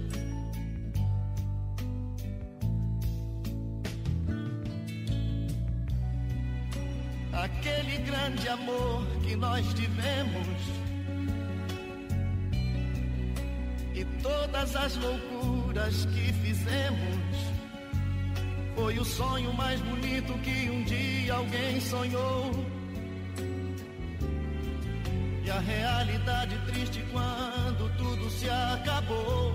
Aquele 7.33 7.97
grande 7.97 8.49
amor 8.49 9.05
que 9.23 9.35
nós 9.35 9.65
tivemos 9.73 10.76
todas 14.21 14.75
as 14.75 14.95
loucuras 14.95 16.05
que 16.05 16.33
fizemos 16.33 17.17
foi 18.75 18.99
o 18.99 19.05
sonho 19.05 19.51
mais 19.53 19.79
bonito 19.81 20.33
que 20.43 20.69
um 20.69 20.83
dia 20.83 21.33
alguém 21.33 21.81
sonhou. 21.81 22.51
E 25.43 25.49
a 25.49 25.59
realidade 25.59 26.55
triste 26.67 27.03
quando 27.11 27.89
tudo 27.97 28.29
se 28.29 28.47
acabou. 28.49 29.53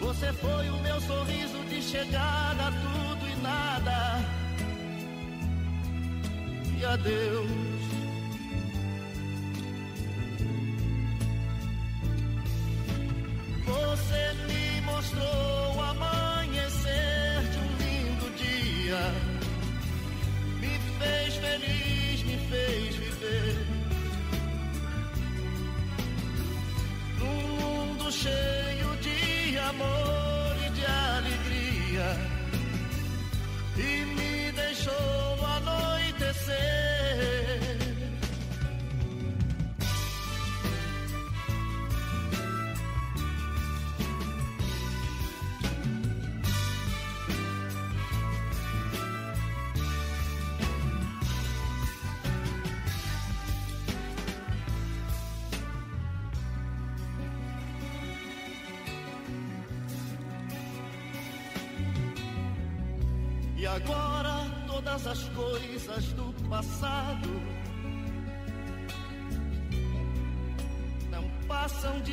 Você 0.00 0.32
foi 0.34 0.68
o 0.68 0.76
meu 0.82 1.00
sorriso 1.00 1.58
de 1.68 1.82
chegada, 1.82 2.70
tudo 2.82 3.28
e 3.28 3.36
nada. 3.42 4.20
E 6.78 6.84
adeus. 6.84 7.73
Você 13.94 14.34
me 14.48 14.80
mostrou 14.80 15.22
o 15.22 15.63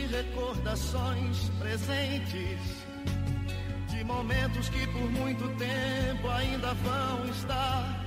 de 0.02 0.07
recordações 0.07 1.49
presentes 1.60 2.60
de 3.88 4.03
momentos 4.03 4.69
que 4.69 4.88
por 4.88 5.11
muito 5.11 5.48
tempo 5.57 6.28
ainda 6.30 6.73
vão 6.73 7.26
estar 7.30 8.06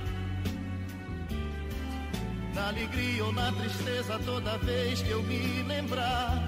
na 2.53 2.67
alegria 2.67 3.23
ou 3.23 3.31
na 3.31 3.51
tristeza 3.53 4.19
toda 4.25 4.57
vez 4.57 5.01
que 5.01 5.09
eu 5.09 5.23
me 5.23 5.63
lembrar 5.63 6.43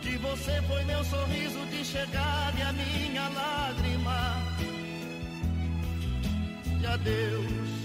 que 0.00 0.16
você 0.18 0.60
foi 0.62 0.84
meu 0.84 1.04
sorriso 1.04 1.64
de 1.66 1.84
chegada 1.84 2.58
e 2.58 2.62
a 2.62 2.72
minha 2.72 3.28
lágrima 3.28 4.42
de 6.80 6.86
adeus. 6.86 7.81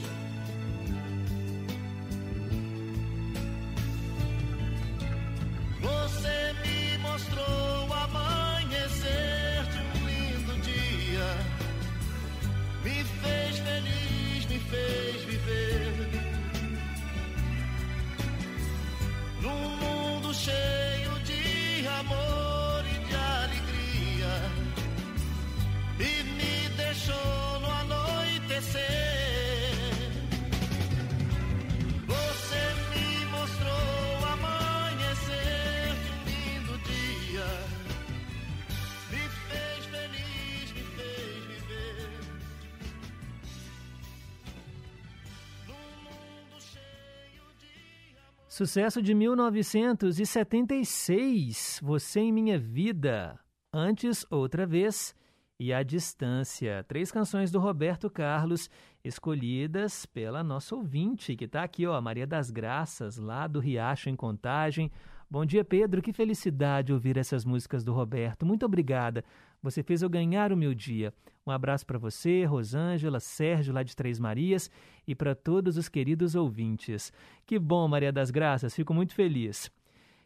Sucesso 48.57 49.01
de 49.03 49.13
1976, 49.13 51.79
Você 51.83 52.21
em 52.21 52.33
Minha 52.33 52.57
Vida. 52.57 53.39
Antes, 53.71 54.25
outra 54.31 54.65
vez, 54.65 55.13
e 55.59 55.71
A 55.71 55.83
Distância. 55.83 56.83
Três 56.87 57.11
canções 57.11 57.51
do 57.51 57.59
Roberto 57.59 58.09
Carlos, 58.09 58.67
escolhidas 59.03 60.07
pela 60.07 60.43
nossa 60.43 60.75
ouvinte, 60.75 61.35
que 61.35 61.45
está 61.45 61.61
aqui, 61.61 61.85
ó, 61.85 62.01
Maria 62.01 62.25
das 62.25 62.49
Graças, 62.49 63.19
lá 63.19 63.45
do 63.45 63.59
Riacho, 63.59 64.09
em 64.09 64.15
Contagem. 64.15 64.91
Bom 65.29 65.45
dia, 65.45 65.63
Pedro. 65.63 66.01
Que 66.01 66.11
felicidade 66.11 66.91
ouvir 66.91 67.15
essas 67.15 67.45
músicas 67.45 67.83
do 67.83 67.93
Roberto. 67.93 68.43
Muito 68.43 68.65
obrigada. 68.65 69.23
Você 69.61 69.83
fez 69.83 70.01
eu 70.01 70.09
ganhar 70.09 70.51
o 70.51 70.57
meu 70.57 70.73
dia. 70.73 71.13
Um 71.45 71.51
abraço 71.51 71.85
para 71.85 71.97
você, 71.97 72.43
Rosângela, 72.45 73.19
Sérgio, 73.19 73.73
lá 73.73 73.81
de 73.81 73.95
Três 73.95 74.19
Marias, 74.19 74.69
e 75.07 75.15
para 75.15 75.33
todos 75.33 75.77
os 75.77 75.87
queridos 75.87 76.35
ouvintes. 76.35 77.11
Que 77.45 77.57
bom, 77.57 77.87
Maria 77.87 78.11
das 78.11 78.29
Graças. 78.29 78.75
Fico 78.75 78.93
muito 78.93 79.15
feliz. 79.15 79.71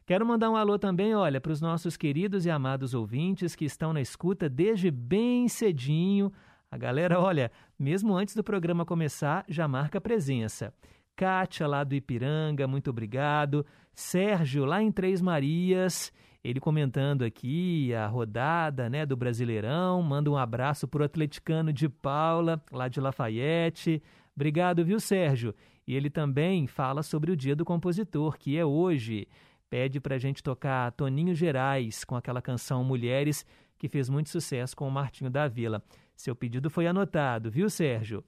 Quero 0.06 0.26
mandar 0.26 0.50
um 0.50 0.56
alô 0.56 0.80
também, 0.80 1.14
olha, 1.16 1.40
para 1.40 1.52
os 1.52 1.62
nossos 1.62 1.96
queridos 1.96 2.46
e 2.46 2.50
amados 2.50 2.94
ouvintes 2.94 3.56
que 3.56 3.66
estão 3.66 3.94
na 3.94 4.02
escuta 4.02 4.50
desde 4.50 4.90
bem 4.90 5.48
cedinho 5.48 6.32
A 6.72 6.78
galera, 6.78 7.20
olha, 7.20 7.52
mesmo 7.78 8.16
antes 8.16 8.36
do 8.36 8.44
programa 8.44 8.86
começar, 8.86 9.46
já 9.48 9.68
marca 9.68 10.02
presença. 10.02 10.74
Kátia, 11.16 11.68
lá 11.68 11.84
do 11.84 11.94
Ipiranga, 11.94 12.68
muito 12.68 12.90
obrigado. 12.90 13.66
Sérgio, 13.94 14.66
lá 14.66 14.82
em 14.82 14.92
Três 14.92 15.22
Marias, 15.22 16.12
ele 16.44 16.60
comentando 16.60 17.24
aqui 17.24 17.94
a 17.94 18.08
rodada 18.08 18.90
né, 18.90 19.06
do 19.06 19.16
Brasileirão. 19.16 20.02
Manda 20.02 20.30
um 20.30 20.38
abraço 20.38 20.88
para 20.88 21.02
o 21.02 21.06
atleticano 21.06 21.72
de 21.72 21.88
Paula, 21.88 22.62
lá 22.72 22.88
de 22.88 23.00
Lafayette. 23.00 24.02
Obrigado, 24.36 24.84
viu, 24.84 25.00
Sérgio? 25.00 25.54
E 25.86 25.96
ele 25.96 26.10
também 26.10 26.66
fala 26.66 27.04
sobre 27.04 27.32
o 27.32 27.36
Dia 27.36 27.56
do 27.56 27.66
Compositor, 27.66 28.38
que 28.38 28.58
é 28.58 28.66
hoje. 28.66 29.28
Pede 29.70 30.00
para 30.00 30.16
a 30.16 30.18
gente 30.18 30.42
tocar 30.42 30.92
Toninho 30.94 31.36
Gerais 31.36 32.04
com 32.04 32.16
aquela 32.16 32.42
canção 32.42 32.84
Mulheres, 32.84 33.46
que 33.78 33.88
fez 33.88 34.10
muito 34.10 34.30
sucesso 34.30 34.76
com 34.76 34.88
o 34.88 34.92
Martinho 34.92 35.30
da 35.30 35.48
Vila. 35.48 35.84
Seu 36.16 36.36
pedido 36.36 36.70
foi 36.70 36.88
anotado, 36.88 37.52
viu, 37.52 37.70
Sérgio? 37.70 38.24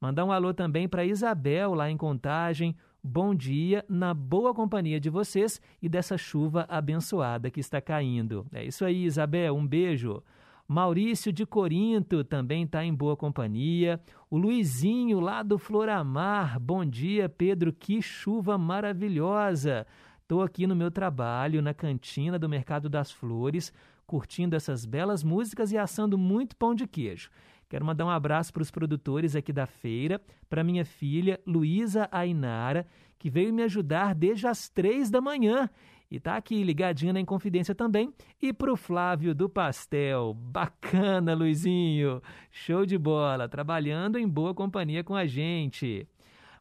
Mandar 0.00 0.24
um 0.24 0.32
alô 0.32 0.52
também 0.52 0.88
para 0.88 1.04
Isabel, 1.04 1.74
lá 1.74 1.88
em 1.88 1.96
Contagem. 1.96 2.76
Bom 3.04 3.34
dia, 3.34 3.84
na 3.88 4.14
boa 4.14 4.54
companhia 4.54 5.00
de 5.00 5.10
vocês 5.10 5.60
e 5.82 5.88
dessa 5.88 6.16
chuva 6.16 6.64
abençoada 6.68 7.50
que 7.50 7.58
está 7.58 7.80
caindo. 7.80 8.46
É 8.52 8.64
isso 8.64 8.84
aí, 8.84 9.02
Isabel, 9.02 9.56
um 9.56 9.66
beijo. 9.66 10.22
Maurício 10.68 11.32
de 11.32 11.44
Corinto 11.44 12.22
também 12.22 12.62
está 12.62 12.84
em 12.84 12.94
boa 12.94 13.16
companhia. 13.16 14.00
O 14.30 14.38
Luizinho 14.38 15.18
lá 15.18 15.42
do 15.42 15.58
Floramar. 15.58 16.60
Bom 16.60 16.84
dia, 16.84 17.28
Pedro. 17.28 17.72
Que 17.72 18.00
chuva 18.00 18.56
maravilhosa. 18.56 19.84
Estou 20.22 20.40
aqui 20.40 20.64
no 20.64 20.76
meu 20.76 20.90
trabalho, 20.90 21.60
na 21.60 21.74
cantina 21.74 22.38
do 22.38 22.48
Mercado 22.48 22.88
das 22.88 23.10
Flores, 23.10 23.72
curtindo 24.06 24.54
essas 24.54 24.86
belas 24.86 25.24
músicas 25.24 25.72
e 25.72 25.76
assando 25.76 26.16
muito 26.16 26.54
pão 26.54 26.72
de 26.72 26.86
queijo. 26.86 27.30
Quero 27.72 27.86
mandar 27.86 28.04
um 28.04 28.10
abraço 28.10 28.52
para 28.52 28.60
os 28.60 28.70
produtores 28.70 29.34
aqui 29.34 29.50
da 29.50 29.64
feira, 29.64 30.20
para 30.46 30.62
minha 30.62 30.84
filha 30.84 31.40
Luísa 31.46 32.06
Ainara, 32.12 32.86
que 33.18 33.30
veio 33.30 33.50
me 33.50 33.62
ajudar 33.62 34.14
desde 34.14 34.46
as 34.46 34.68
três 34.68 35.10
da 35.10 35.22
manhã 35.22 35.70
e 36.10 36.20
tá 36.20 36.36
aqui 36.36 36.62
ligadinha 36.62 37.14
na 37.14 37.20
Inconfidência 37.20 37.74
também. 37.74 38.12
E 38.42 38.52
pro 38.52 38.76
Flávio 38.76 39.34
do 39.34 39.48
Pastel. 39.48 40.34
Bacana, 40.34 41.32
Luizinho. 41.32 42.20
Show 42.50 42.84
de 42.84 42.98
bola. 42.98 43.48
Trabalhando 43.48 44.18
em 44.18 44.28
boa 44.28 44.52
companhia 44.52 45.02
com 45.02 45.16
a 45.16 45.24
gente. 45.24 46.06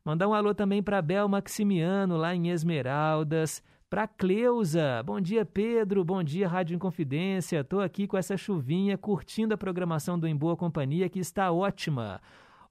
Mandar 0.05 0.29
um 0.29 0.33
alô 0.33 0.55
também 0.55 0.81
para 0.81 1.01
Bel 1.01 1.27
Maximiano, 1.27 2.15
lá 2.15 2.33
em 2.33 2.51
Esmeraldas. 2.51 3.61
Para 3.91 4.07
Cleusa. 4.07 5.03
Bom 5.03 5.19
dia, 5.19 5.43
Pedro. 5.43 6.01
Bom 6.05 6.23
dia, 6.23 6.47
Rádio 6.47 6.75
Inconfidência. 6.75 7.61
Tô 7.61 7.81
aqui 7.81 8.07
com 8.07 8.17
essa 8.17 8.37
chuvinha, 8.37 8.97
curtindo 8.97 9.53
a 9.53 9.57
programação 9.57 10.17
do 10.17 10.25
Em 10.25 10.33
Boa 10.33 10.55
Companhia, 10.55 11.09
que 11.09 11.19
está 11.19 11.51
ótima. 11.51 12.21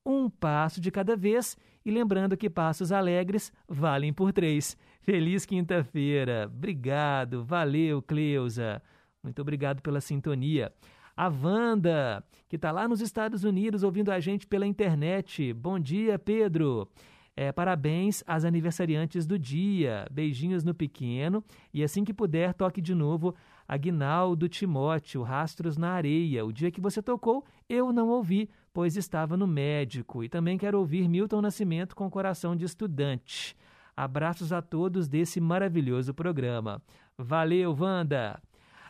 Um 0.03 0.31
passo 0.31 0.81
de 0.81 0.91
cada 0.91 1.15
vez 1.15 1.59
e 1.85 1.91
lembrando 1.91 2.39
que 2.39 2.49
passos 2.49 2.91
alegres 2.91 3.53
valem 3.69 4.15
por 4.15 4.33
três. 4.33 4.79
Feliz 5.03 5.45
quinta-feira. 5.45 6.51
Obrigado. 6.51 7.45
Valeu, 7.45 8.01
Cleusa. 8.01 8.83
Muito 9.23 9.43
obrigado 9.43 9.83
pela 9.83 10.01
sintonia. 10.01 10.73
A 11.15 11.29
Wanda, 11.29 12.25
que 12.49 12.57
está 12.57 12.73
lá 12.73 12.89
nos 12.89 13.03
Estados 13.03 13.45
Unidos 13.45 13.83
ouvindo 13.83 14.11
a 14.11 14.21
gente 14.21 14.47
pela 14.47 14.67
internet. 14.67 15.53
Bom 15.53 15.79
dia, 15.79 16.19
Pedro. 16.19 16.89
É, 17.43 17.51
parabéns 17.51 18.23
às 18.27 18.45
aniversariantes 18.45 19.27
do 19.27 19.39
dia. 19.39 20.07
Beijinhos 20.11 20.63
no 20.63 20.75
pequeno. 20.75 21.43
E 21.73 21.83
assim 21.83 22.05
que 22.05 22.13
puder, 22.13 22.53
toque 22.53 22.83
de 22.83 22.95
novo 22.95 23.35
Aguinaldo 23.67 24.47
Timóteo, 24.47 25.23
Rastros 25.23 25.79
na 25.79 25.93
Areia. 25.93 26.45
O 26.45 26.53
dia 26.53 26.71
que 26.71 26.83
você 26.83 27.01
tocou, 27.01 27.43
eu 27.67 27.95
não 27.95 28.11
ouvi, 28.11 28.51
pois 28.75 28.95
estava 28.95 29.39
no 29.39 29.47
médico. 29.47 30.23
E 30.23 30.29
também 30.29 30.59
quero 30.59 30.79
ouvir 30.79 31.09
Milton 31.09 31.41
Nascimento 31.41 31.97
com 31.97 32.11
Coração 32.11 32.55
de 32.55 32.67
Estudante. 32.67 33.57
Abraços 33.97 34.53
a 34.53 34.61
todos 34.61 35.09
desse 35.09 35.41
maravilhoso 35.41 36.13
programa. 36.13 36.83
Valeu, 37.17 37.75
Wanda! 37.75 38.39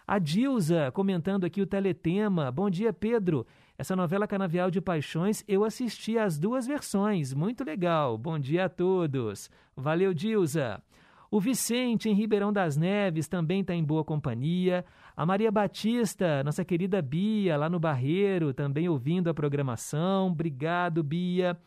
A 0.04 0.18
Dilza 0.18 0.90
comentando 0.90 1.44
aqui 1.44 1.62
o 1.62 1.66
teletema. 1.66 2.50
Bom 2.50 2.68
dia, 2.68 2.92
Pedro. 2.92 3.46
Essa 3.80 3.96
novela 3.96 4.28
Canavial 4.28 4.70
de 4.70 4.78
Paixões, 4.78 5.42
eu 5.48 5.64
assisti 5.64 6.18
as 6.18 6.38
duas 6.38 6.66
versões. 6.66 7.32
Muito 7.32 7.64
legal. 7.64 8.18
Bom 8.18 8.38
dia 8.38 8.66
a 8.66 8.68
todos. 8.68 9.50
Valeu, 9.74 10.12
Dilza. 10.12 10.82
O 11.30 11.40
Vicente, 11.40 12.06
em 12.06 12.12
Ribeirão 12.12 12.52
das 12.52 12.76
Neves, 12.76 13.26
também 13.26 13.62
está 13.62 13.74
em 13.74 13.82
boa 13.82 14.04
companhia. 14.04 14.84
A 15.16 15.24
Maria 15.24 15.50
Batista, 15.50 16.44
nossa 16.44 16.62
querida 16.62 17.00
Bia, 17.00 17.56
lá 17.56 17.70
no 17.70 17.80
Barreiro, 17.80 18.52
também 18.52 18.86
ouvindo 18.86 19.30
a 19.30 19.34
programação. 19.34 20.26
Obrigado, 20.26 21.02
Bia. 21.02 21.58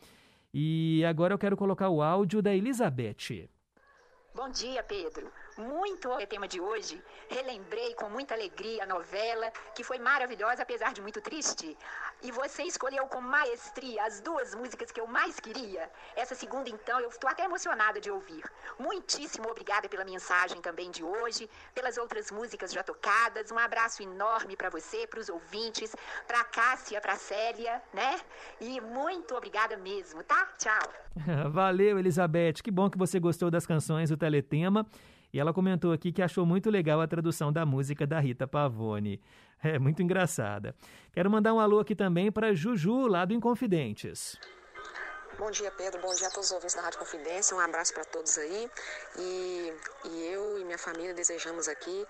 E 0.52 1.04
agora 1.04 1.34
eu 1.34 1.38
quero 1.38 1.56
colocar 1.56 1.88
o 1.88 2.00
áudio 2.00 2.40
da 2.40 2.54
Elizabeth. 2.54 3.48
Bom 4.32 4.48
dia, 4.50 4.84
Pedro. 4.84 5.26
Muito 5.56 6.10
o 6.10 6.26
tema 6.26 6.48
de 6.48 6.60
hoje. 6.60 7.00
Relembrei 7.28 7.94
com 7.94 8.08
muita 8.08 8.34
alegria 8.34 8.82
a 8.82 8.86
novela, 8.86 9.52
que 9.74 9.84
foi 9.84 9.98
maravilhosa, 9.98 10.62
apesar 10.62 10.92
de 10.92 11.00
muito 11.00 11.20
triste. 11.20 11.78
E 12.22 12.32
você 12.32 12.64
escolheu 12.64 13.06
com 13.06 13.20
maestria 13.20 14.04
as 14.04 14.20
duas 14.20 14.54
músicas 14.54 14.90
que 14.90 15.00
eu 15.00 15.06
mais 15.06 15.38
queria. 15.38 15.88
Essa 16.16 16.34
segunda, 16.34 16.68
então, 16.68 16.98
eu 16.98 17.08
estou 17.08 17.30
até 17.30 17.44
emocionada 17.44 18.00
de 18.00 18.10
ouvir. 18.10 18.42
Muitíssimo 18.78 19.48
obrigada 19.48 19.88
pela 19.88 20.04
mensagem 20.04 20.60
também 20.60 20.90
de 20.90 21.04
hoje, 21.04 21.48
pelas 21.72 21.98
outras 21.98 22.32
músicas 22.32 22.72
já 22.72 22.82
tocadas. 22.82 23.52
Um 23.52 23.58
abraço 23.58 24.02
enorme 24.02 24.56
para 24.56 24.70
você, 24.70 25.06
para 25.06 25.20
os 25.20 25.28
ouvintes, 25.28 25.94
para 26.26 26.40
a 26.40 26.44
Cássia, 26.44 27.00
para 27.00 27.12
a 27.12 27.16
Célia, 27.16 27.80
né? 27.92 28.20
E 28.60 28.80
muito 28.80 29.36
obrigada 29.36 29.76
mesmo, 29.76 30.24
tá? 30.24 30.46
Tchau. 30.58 30.92
Valeu, 31.50 31.96
Elizabeth. 31.96 32.54
Que 32.54 32.72
bom 32.72 32.90
que 32.90 32.98
você 32.98 33.20
gostou 33.20 33.52
das 33.52 33.66
canções 33.66 34.10
do 34.10 34.16
Teletema. 34.16 34.84
E 35.34 35.40
ela 35.40 35.52
comentou 35.52 35.92
aqui 35.92 36.12
que 36.12 36.22
achou 36.22 36.46
muito 36.46 36.70
legal 36.70 37.00
a 37.00 37.08
tradução 37.08 37.52
da 37.52 37.66
música 37.66 38.06
da 38.06 38.20
Rita 38.20 38.46
Pavone. 38.46 39.20
É 39.60 39.80
muito 39.80 40.00
engraçada. 40.00 40.76
Quero 41.12 41.28
mandar 41.28 41.52
um 41.52 41.58
alô 41.58 41.80
aqui 41.80 41.96
também 41.96 42.30
para 42.30 42.54
Juju, 42.54 43.08
lá 43.08 43.24
do 43.24 43.34
Inconfidentes. 43.34 44.38
Bom 45.36 45.50
dia, 45.50 45.72
Pedro. 45.72 46.00
Bom 46.00 46.14
dia 46.14 46.28
a 46.28 46.30
todos 46.30 46.46
os 46.46 46.52
ouvintes 46.52 46.76
da 46.76 46.82
Rádio 46.82 47.00
Confidência. 47.00 47.56
Um 47.56 47.58
abraço 47.58 47.92
para 47.92 48.04
todos 48.04 48.38
aí. 48.38 48.70
E, 49.18 49.72
e, 50.04 50.32
eu 50.32 50.60
e 50.60 50.64
minha 50.64 50.78
família 50.78 51.12
desejamos 51.12 51.66
aqui 51.66 52.06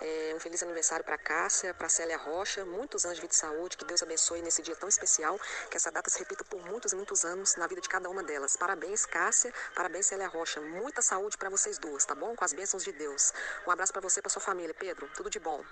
é, 0.00 0.34
um 0.34 0.40
feliz 0.40 0.62
aniversário 0.62 1.04
para 1.04 1.16
Cássia, 1.16 1.72
para 1.74 1.88
Célia 1.88 2.18
Rocha, 2.18 2.64
muitos 2.64 3.04
anos 3.04 3.16
de 3.16 3.22
vida 3.22 3.32
e 3.32 3.36
saúde. 3.36 3.76
Que 3.76 3.84
Deus 3.84 4.02
abençoe 4.02 4.42
nesse 4.42 4.62
dia 4.62 4.76
tão 4.76 4.88
especial. 4.88 5.38
Que 5.70 5.76
essa 5.76 5.90
data 5.90 6.10
se 6.10 6.18
repita 6.18 6.44
por 6.44 6.64
muitos 6.64 6.92
e 6.92 6.96
muitos 6.96 7.24
anos 7.24 7.56
na 7.56 7.66
vida 7.66 7.80
de 7.80 7.88
cada 7.88 8.08
uma 8.08 8.22
delas. 8.22 8.56
Parabéns, 8.56 9.06
Cássia. 9.06 9.52
Parabéns, 9.74 10.06
Célia 10.06 10.28
Rocha. 10.28 10.60
Muita 10.60 11.00
saúde 11.00 11.38
para 11.38 11.48
vocês 11.48 11.78
duas, 11.78 12.04
tá 12.04 12.14
bom? 12.14 12.34
Com 12.34 12.44
as 12.44 12.52
bênçãos 12.52 12.84
de 12.84 12.92
Deus. 12.92 13.32
Um 13.66 13.70
abraço 13.70 13.92
para 13.92 14.02
você 14.02 14.20
e 14.20 14.22
para 14.22 14.30
sua 14.30 14.42
família, 14.42 14.74
Pedro. 14.74 15.08
Tudo 15.16 15.30
de 15.30 15.38
bom. 15.38 15.62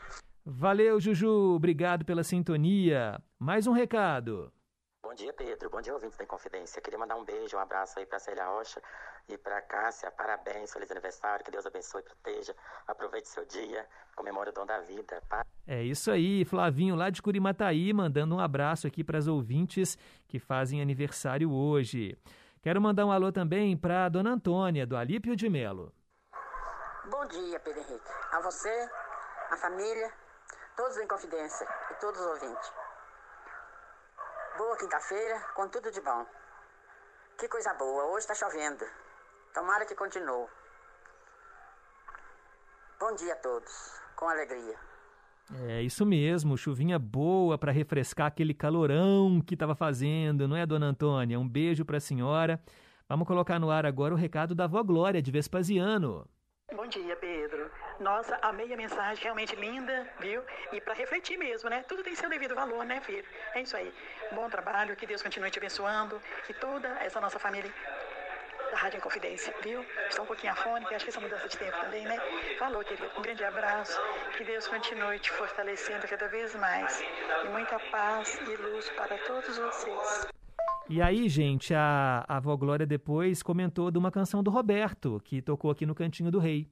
Valeu, 0.46 1.01
Juju. 1.01 1.55
Obrigado 1.56 2.05
pela 2.05 2.22
sintonia. 2.22 3.20
Mais 3.38 3.66
um 3.66 3.72
recado. 3.72 4.52
Bom 5.15 5.19
dia, 5.19 5.32
Pedro. 5.32 5.70
Bom 5.70 5.81
dia, 5.81 5.95
ouvintes 5.95 6.19
da 6.19 6.27
Confidência. 6.27 6.82
Queria 6.82 6.99
mandar 6.99 7.15
um 7.15 7.24
beijo, 7.24 7.57
um 7.57 7.61
abraço 7.61 8.01
aí 8.01 8.05
para 8.05 8.19
Célia 8.19 8.47
Rocha 8.47 8.82
e 9.28 9.39
para 9.39 9.62
Cássia. 9.62 10.11
Parabéns, 10.11 10.73
feliz 10.73 10.91
aniversário. 10.91 11.45
Que 11.45 11.53
Deus 11.53 11.65
abençoe 11.65 12.01
e 12.01 12.03
proteja. 12.03 12.53
Aproveite 12.85 13.28
seu 13.28 13.47
dia. 13.47 13.86
Comemore 14.16 14.51
o 14.51 14.53
dom 14.53 14.66
da 14.66 14.81
vida. 14.81 15.23
É 15.69 15.81
isso 15.81 16.11
aí, 16.11 16.45
Flavinho 16.45 16.97
lá 16.97 17.11
de 17.11 17.23
Curimataí, 17.23 17.93
mandando 17.93 18.35
um 18.35 18.41
abraço 18.41 18.89
aqui 18.89 19.05
para 19.05 19.16
as 19.16 19.28
ouvintes 19.28 19.97
que 20.27 20.41
fazem 20.41 20.82
aniversário 20.82 21.49
hoje. 21.53 22.19
Quero 22.61 22.81
mandar 22.82 23.07
um 23.07 23.12
alô 23.12 23.31
também 23.31 23.77
para 23.77 24.09
Dona 24.09 24.31
Antônia, 24.31 24.85
do 24.85 24.97
Alípio 24.97 25.36
de 25.36 25.49
Melo. 25.49 25.93
Bom 27.09 27.24
dia, 27.28 27.61
Pedro 27.61 27.78
Henrique. 27.82 28.11
A 28.32 28.41
você, 28.41 28.91
a 29.53 29.57
família, 29.59 30.12
todos 30.77 30.99
em 30.99 31.07
confidência 31.07 31.69
e 31.93 31.95
todos 32.01 32.20
os 32.20 32.27
ouvintes. 32.27 32.84
Boa 34.56 34.76
quinta-feira, 34.76 35.40
com 35.56 35.68
tudo 35.68 35.90
de 35.90 36.01
bom. 36.01 36.24
Que 37.36 37.48
coisa 37.48 37.74
boa, 37.74 38.05
hoje 38.06 38.20
está 38.20 38.35
chovendo. 38.35 38.85
Tomara 39.52 39.85
que 39.85 39.97
continue. 39.97 40.47
Bom 43.01 43.12
dia 43.16 43.32
a 43.32 43.36
todos, 43.36 44.01
com 44.14 44.28
alegria. 44.28 44.78
É 45.66 45.82
isso 45.82 46.06
mesmo, 46.06 46.56
chuvinha 46.56 47.01
boa 47.01 47.59
para 47.59 47.72
refrescar 47.72 48.28
aquele 48.28 48.55
calorão 48.55 49.43
que 49.44 49.55
estava 49.55 49.74
fazendo, 49.74 50.47
não 50.47 50.56
é, 50.56 50.64
dona 50.64 50.86
Antônia? 50.86 51.39
Um 51.39 51.48
beijo 51.48 51.85
para 51.85 51.97
a 51.97 52.01
senhora. 52.01 52.62
Vamos 53.09 53.26
colocar 53.26 53.59
no 53.59 53.72
ar 53.72 53.85
agora 53.85 54.14
o 54.14 54.16
recado 54.16 54.55
da 54.55 54.64
avó 54.64 54.82
Glória 54.85 55.20
de 55.20 55.32
Vespasiano. 55.32 56.26
Bom 56.72 56.86
dia, 56.86 57.16
Pedro. 57.16 57.43
Nossa, 58.00 58.36
amei 58.42 58.72
a 58.72 58.76
mensagem, 58.76 59.22
realmente 59.22 59.54
linda, 59.54 60.08
viu? 60.18 60.42
E 60.72 60.80
para 60.80 60.94
refletir 60.94 61.36
mesmo, 61.36 61.70
né? 61.70 61.84
Tudo 61.88 62.02
tem 62.02 62.14
seu 62.14 62.28
devido 62.28 62.54
valor, 62.54 62.84
né, 62.84 63.00
filho? 63.00 63.24
É 63.54 63.62
isso 63.62 63.76
aí. 63.76 63.92
Bom 64.32 64.48
trabalho, 64.50 64.96
que 64.96 65.06
Deus 65.06 65.22
continue 65.22 65.50
te 65.50 65.58
abençoando, 65.58 66.20
que 66.46 66.52
toda 66.54 66.88
essa 67.00 67.20
nossa 67.20 67.38
família 67.38 67.72
da 68.70 68.76
Rádio 68.76 68.98
Inconfidência, 68.98 69.54
viu? 69.62 69.84
Estou 70.08 70.24
um 70.24 70.26
pouquinho 70.26 70.52
afônica, 70.52 70.94
acho 70.96 71.04
que 71.04 71.10
essa 71.10 71.20
mudança 71.20 71.48
de 71.48 71.56
tempo 71.56 71.78
também, 71.80 72.04
né? 72.04 72.18
Falou, 72.58 72.82
querido. 72.82 73.08
Um 73.16 73.22
grande 73.22 73.44
abraço. 73.44 73.96
Que 74.36 74.42
Deus 74.42 74.66
continue 74.66 75.20
te 75.20 75.30
fortalecendo 75.30 76.08
cada 76.08 76.26
vez 76.28 76.54
mais. 76.56 77.00
E 77.44 77.48
muita 77.50 77.78
paz 77.92 78.40
e 78.40 78.56
luz 78.56 78.90
para 78.90 79.16
todos 79.18 79.56
vocês. 79.56 80.26
E 80.90 81.00
aí, 81.00 81.28
gente, 81.28 81.72
a, 81.72 82.24
a 82.28 82.36
avó 82.38 82.56
Glória 82.56 82.84
depois 82.84 83.42
comentou 83.42 83.90
de 83.92 83.98
uma 83.98 84.10
canção 84.10 84.42
do 84.42 84.50
Roberto, 84.50 85.20
que 85.24 85.40
tocou 85.40 85.70
aqui 85.70 85.86
no 85.86 85.94
Cantinho 85.94 86.30
do 86.30 86.40
Rei. 86.40 86.68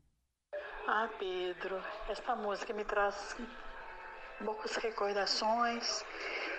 Ah, 0.85 1.09
Pedro, 1.17 1.81
esta 2.09 2.35
música 2.35 2.73
me 2.75 2.85
traz 2.85 3.37
poucas 4.45 4.75
recordações 4.75 6.05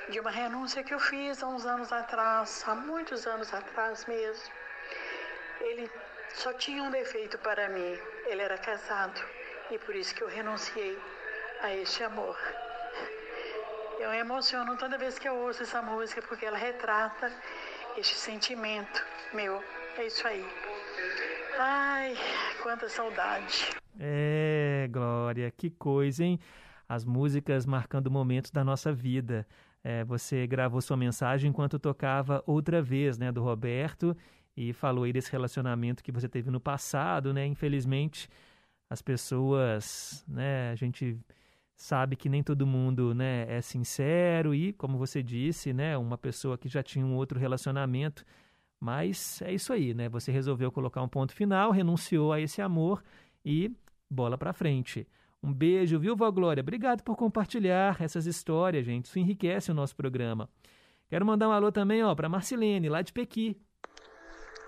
de 0.08 0.18
uma 0.18 0.32
renúncia 0.32 0.82
que 0.82 0.94
eu 0.94 1.00
fiz 1.00 1.44
há 1.44 1.48
uns 1.48 1.66
anos 1.66 1.92
atrás, 1.92 2.64
há 2.66 2.74
muitos 2.74 3.28
anos 3.28 3.54
atrás 3.54 4.06
mesmo. 4.06 4.50
Ele 5.60 5.92
só 6.30 6.54
tinha 6.54 6.82
um 6.84 6.90
defeito 6.90 7.38
para 7.40 7.68
mim, 7.68 8.00
ele 8.26 8.42
era 8.42 8.58
casado 8.58 9.22
e 9.70 9.78
por 9.78 9.94
isso 9.94 10.16
que 10.16 10.24
eu 10.24 10.30
renunciei 10.30 10.98
a 11.62 11.76
este 11.76 12.02
amor. 12.02 12.38
Eu 14.00 14.10
me 14.12 14.20
emociono 14.20 14.78
toda 14.78 14.98
vez 14.98 15.20
que 15.20 15.28
eu 15.28 15.36
ouço 15.36 15.64
essa 15.64 15.82
música 15.82 16.22
porque 16.22 16.46
ela 16.46 16.58
retrata 16.58 17.30
este 17.98 18.16
sentimento 18.16 19.06
meu. 19.34 19.62
É 19.98 20.06
isso 20.06 20.26
aí. 20.26 20.73
Ai, 21.60 22.16
quanta 22.62 22.90
saudade. 22.90 23.70
É, 24.00 24.88
Glória, 24.92 25.52
que 25.52 25.70
coisa, 25.70 26.24
hein? 26.24 26.40
As 26.88 27.06
músicas 27.06 27.66
marcando 27.66 28.10
momentos 28.10 28.52
da 28.52 28.64
nossa 28.64 28.92
vida. 28.92 29.48
É, 29.84 30.04
você 30.04 30.48
gravou 30.48 30.82
sua 30.82 30.98
mensagem 30.98 31.50
enquanto 31.50 31.78
tocava 31.78 32.44
outra 32.48 32.82
vez, 32.82 33.18
né, 33.18 33.32
do 33.32 33.44
Roberto, 33.44 34.16
e 34.56 34.74
falou 34.74 35.04
aí 35.04 35.14
desse 35.14 35.32
relacionamento 35.32 36.04
que 36.04 36.12
você 36.12 36.28
teve 36.28 36.50
no 36.50 36.60
passado, 36.60 37.34
né? 37.34 37.46
Infelizmente, 37.46 38.30
as 38.90 39.02
pessoas, 39.02 40.24
né, 40.28 40.72
a 40.72 40.76
gente 40.76 41.20
sabe 41.76 42.16
que 42.16 42.30
nem 42.30 42.44
todo 42.44 42.66
mundo, 42.66 43.14
né, 43.14 43.46
é 43.50 43.62
sincero 43.62 44.54
e, 44.56 44.72
como 44.74 44.98
você 44.98 45.22
disse, 45.22 45.74
né, 45.74 45.98
uma 45.98 46.18
pessoa 46.18 46.58
que 46.58 46.70
já 46.70 46.82
tinha 46.84 47.06
um 47.06 47.16
outro 47.16 47.40
relacionamento, 47.40 48.24
mas 48.84 49.42
é 49.42 49.54
isso 49.54 49.72
aí, 49.72 49.94
né? 49.94 50.10
Você 50.10 50.30
resolveu 50.30 50.70
colocar 50.70 51.02
um 51.02 51.08
ponto 51.08 51.34
final, 51.34 51.72
renunciou 51.72 52.34
a 52.34 52.42
esse 52.42 52.62
amor 52.62 53.02
e 53.46 53.72
bola 54.10 54.38
para 54.38 54.52
frente. 54.52 55.08
Um 55.42 55.54
beijo, 55.54 55.98
viu, 55.98 56.18
Vó 56.18 56.30
Glória? 56.30 56.60
Obrigado 56.60 57.02
por 57.02 57.16
compartilhar 57.16 58.02
essas 58.02 58.26
histórias, 58.26 58.86
gente. 58.86 59.06
Isso 59.06 59.18
enriquece 59.18 59.72
o 59.72 59.74
nosso 59.74 59.96
programa. 59.96 60.50
Quero 61.08 61.26
mandar 61.26 61.48
um 61.48 61.54
alô 61.54 61.72
também, 61.72 62.04
ó, 62.04 62.14
para 62.14 62.28
Marcilene, 62.28 62.90
lá 62.90 63.02
de 63.02 63.14
Pequi. 63.14 63.58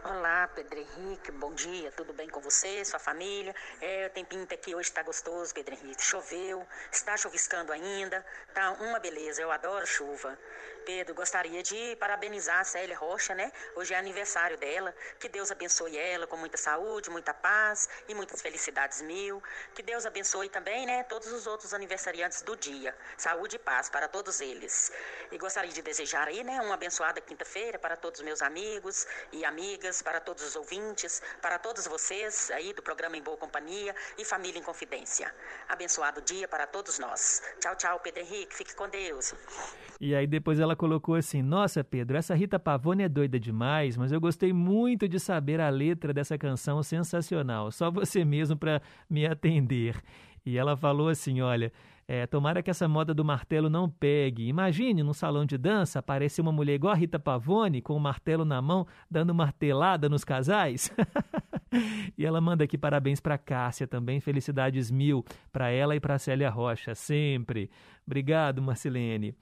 Olá, 0.06 0.48
Pedro 0.56 0.80
Henrique, 0.80 1.32
bom 1.32 1.54
dia, 1.54 1.92
tudo 1.92 2.14
bem 2.14 2.30
com 2.30 2.40
você, 2.40 2.86
sua 2.86 3.00
família? 3.00 3.54
É, 3.82 4.08
o 4.08 4.12
tempinho 4.12 4.44
aqui 4.44 4.74
hoje 4.74 4.88
está 4.88 5.04
gostoso, 5.04 5.54
Pedro 5.54 5.74
Henrique. 5.74 6.02
Choveu, 6.02 6.66
está 6.90 7.18
chuviscando 7.18 7.74
ainda, 7.74 8.24
tá 8.54 8.72
uma 8.74 9.00
beleza, 9.00 9.42
eu 9.42 9.52
adoro 9.52 9.86
chuva. 9.86 10.38
Pedro, 10.86 11.16
gostaria 11.16 11.64
de 11.64 11.96
parabenizar 11.96 12.60
a 12.60 12.64
Célia 12.64 12.96
Rocha, 12.96 13.34
né? 13.34 13.52
Hoje 13.76 13.94
é 13.94 13.98
aniversário 13.98 14.56
dela. 14.58 14.94
Que 15.20 15.28
Deus 15.28 15.52
abençoe 15.52 15.98
ela 15.98 16.28
com 16.28 16.38
muita 16.38 16.58
saúde, 16.58 17.10
muita 17.10 17.34
paz 17.34 17.90
e 18.08 18.14
muitas 18.14 18.40
felicidades 18.42 19.02
mil. 19.02 19.42
Que 19.74 19.82
Deus 19.82 20.06
abençoe 20.06 20.48
também, 20.48 20.86
né? 20.86 21.04
Todos 21.04 21.32
os 21.32 21.48
outros 21.48 21.74
aniversariantes 21.74 22.44
do 22.44 22.56
dia. 22.56 22.96
Saúde 23.18 23.56
e 23.56 23.60
paz 23.60 23.90
para 23.90 24.08
todos 24.08 24.40
eles. 24.42 24.92
E 25.32 25.38
gostaria 25.40 25.72
de 25.72 25.82
desejar 25.82 26.28
aí, 26.28 26.44
né? 26.44 26.62
Uma 26.62 26.76
abençoada 26.76 27.20
quinta-feira 27.20 27.80
para 27.80 27.98
todos 27.98 28.20
os 28.20 28.26
meus 28.26 28.44
amigos 28.44 29.08
e 29.32 29.44
amigas, 29.44 30.04
para 30.04 30.20
todos 30.20 30.44
os 30.44 30.56
ouvintes, 30.56 31.22
para 31.42 31.58
todos 31.58 31.88
vocês 31.88 32.52
aí 32.52 32.74
do 32.74 32.84
programa 32.84 33.18
Em 33.18 33.24
Boa 33.24 33.38
Companhia 33.38 33.96
e 34.20 34.24
Família 34.24 34.60
em 34.60 34.64
Confidência. 34.64 35.34
Abençoado 35.68 36.22
dia 36.22 36.48
para 36.48 36.68
todos 36.68 37.00
nós. 37.00 37.42
Tchau, 37.60 37.76
tchau, 37.76 38.00
Pedro 38.02 38.22
Henrique. 38.22 38.54
Fique 38.54 38.76
com 38.76 38.88
Deus. 38.88 39.34
E 40.00 40.14
aí 40.14 40.28
depois 40.28 40.60
ela 40.60 40.75
colocou 40.76 41.16
assim: 41.16 41.42
Nossa, 41.42 41.84
Pedro, 41.84 42.18
essa 42.18 42.36
Rita 42.36 42.60
Pavone 42.60 43.04
é 43.04 43.10
doida 43.10 43.40
demais, 43.40 43.98
mas 43.98 44.12
eu 44.12 44.20
gostei 44.20 44.54
muito 44.54 45.08
de 45.08 45.20
saber 45.20 45.60
a 45.62 45.70
letra 45.70 46.14
dessa 46.14 46.38
canção 46.38 46.82
sensacional. 46.84 47.72
Só 47.72 47.90
você 47.90 48.26
mesmo 48.26 48.58
para 48.58 48.82
me 49.10 49.26
atender. 49.26 50.02
E 50.46 50.58
ela 50.58 50.76
falou 50.76 51.10
assim: 51.10 51.42
Olha. 51.42 51.72
É, 52.08 52.28
tomara 52.28 52.62
que 52.62 52.70
essa 52.70 52.88
moda 52.88 53.16
do 53.16 53.26
martelo 53.26 53.68
não 53.68 53.90
pegue. 53.90 54.48
Imagine 54.48 55.02
num 55.02 55.12
salão 55.12 55.44
de 55.44 55.58
dança 55.58 55.98
aparecer 55.98 56.40
uma 56.40 56.52
mulher 56.52 56.76
igual 56.76 56.94
a 56.94 56.96
Rita 56.96 57.18
Pavone, 57.18 57.82
com 57.82 57.94
o 57.94 57.96
um 57.96 58.00
martelo 58.00 58.46
na 58.46 58.62
mão, 58.62 58.86
dando 59.10 59.34
martelada 59.34 60.08
nos 60.08 60.24
casais. 60.24 60.92
e 62.16 62.24
ela 62.24 62.40
manda 62.40 62.64
aqui 62.64 62.78
parabéns 62.78 63.20
para 63.20 63.40
Cássia 63.40 63.88
também, 63.88 64.20
felicidades 64.20 64.92
mil 64.92 65.26
para 65.52 65.72
ela 65.72 65.96
e 65.96 66.00
para 66.00 66.20
Célia 66.20 66.50
Rocha, 66.50 66.94
sempre. 66.94 67.72
Obrigado, 68.06 68.62
Marcelene. 68.62 69.36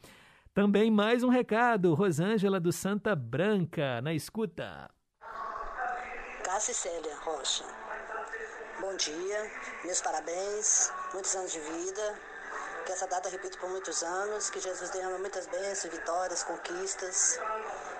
Também 0.53 0.91
mais 0.91 1.23
um 1.23 1.29
recado, 1.29 1.95
Rosângela 1.95 2.59
do 2.59 2.71
Santa 2.71 3.15
Branca, 3.15 3.99
na 4.03 4.13
escuta. 4.13 4.87
Cássia 6.43 6.75
Célia 6.75 7.15
Rocha, 7.21 7.63
bom 8.79 8.95
dia, 8.95 9.51
meus 9.83 9.99
parabéns, 9.99 10.91
muitos 11.11 11.35
anos 11.35 11.51
de 11.51 11.59
vida, 11.59 12.19
que 12.85 12.91
essa 12.91 13.07
data 13.07 13.29
repita 13.29 13.57
por 13.57 13.67
muitos 13.67 14.03
anos, 14.03 14.51
que 14.51 14.59
Jesus 14.59 14.91
derrame 14.91 15.17
muitas 15.17 15.47
bênçãos, 15.47 15.91
vitórias, 15.91 16.43
conquistas, 16.43 17.39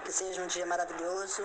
que 0.05 0.11
seja 0.11 0.39
um 0.43 0.45
dia 0.45 0.67
maravilhoso 0.67 1.41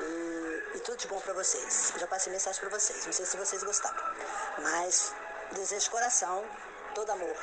e, 0.00 0.76
e 0.76 0.80
tudo 0.80 0.96
de 0.96 1.06
bom 1.06 1.20
para 1.20 1.34
vocês. 1.34 1.94
Já 1.96 2.06
passei 2.08 2.32
mensagem 2.32 2.60
para 2.60 2.70
vocês, 2.70 3.06
não 3.06 3.12
sei 3.12 3.26
se 3.26 3.36
vocês 3.36 3.62
gostaram, 3.62 4.02
mas 4.60 5.14
desejo 5.52 5.84
de 5.84 5.90
coração 5.90 6.44
todo 6.96 7.10
amor, 7.10 7.36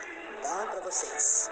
tá? 0.43 0.67
Para 0.69 0.81
vocês. 0.81 1.49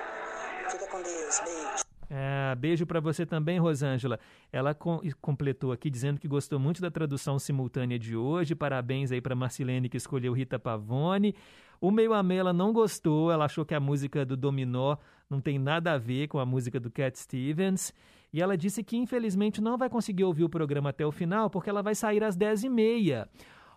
Fica 0.70 0.88
com 0.88 1.02
Deus. 1.02 1.41
Beijo. 1.44 1.90
É, 2.12 2.56
beijo 2.56 2.88
para 2.88 3.00
você 3.00 3.26
também, 3.26 3.60
Rosângela. 3.60 4.20
Ela 4.52 4.74
com, 4.74 5.00
completou 5.22 5.72
aqui 5.72 5.90
dizendo 5.90 6.20
que 6.20 6.28
gostou 6.28 6.60
muito 6.60 6.82
da 6.82 6.90
tradução 6.90 7.38
simultânea 7.38 8.00
de 8.00 8.16
hoje. 8.16 8.56
Parabéns 8.56 9.12
aí 9.12 9.22
para 9.22 9.36
Marcilene 9.36 9.88
que 9.88 9.98
escolheu 9.98 10.34
Rita 10.34 10.58
Pavone. 10.58 11.36
O 11.80 11.91
Meio 11.91 12.14
Amela 12.14 12.52
não 12.52 12.74
gostou, 12.74 13.32
ela 13.32 13.46
achou 13.46 13.64
que 13.64 13.74
a 13.74 13.80
música 13.80 14.26
do 14.26 14.36
Dominó 14.36 14.98
não 15.30 15.40
tem 15.40 15.58
nada 15.58 15.94
a 15.94 15.98
ver 15.98 16.28
com 16.28 16.40
a 16.40 16.46
música 16.46 16.80
do 16.80 16.90
Cat 16.90 17.18
Stevens. 17.18 17.94
E 18.34 18.41
ela 18.41 18.58
disse 18.58 18.84
que 18.84 18.98
infelizmente 18.98 19.62
não 19.62 19.78
vai 19.78 19.90
conseguir 19.90 20.24
ouvir 20.24 20.44
o 20.44 20.50
programa 20.50 20.90
até 20.90 21.06
o 21.06 21.12
final 21.12 21.50
porque 21.50 21.70
ela 21.70 21.82
vai 21.82 21.96
sair 21.96 22.24
às 22.24 22.36
10h30. 22.36 23.28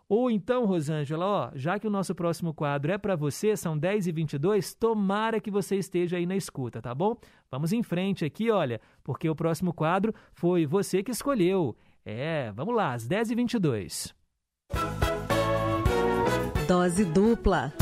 Ou 0.08 0.30
então, 0.30 0.66
Rosângela, 0.66 1.24
ó, 1.24 1.50
já 1.54 1.78
que 1.78 1.86
o 1.86 1.90
nosso 1.90 2.14
próximo 2.14 2.52
quadro 2.52 2.92
é 2.92 2.98
para 2.98 3.16
você, 3.16 3.56
são 3.56 3.78
10 3.78 4.08
e 4.08 4.12
22 4.12 4.74
tomara 4.74 5.40
que 5.40 5.50
você 5.50 5.76
esteja 5.76 6.16
aí 6.16 6.26
na 6.26 6.36
escuta, 6.36 6.82
tá 6.82 6.94
bom? 6.94 7.16
Vamos 7.50 7.72
em 7.72 7.82
frente 7.82 8.24
aqui, 8.24 8.50
olha, 8.50 8.80
porque 9.02 9.28
o 9.28 9.34
próximo 9.34 9.72
quadro 9.72 10.14
foi 10.32 10.66
você 10.66 11.02
que 11.02 11.10
escolheu. 11.10 11.76
É, 12.04 12.52
vamos 12.52 12.74
lá, 12.74 12.92
às 12.92 13.06
10 13.06 13.30
e 13.30 13.34
22 13.34 14.14
Dose 16.66 17.04
dupla. 17.04 17.72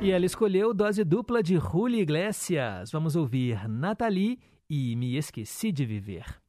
E 0.00 0.10
ela 0.10 0.26
escolheu 0.26 0.74
dose 0.74 1.02
dupla 1.02 1.42
de 1.42 1.56
Julio 1.56 1.98
Iglesias. 1.98 2.92
Vamos 2.92 3.16
ouvir 3.16 3.66
Nathalie 3.68 4.38
e 4.68 4.94
Me 4.96 5.16
Esqueci 5.16 5.72
de 5.72 5.86
Viver. 5.86 6.43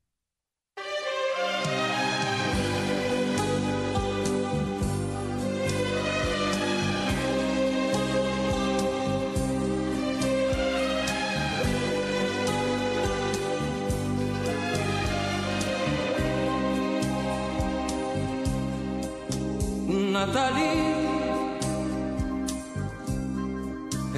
Natalie, 20.15 20.95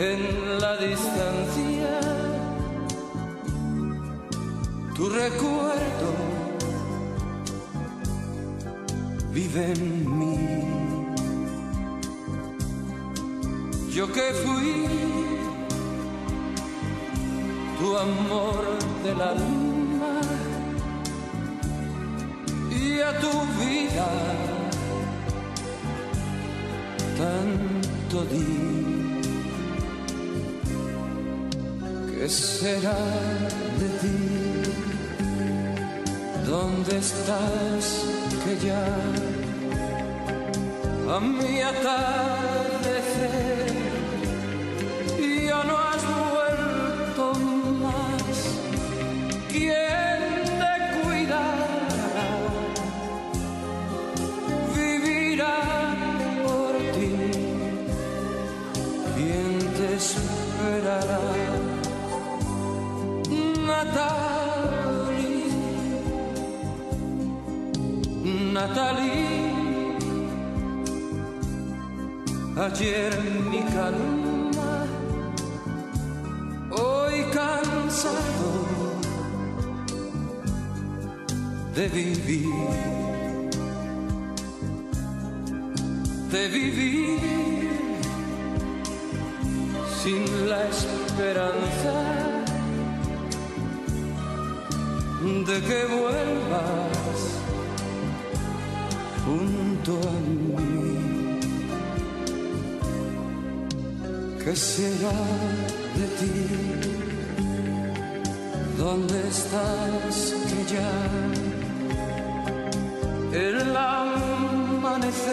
en 0.10 0.22
la 0.61 0.78
distancia, 0.78 1.94
tu 4.95 5.10
recuerdo 5.10 6.10
vive 9.32 9.74
en 9.74 10.19
mí. 10.19 10.38
Yo 13.90 14.06
que 14.15 14.28
fui 14.44 14.86
tu 17.80 17.98
amor 17.98 18.64
del 19.03 19.19
alma 19.19 20.15
y 22.69 22.99
a 22.99 23.19
tu 23.19 23.32
vida 23.60 24.56
tanto 27.18 28.18
di 28.31 29.22
que 32.10 32.30
será 32.30 32.99
de 33.80 33.88
ti 33.99 34.18
¿Dónde 36.48 36.98
estás 36.98 37.85
que 38.44 38.53
ya 38.65 38.85
a 41.14 41.19
mi 41.19 41.61
atardecer 41.61 43.07
Natalie, 68.57 69.93
ayer 72.65 73.13
mi 73.51 73.61
calma, 73.75 74.73
hoy 76.71 77.17
cansado 77.38 78.49
de 81.75 81.88
vivir, 81.99 82.49
de 86.31 86.43
vivir 86.47 87.19
sin 90.01 90.49
la 90.49 90.61
esperanza 90.73 91.95
de 95.47 95.57
que 95.67 95.79
vuelvas 95.95 96.86
junto 99.38 99.91
a 100.09 100.15
mí. 100.26 100.38
¿Qué 104.43 104.53
será 104.55 105.19
de 105.97 106.05
ti? 106.19 106.38
¿Dónde 108.77 109.18
estás 109.27 110.15
que 110.47 110.59
ya 110.73 110.93
el 113.45 113.76
amanecer 113.76 115.27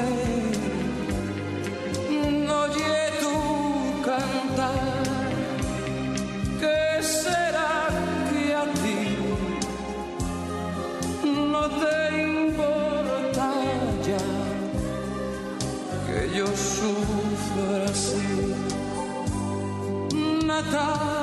oye 2.62 2.96
tu 3.22 3.36
cantar? 4.02 5.13
for 16.92 17.90
assim 17.90 18.54
Natal 20.44 21.13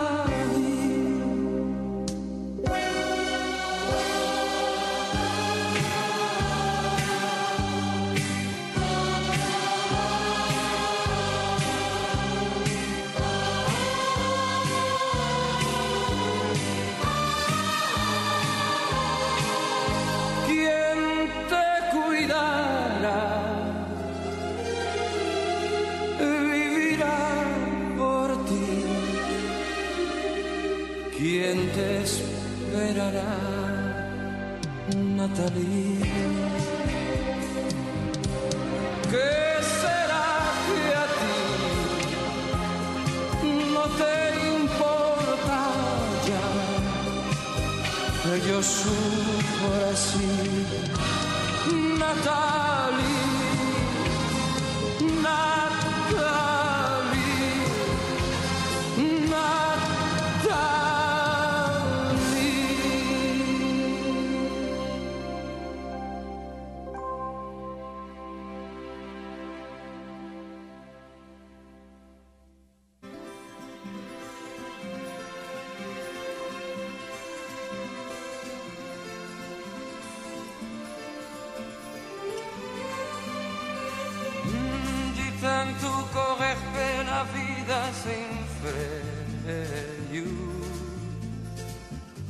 sem 88.03 88.27
freio 88.60 90.27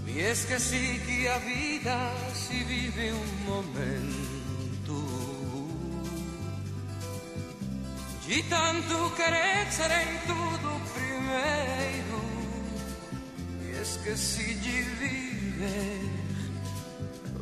Me 0.06 0.20
esqueci 0.32 1.02
que 1.06 1.28
a 1.28 1.38
vida 1.40 1.98
se 2.34 2.64
vive 2.64 3.12
um 3.12 3.26
momento. 3.46 4.32
De 8.28 8.44
tanto 8.44 9.10
querer 9.16 9.72
ser 9.72 9.92
em 9.92 10.18
tudo 10.28 10.80
primeiro 10.94 12.22
Me 13.60 13.82
esqueci 13.82 14.54
de 14.56 14.82
viver 15.02 16.10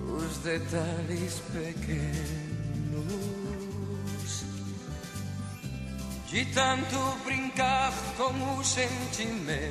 os 0.07 0.37
detalhes 0.37 1.41
pequenos 1.53 2.69
de 6.29 6.45
tanto 6.45 6.95
brincar 7.25 7.91
com 8.15 8.59
os 8.59 8.67
sentimentos, 8.67 9.67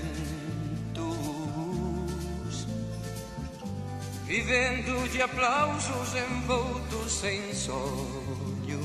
vivendo 4.26 5.08
de 5.12 5.22
aplausos 5.22 6.14
envoltos 6.16 7.22
em 7.22 7.54
sonhos, 7.54 8.84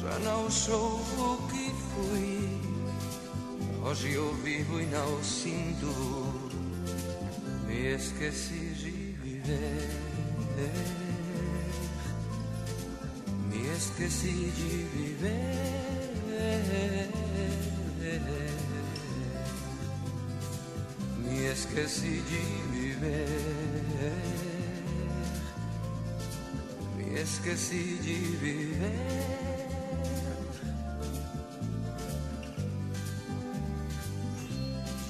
já 0.00 0.16
não 0.20 0.48
sou 0.48 1.00
o 1.18 1.48
que 1.50 1.72
fui, 1.92 2.60
hoje 3.82 4.12
eu 4.12 4.32
vivo 4.44 4.80
e 4.80 4.86
não 4.86 5.24
sinto. 5.24 6.48
Me 7.66 7.94
esqueci 7.94 8.67
de 9.48 9.54
viver. 9.54 11.08
Me 13.48 13.60
esqueci 13.74 14.50
de 14.58 14.86
viver. 14.94 15.48
Me 21.24 21.46
esqueci 21.50 22.22
de 22.30 22.42
viver. 22.72 23.28
Me 26.96 27.20
esqueci 27.20 27.98
de 28.02 28.18
viver. 28.42 29.68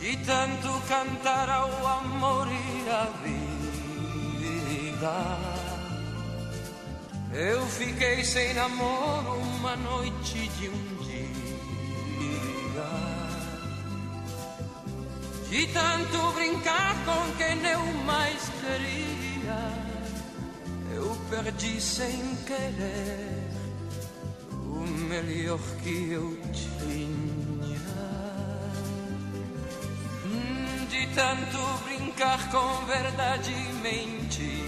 De 0.01 0.17
tanto 0.25 0.71
cantar 0.89 1.51
ao 1.51 1.87
amor 1.87 2.47
e 2.47 2.89
à 2.89 3.05
mudar. 4.99 5.39
Eu 7.33 7.65
fiquei 7.67 8.25
sem 8.25 8.55
namoro 8.55 9.35
uma 9.35 9.77
noite 9.77 10.49
de 10.49 10.69
um 10.69 10.97
dia. 11.03 11.29
De 15.49 15.67
tanto 15.69 16.33
brincar 16.33 16.95
com 17.05 17.37
quem 17.37 17.71
eu 17.71 17.81
mais 18.05 18.51
queria, 18.61 19.73
eu 20.95 21.17
perdi 21.31 21.81
sem 21.81 22.37
querer 22.47 23.49
o 24.53 24.81
melhor 25.09 25.61
que 25.83 26.11
eu 26.13 26.39
tinha. 26.53 27.79
Hum, 30.27 30.87
de 30.91 31.07
tanto 31.15 31.85
brincar 31.85 32.51
com 32.51 32.87
verdade 32.87 33.53
e 33.53 33.73
mentira 33.83 34.68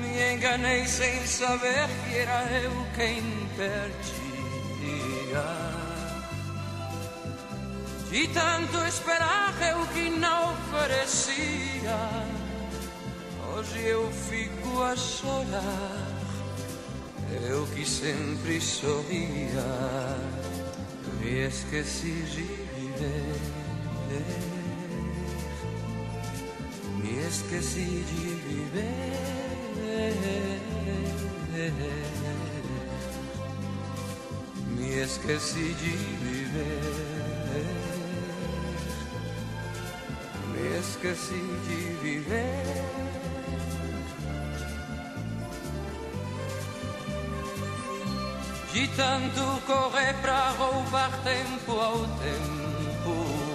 me 0.00 0.34
enganei 0.34 0.86
sem 0.86 1.26
saber 1.26 1.88
que 2.04 2.18
era 2.18 2.44
eu 2.62 2.70
quem 2.94 3.20
perdia. 3.56 4.16
De 8.08 8.28
tanto 8.28 8.78
esperar 8.86 9.52
eu 9.62 9.84
que 9.88 10.10
não 10.10 10.52
oferecia. 10.52 11.98
Hoje 13.52 13.84
eu 13.84 14.08
fico 14.12 14.82
a 14.82 14.94
chorar. 14.94 16.06
Eu 17.48 17.66
que 17.66 17.84
sempre 17.84 18.60
sorria. 18.60 19.64
Me 21.20 21.48
esqueci 21.48 22.12
de 22.12 22.42
viver. 22.42 24.55
Me 27.06 27.22
esqueci 27.28 28.04
de 28.10 28.34
viver. 28.48 28.96
Me 34.76 35.02
esqueci 35.02 35.74
de 35.74 35.96
viver. 36.24 37.26
Me 40.52 40.78
esqueci 40.78 41.44
de 41.68 41.80
viver. 42.02 42.84
De 48.72 48.88
tanto 48.88 49.42
correr 49.66 50.14
pra 50.20 50.50
roubar 50.58 51.10
tempo 51.22 51.72
ao 51.80 51.98
tempo, 52.18 53.45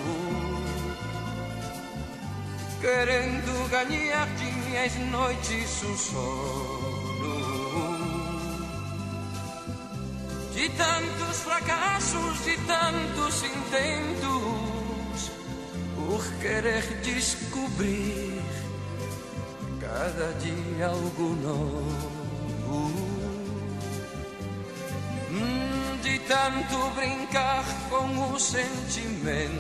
querendo 2.82 3.70
ganhar 3.70 4.28
de 4.36 4.46
minhas 4.46 4.96
noites 5.12 5.84
o 5.84 5.96
sono. 5.96 6.92
De 10.54 10.68
tantos 10.70 11.38
fracassos, 11.44 12.44
de 12.46 12.58
tantos 12.66 13.44
intentos, 13.44 15.32
por 15.96 16.24
querer 16.40 16.84
descobrir 17.04 18.42
cada 19.80 20.34
dia 20.40 20.88
algo 20.88 21.36
novo. 21.44 22.22
Hum, 25.32 25.98
De 26.02 26.20
tanto 26.20 26.90
brincar 26.96 27.64
com 27.90 28.34
os 28.34 28.44
sentimentos, 28.44 29.52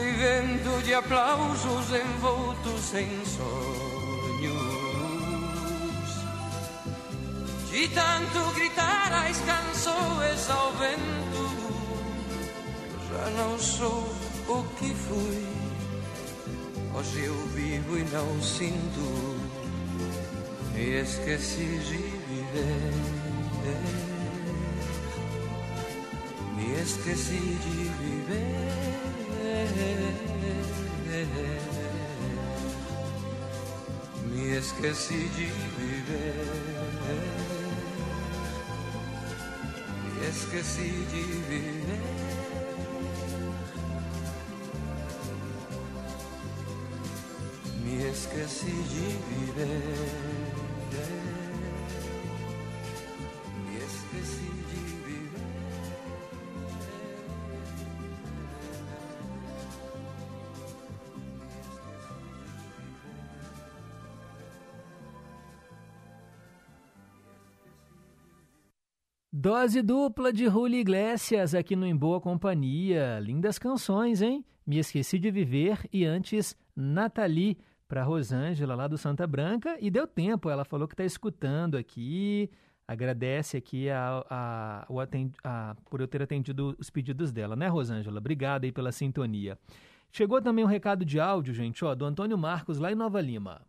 vivendo 0.00 0.82
de 0.82 0.94
aplausos 0.94 1.90
envoltos 1.90 2.94
em 2.94 3.24
sonhos. 3.24 4.80
De 7.70 7.88
tanto 7.88 8.54
gritar 8.54 9.12
as 9.26 9.38
canções 9.40 10.50
ao 10.50 10.72
vento, 10.72 11.50
já 13.10 13.30
não 13.30 13.58
sou 13.58 14.08
o 14.48 14.64
que 14.78 14.94
fui. 14.94 15.46
Hoje 16.94 17.24
eu 17.24 17.34
vivo 17.48 17.98
e 17.98 18.04
não 18.04 18.42
sinto. 18.42 19.38
Me 20.74 21.00
esqueci 21.00 21.78
de 21.88 21.98
viver. 22.28 22.92
Me 26.56 26.80
esqueci 26.80 27.38
de 27.38 27.88
viver. 28.00 29.19
Me 34.30 34.56
esqueci 34.56 35.28
de 35.36 35.46
viver. 35.76 36.46
Me 40.04 40.26
esqueci 40.28 40.90
de 41.10 41.22
viver. 41.48 42.00
Me 47.84 47.94
esqueci 48.10 48.76
de 48.92 49.06
viver. 49.28 50.29
Dose 69.42 69.80
dupla 69.80 70.34
de 70.34 70.50
Julio 70.50 70.78
Iglesias 70.78 71.54
aqui 71.54 71.74
no 71.74 71.86
Em 71.86 71.96
Boa 71.96 72.20
Companhia. 72.20 73.18
Lindas 73.20 73.58
canções, 73.58 74.20
hein? 74.20 74.44
Me 74.66 74.76
Esqueci 74.76 75.18
de 75.18 75.30
Viver 75.30 75.78
e 75.90 76.04
antes 76.04 76.54
Nathalie 76.76 77.56
para 77.88 78.02
Rosângela 78.02 78.74
lá 78.74 78.86
do 78.86 78.98
Santa 78.98 79.26
Branca 79.26 79.78
e 79.80 79.90
deu 79.90 80.06
tempo. 80.06 80.50
Ela 80.50 80.62
falou 80.62 80.86
que 80.86 80.92
está 80.92 81.06
escutando 81.06 81.78
aqui. 81.78 82.50
Agradece 82.86 83.56
aqui 83.56 83.88
a, 83.88 84.22
a, 84.28 84.86
a, 85.42 85.76
por 85.88 86.02
eu 86.02 86.06
ter 86.06 86.20
atendido 86.20 86.76
os 86.78 86.90
pedidos 86.90 87.32
dela, 87.32 87.56
né, 87.56 87.66
Rosângela? 87.66 88.18
Obrigada 88.18 88.66
aí 88.66 88.72
pela 88.72 88.92
sintonia. 88.92 89.58
Chegou 90.12 90.42
também 90.42 90.66
um 90.66 90.68
recado 90.68 91.02
de 91.02 91.18
áudio, 91.18 91.54
gente, 91.54 91.82
ó, 91.82 91.94
do 91.94 92.04
Antônio 92.04 92.36
Marcos 92.36 92.78
lá 92.78 92.92
em 92.92 92.94
Nova 92.94 93.22
Lima. 93.22 93.62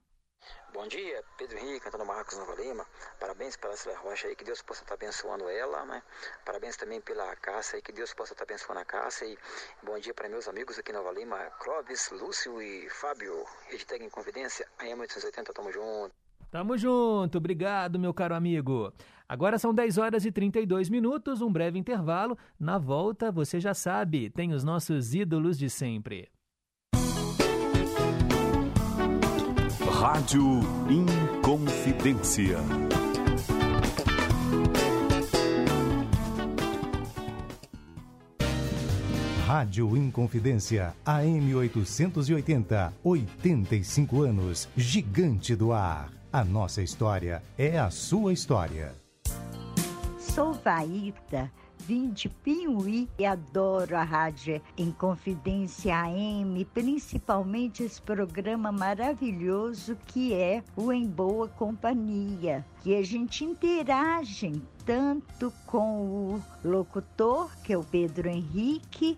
Bom 0.73 0.87
dia, 0.87 1.23
Pedro 1.37 1.57
Henrique, 1.59 1.87
Antônio 1.87 2.07
Marcos 2.07 2.37
Nova 2.37 2.55
Lima. 2.55 2.85
Parabéns 3.19 3.57
pela 3.57 3.75
Célia 3.75 3.99
Rocha 3.99 4.27
aí, 4.27 4.35
que 4.35 4.43
Deus 4.43 4.61
possa 4.61 4.83
estar 4.83 4.95
abençoando 4.95 5.47
ela, 5.49 5.85
né? 5.85 6.01
Parabéns 6.45 6.77
também 6.77 7.01
pela 7.01 7.35
Cássia 7.35 7.75
aí, 7.75 7.81
que 7.81 7.91
Deus 7.91 8.13
possa 8.13 8.33
estar 8.33 8.45
abençoando 8.45 8.79
a 8.79 8.85
Cássia. 8.85 9.25
E 9.27 9.37
bom 9.83 9.99
dia 9.99 10.13
para 10.13 10.29
meus 10.29 10.47
amigos 10.47 10.79
aqui 10.79 10.91
em 10.91 10.95
Nova 10.95 11.11
Lima, 11.11 11.37
Clóvis, 11.59 12.09
Lúcio 12.11 12.61
e 12.61 12.89
Fábio. 12.89 13.45
Edteg 13.69 14.03
em 14.03 14.09
Convidência, 14.09 14.65
AM 14.79 15.01
880, 15.01 15.53
tamo 15.53 15.71
junto. 15.71 16.15
Tamo 16.49 16.77
junto, 16.77 17.37
obrigado, 17.37 17.99
meu 17.99 18.13
caro 18.13 18.33
amigo. 18.33 18.91
Agora 19.27 19.59
são 19.59 19.73
10 19.73 19.97
horas 19.97 20.25
e 20.25 20.31
32 20.31 20.89
minutos, 20.89 21.41
um 21.41 21.51
breve 21.51 21.77
intervalo. 21.77 22.37
Na 22.59 22.77
volta, 22.77 23.31
você 23.31 23.59
já 23.59 23.73
sabe, 23.73 24.29
tem 24.29 24.53
os 24.53 24.63
nossos 24.63 25.13
ídolos 25.13 25.59
de 25.59 25.69
sempre. 25.69 26.31
Rádio 30.01 30.41
Inconfidência. 30.89 32.57
Rádio 39.45 39.95
Inconfidência, 39.95 40.95
AM 41.05 41.53
880, 41.53 42.91
85 43.03 44.21
anos, 44.23 44.67
gigante 44.75 45.55
do 45.55 45.71
ar. 45.71 46.09
A 46.33 46.43
nossa 46.43 46.81
história 46.81 47.43
é 47.55 47.77
a 47.77 47.91
sua 47.91 48.33
história. 48.33 48.95
Sou 50.17 50.51
Vaíta, 50.51 51.51
vim 51.87 52.11
de 52.11 52.29
Piuí 52.29 53.09
e 53.17 53.25
adoro 53.25 53.97
a 53.97 54.03
rádio 54.03 54.61
Inconfidência 54.77 55.95
AM, 55.95 56.63
principalmente 56.65 57.83
esse 57.83 57.99
programa 58.01 58.71
maravilhoso 58.71 59.97
que 60.07 60.33
é 60.33 60.63
o 60.75 60.91
Em 60.91 61.07
Boa 61.07 61.47
Companhia, 61.47 62.63
que 62.81 62.95
a 62.95 63.03
gente 63.03 63.43
interage 63.43 64.61
tanto 64.85 65.51
com 65.65 66.01
o 66.01 66.43
locutor, 66.63 67.49
que 67.63 67.73
é 67.73 67.77
o 67.77 67.83
Pedro 67.83 68.29
Henrique, 68.29 69.17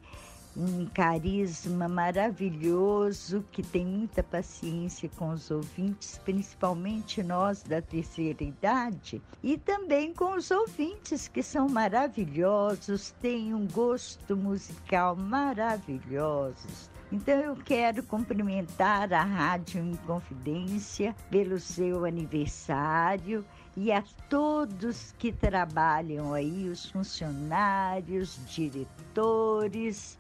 um 0.56 0.86
carisma 0.86 1.88
maravilhoso, 1.88 3.44
que 3.52 3.64
tem 3.64 3.86
muita 3.86 4.22
paciência 4.22 5.10
com 5.18 5.30
os 5.30 5.50
ouvintes, 5.50 6.20
principalmente 6.24 7.24
nós 7.24 7.64
da 7.64 7.82
terceira 7.82 8.44
idade, 8.44 9.22
e 9.42 9.58
também 9.58 10.14
com 10.14 10.36
os 10.36 10.52
ouvintes 10.52 11.28
que 11.28 11.42
são 11.42 11.68
maravilhosos, 11.68 13.12
têm 13.22 13.54
um 13.54 13.68
gosto 13.68 14.38
musical 14.38 15.16
maravilhoso. 15.16 16.92
Então 17.12 17.36
eu 17.36 17.56
quero 17.56 18.02
cumprimentar 18.04 19.14
a 19.14 19.24
Rádio 19.24 19.84
Inconfidência 19.84 21.16
pelo 21.30 21.60
seu 21.60 22.06
aniversário 22.06 23.46
e 23.78 23.92
a 23.92 24.04
todos 24.30 25.14
que 25.20 25.32
trabalham 25.32 26.34
aí, 26.34 26.68
os 26.68 26.90
funcionários, 26.90 28.40
diretores 28.48 30.18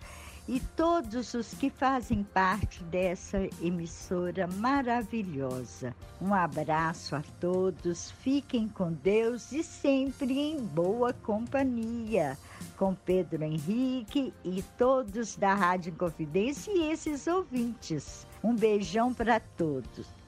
e 0.48 0.60
todos 0.60 1.34
os 1.34 1.53
que 1.53 1.70
fazem 1.70 2.24
parte 2.24 2.84
dessa 2.84 3.38
emissora 3.61 4.48
maravilhosa. 4.48 5.95
Um 6.22 6.34
abraço 6.34 7.15
a 7.15 7.24
todos, 7.40 8.11
fiquem 8.11 8.68
com 8.68 8.91
Deus 8.91 9.52
e 9.52 9.64
sempre 9.64 10.38
em 10.38 10.60
boa 10.60 11.14
companhia 11.14 12.38
com 12.78 12.94
Pedro 12.94 13.44
Henrique 13.44 14.34
e 14.44 14.61
todos 14.78 15.36
da 15.36 15.53
Rádio 15.53 15.94
Confidência 15.94 16.72
e 16.72 16.91
esses 16.91 17.28
ouvintes. 17.28 18.28
Um 18.44 18.56
beijão 18.56 19.14
para 19.14 19.40
todos. 19.40 20.22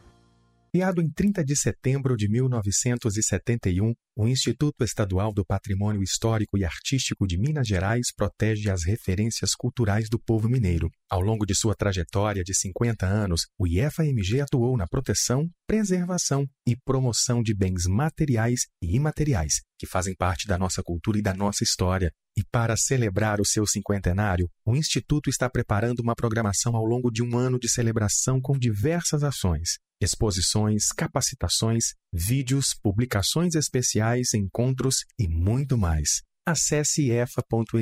Criado 0.75 1.01
em 1.01 1.09
30 1.09 1.41
de 1.41 1.55
setembro 1.55 2.17
de 2.17 2.27
1971, 2.27 3.93
o 4.13 4.27
Instituto 4.27 4.83
Estadual 4.83 5.33
do 5.33 5.45
Patrimônio 5.45 6.03
Histórico 6.03 6.57
e 6.57 6.65
Artístico 6.65 7.25
de 7.25 7.37
Minas 7.37 7.65
Gerais 7.65 8.07
protege 8.13 8.69
as 8.69 8.83
referências 8.83 9.55
culturais 9.55 10.09
do 10.09 10.19
povo 10.19 10.49
mineiro. 10.49 10.89
Ao 11.09 11.21
longo 11.21 11.45
de 11.45 11.55
sua 11.55 11.75
trajetória 11.75 12.43
de 12.43 12.53
50 12.53 13.05
anos, 13.05 13.43
o 13.57 13.65
IFAMG 13.65 14.41
atuou 14.41 14.75
na 14.75 14.85
proteção, 14.85 15.49
preservação 15.65 16.45
e 16.67 16.75
promoção 16.75 17.41
de 17.41 17.55
bens 17.55 17.85
materiais 17.87 18.65
e 18.83 18.97
imateriais 18.97 19.61
que 19.77 19.87
fazem 19.87 20.13
parte 20.13 20.47
da 20.47 20.57
nossa 20.57 20.81
cultura 20.83 21.17
e 21.17 21.21
da 21.21 21.33
nossa 21.33 21.63
história. 21.63 22.11
E 22.37 22.43
para 22.51 22.75
celebrar 22.75 23.39
o 23.39 23.45
seu 23.45 23.65
cinquentenário, 23.65 24.49
o 24.65 24.75
Instituto 24.75 25.29
está 25.29 25.49
preparando 25.49 25.99
uma 26.01 26.15
programação 26.15 26.75
ao 26.75 26.85
longo 26.85 27.09
de 27.09 27.23
um 27.23 27.37
ano 27.37 27.57
de 27.57 27.69
celebração 27.69 28.41
com 28.41 28.57
diversas 28.57 29.23
ações 29.23 29.77
exposições, 30.01 30.87
capacitações, 30.95 31.93
vídeos, 32.13 32.73
publicações 32.73 33.55
especiais, 33.55 34.33
encontros 34.33 35.05
e 35.17 35.27
muito 35.27 35.77
mais. 35.77 36.21
Acesse 36.45 37.09
efa.mg.gov.br 37.09 37.79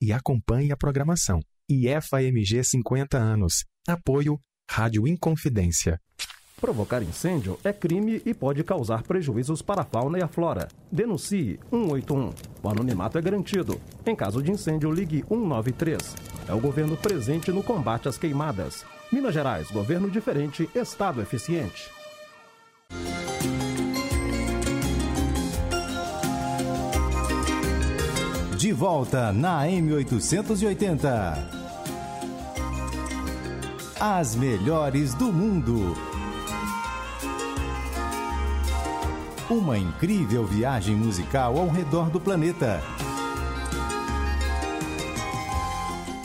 e 0.00 0.12
acompanhe 0.12 0.72
a 0.72 0.76
programação. 0.76 1.40
IEFA-MG 1.70 2.62
50 2.64 3.16
anos. 3.16 3.64
Apoio 3.88 4.38
Rádio 4.70 5.06
Inconfidência. 5.08 5.98
Provocar 6.58 7.02
incêndio 7.02 7.58
é 7.62 7.70
crime 7.70 8.22
e 8.24 8.32
pode 8.32 8.64
causar 8.64 9.02
prejuízos 9.02 9.60
para 9.60 9.82
a 9.82 9.84
fauna 9.84 10.18
e 10.18 10.22
a 10.22 10.26
flora. 10.26 10.68
Denuncie 10.90 11.60
181. 11.70 12.32
O 12.62 12.68
anonimato 12.70 13.18
é 13.18 13.20
garantido. 13.20 13.78
Em 14.06 14.16
caso 14.16 14.42
de 14.42 14.50
incêndio, 14.50 14.90
ligue 14.90 15.22
193. 15.28 16.16
É 16.48 16.54
o 16.54 16.58
governo 16.58 16.96
presente 16.96 17.52
no 17.52 17.62
combate 17.62 18.08
às 18.08 18.16
queimadas. 18.16 18.86
Minas 19.12 19.34
Gerais, 19.34 19.70
governo 19.70 20.10
diferente, 20.10 20.66
Estado 20.74 21.20
eficiente. 21.20 21.90
De 28.56 28.72
volta 28.72 29.30
na 29.30 29.66
M880. 29.66 31.36
As 34.00 34.34
melhores 34.34 35.12
do 35.12 35.30
mundo. 35.30 36.15
Uma 39.48 39.78
incrível 39.78 40.44
viagem 40.44 40.96
musical 40.96 41.56
ao 41.56 41.68
redor 41.68 42.10
do 42.10 42.20
planeta. 42.20 42.82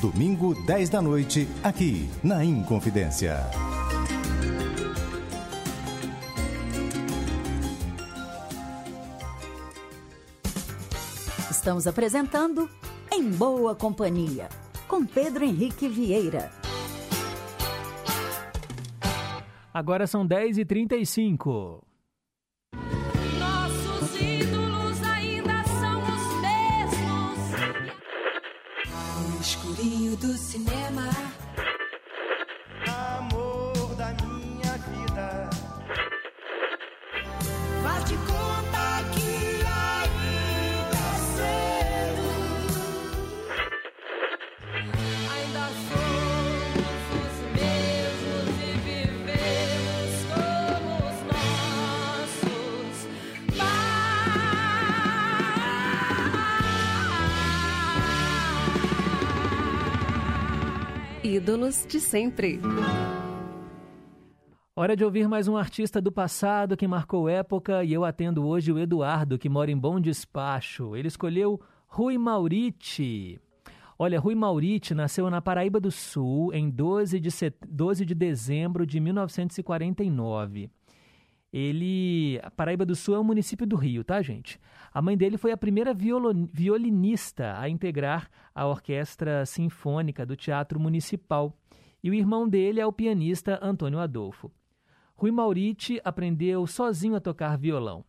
Domingo, 0.01 0.55
10 0.65 0.89
da 0.89 1.03
noite, 1.03 1.47
aqui 1.63 2.09
na 2.23 2.43
Inconfidência. 2.43 3.37
Estamos 11.51 11.85
apresentando 11.85 12.67
Em 13.11 13.29
Boa 13.29 13.75
Companhia, 13.75 14.49
com 14.87 15.05
Pedro 15.05 15.43
Henrique 15.43 15.87
Vieira. 15.87 16.51
Agora 19.71 20.07
são 20.07 20.27
10h35. 20.27 21.90
Do 30.15 30.37
cinema. 30.37 31.30
Ídolos 61.31 61.85
de 61.87 62.01
sempre. 62.01 62.59
Hora 64.75 64.97
de 64.97 65.05
ouvir 65.05 65.29
mais 65.29 65.47
um 65.47 65.55
artista 65.55 66.01
do 66.01 66.11
passado 66.11 66.75
que 66.75 66.85
marcou 66.85 67.29
época 67.29 67.85
e 67.85 67.93
eu 67.93 68.03
atendo 68.03 68.45
hoje 68.45 68.69
o 68.69 68.77
Eduardo, 68.77 69.39
que 69.39 69.47
mora 69.47 69.71
em 69.71 69.77
Bom 69.77 69.97
Despacho. 69.97 70.93
Ele 70.93 71.07
escolheu 71.07 71.57
Rui 71.87 72.17
Mauriti. 72.17 73.39
Olha, 73.97 74.19
Rui 74.19 74.35
Mauriti 74.35 74.93
nasceu 74.93 75.29
na 75.29 75.41
Paraíba 75.41 75.79
do 75.79 75.89
Sul 75.89 76.53
em 76.53 76.69
12 76.69 77.17
de, 77.17 77.31
set... 77.31 77.55
12 77.65 78.03
de 78.03 78.13
dezembro 78.13 78.85
de 78.85 78.99
1949. 78.99 80.69
Ele. 81.51 82.39
A 82.43 82.49
Paraíba 82.49 82.85
do 82.85 82.95
Sul 82.95 83.15
é 83.15 83.19
um 83.19 83.23
município 83.23 83.67
do 83.67 83.75
Rio, 83.75 84.03
tá, 84.03 84.21
gente? 84.21 84.59
A 84.93 85.01
mãe 85.01 85.17
dele 85.17 85.37
foi 85.37 85.51
a 85.51 85.57
primeira 85.57 85.93
violinista 85.93 87.59
a 87.59 87.67
integrar 87.67 88.29
a 88.53 88.65
orquestra 88.65 89.45
sinfônica 89.45 90.25
do 90.25 90.35
Teatro 90.35 90.79
Municipal. 90.79 91.57
E 92.03 92.09
o 92.09 92.13
irmão 92.13 92.47
dele 92.47 92.79
é 92.79 92.85
o 92.85 92.93
pianista 92.93 93.59
Antônio 93.61 93.99
Adolfo. 93.99 94.51
Rui 95.15 95.31
Mauriti 95.31 96.01
aprendeu 96.03 96.65
sozinho 96.65 97.15
a 97.15 97.19
tocar 97.19 97.57
violão. 97.57 98.03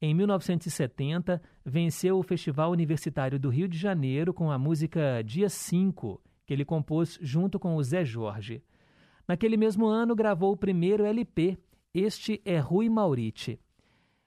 Em 0.00 0.14
1970, 0.14 1.40
venceu 1.64 2.18
o 2.18 2.22
Festival 2.22 2.70
Universitário 2.70 3.38
do 3.38 3.48
Rio 3.48 3.68
de 3.68 3.78
Janeiro 3.78 4.34
com 4.34 4.50
a 4.50 4.58
música 4.58 5.22
Dia 5.24 5.48
5, 5.48 6.20
que 6.44 6.52
ele 6.52 6.64
compôs 6.64 7.18
junto 7.22 7.58
com 7.58 7.76
o 7.76 7.82
Zé 7.82 8.04
Jorge. 8.04 8.62
Naquele 9.26 9.56
mesmo 9.56 9.86
ano, 9.86 10.14
gravou 10.14 10.52
o 10.52 10.56
primeiro 10.56 11.04
LP, 11.04 11.56
Este 11.94 12.40
é 12.46 12.58
Rui 12.58 12.88
Mauriti. 12.88 13.60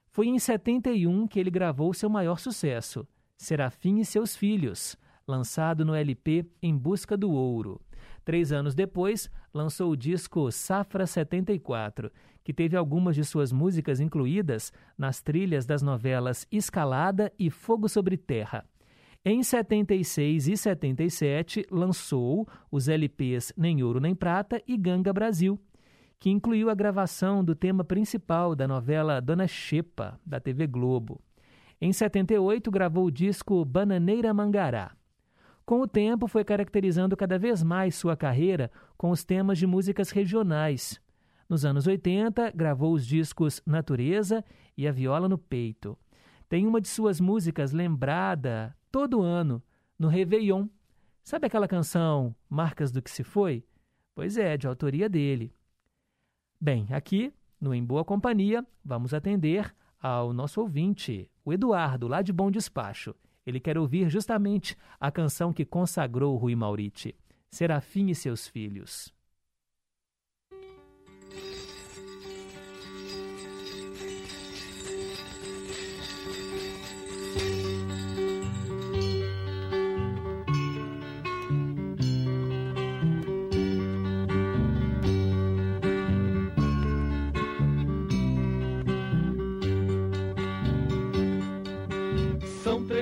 Foi 0.06 0.28
em 0.28 0.38
71 0.38 1.26
que 1.26 1.40
ele 1.40 1.50
gravou 1.50 1.92
seu 1.92 2.08
maior 2.08 2.38
sucesso, 2.38 3.04
Serafim 3.36 3.98
e 3.98 4.04
Seus 4.04 4.36
Filhos, 4.36 4.96
lançado 5.26 5.84
no 5.84 5.92
LP 5.92 6.46
Em 6.62 6.76
Busca 6.76 7.16
do 7.16 7.32
Ouro. 7.32 7.80
Três 8.24 8.52
anos 8.52 8.72
depois, 8.72 9.28
lançou 9.52 9.90
o 9.90 9.96
disco 9.96 10.48
Safra 10.52 11.08
74, 11.08 12.08
que 12.44 12.54
teve 12.54 12.76
algumas 12.76 13.16
de 13.16 13.24
suas 13.24 13.50
músicas 13.50 13.98
incluídas 13.98 14.72
nas 14.96 15.20
trilhas 15.20 15.66
das 15.66 15.82
novelas 15.82 16.46
Escalada 16.52 17.32
e 17.36 17.50
Fogo 17.50 17.88
sobre 17.88 18.16
Terra. 18.16 18.64
Em 19.24 19.42
76 19.42 20.46
e 20.46 20.56
77, 20.56 21.66
lançou 21.68 22.46
os 22.70 22.86
LPs 22.86 23.52
Nem 23.56 23.82
Ouro 23.82 23.98
Nem 23.98 24.14
Prata 24.14 24.62
e 24.68 24.76
Ganga 24.76 25.12
Brasil, 25.12 25.58
que 26.18 26.30
incluiu 26.30 26.70
a 26.70 26.74
gravação 26.74 27.44
do 27.44 27.54
tema 27.54 27.84
principal 27.84 28.54
da 28.54 28.66
novela 28.66 29.20
Dona 29.20 29.46
Xepa, 29.46 30.18
da 30.24 30.40
TV 30.40 30.66
Globo. 30.66 31.20
Em 31.80 31.92
78, 31.92 32.70
gravou 32.70 33.06
o 33.06 33.10
disco 33.10 33.64
Bananeira 33.64 34.32
Mangará. 34.32 34.96
Com 35.64 35.80
o 35.80 35.86
tempo, 35.88 36.26
foi 36.26 36.44
caracterizando 36.44 37.16
cada 37.16 37.38
vez 37.38 37.62
mais 37.62 37.96
sua 37.96 38.16
carreira 38.16 38.70
com 38.96 39.10
os 39.10 39.24
temas 39.24 39.58
de 39.58 39.66
músicas 39.66 40.10
regionais. 40.10 41.00
Nos 41.48 41.64
anos 41.64 41.86
80, 41.86 42.52
gravou 42.52 42.92
os 42.92 43.06
discos 43.06 43.60
Natureza 43.66 44.44
e 44.76 44.86
A 44.86 44.92
Viola 44.92 45.28
no 45.28 45.36
Peito. 45.36 45.98
Tem 46.48 46.66
uma 46.66 46.80
de 46.80 46.88
suas 46.88 47.20
músicas 47.20 47.72
lembrada 47.72 48.76
todo 48.90 49.22
ano, 49.22 49.62
no 49.98 50.08
Réveillon. 50.08 50.68
Sabe 51.22 51.46
aquela 51.46 51.66
canção 51.66 52.34
Marcas 52.48 52.92
do 52.92 53.02
que 53.02 53.10
se 53.10 53.24
foi? 53.24 53.64
Pois 54.14 54.38
é, 54.38 54.56
de 54.56 54.66
autoria 54.66 55.08
dele. 55.08 55.55
Bem, 56.58 56.86
aqui, 56.90 57.34
no 57.60 57.74
Em 57.74 57.84
Boa 57.84 58.02
Companhia, 58.02 58.66
vamos 58.82 59.12
atender 59.12 59.74
ao 60.00 60.32
nosso 60.32 60.58
ouvinte, 60.62 61.30
o 61.44 61.52
Eduardo, 61.52 62.08
lá 62.08 62.22
de 62.22 62.32
Bom 62.32 62.50
Despacho. 62.50 63.14
Ele 63.44 63.60
quer 63.60 63.76
ouvir 63.76 64.08
justamente 64.08 64.74
a 64.98 65.10
canção 65.10 65.52
que 65.52 65.66
consagrou 65.66 66.34
Rui 66.36 66.56
Mauriti, 66.56 67.14
Serafim 67.50 68.06
e 68.08 68.14
seus 68.14 68.48
filhos. 68.48 69.12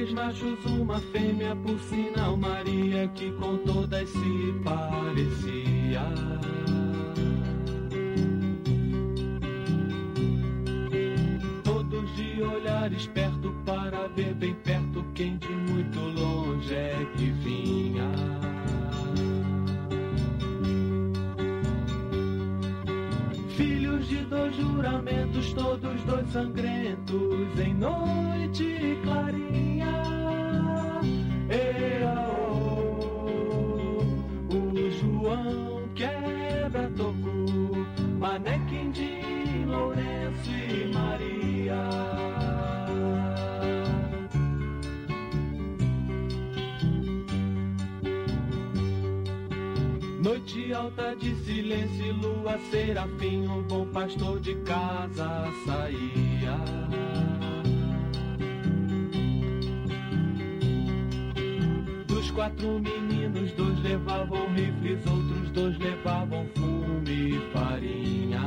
Três 0.05 0.13
machos, 0.13 0.65
uma 0.67 1.01
fêmea, 1.01 1.57
por 1.57 1.79
sinal 1.81 2.37
Maria, 2.37 3.09
que 3.15 3.31
com 3.33 3.57
todas 3.59 4.09
se 4.11 4.55
parecia. 4.63 6.03
Todos 11.63 12.17
de 12.17 12.43
olhar 12.43 12.93
esperto 12.93 13.55
para 13.65 14.09
ver 14.09 14.35
bem 14.35 14.55
perto 14.55 15.05
quem 15.15 15.39
de 15.39 15.49
muito 15.49 15.99
longe 15.99 16.75
é 16.75 17.07
que 17.17 17.31
vinha. 17.31 18.11
Filhos 23.57 24.09
de 24.09 24.19
dois 24.25 24.55
juramentos, 24.57 25.53
todos 25.55 26.03
dois 26.03 26.29
sangrentos, 26.31 27.04
em 27.61 27.75
noite 27.75 28.99
clarinha. 29.03 29.93
Ea, 31.51 32.15
o 34.51 34.91
João 34.91 35.89
quebra 35.95 36.91
toco, 36.97 37.87
Mané 38.19 38.59
Quindim, 38.69 39.65
Lourenço 39.67 40.51
e 40.51 40.93
Maria. 40.93 42.15
Noite 50.23 50.73
alta 50.73 51.15
de 51.17 51.35
silêncio, 51.45 52.15
lua 52.15 52.59
serafim, 52.71 53.47
um 53.47 53.63
bom 53.63 53.87
pastor 53.87 54.41
de 54.41 54.55
casa 54.63 55.45
saía. 55.65 56.34
Dos 62.07 62.31
quatro 62.31 62.81
meninos, 62.81 63.53
dois 63.53 63.79
levavam 63.83 64.47
rifles, 64.55 65.07
outros 65.07 65.51
dois 65.51 65.79
levavam 65.79 66.47
fumo 66.55 67.03
e 67.09 67.41
farinha. 67.53 68.43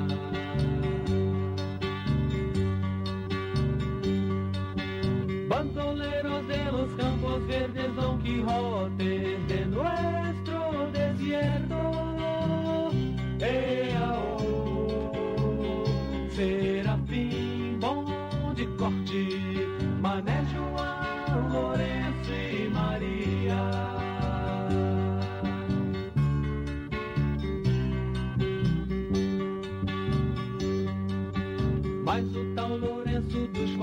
Bandoleros 5.47 6.47
de 6.47 6.71
los 6.71 6.93
campos 6.95 7.43
verdes, 7.47 7.95
Don 7.95 8.17
Quijote 8.19 9.37
de 9.47 9.65
nuestro 9.65 10.26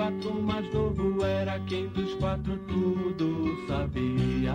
quatro 0.05 0.35
mais 0.43 0.75
novo 0.75 1.25
era 1.25 1.59
quem 1.61 1.89
dos 1.89 2.13
quatro 2.17 2.59
tudo 2.69 3.57
sabia. 3.67 4.55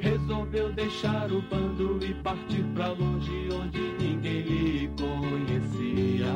Resolveu 0.00 0.72
deixar 0.72 1.30
o 1.30 1.42
bando 1.42 1.98
e 2.02 2.14
partir 2.14 2.64
pra 2.74 2.88
longe 2.92 3.48
onde 3.52 3.78
ninguém 4.02 4.40
lhe 4.40 4.90
conhecia. 4.98 6.32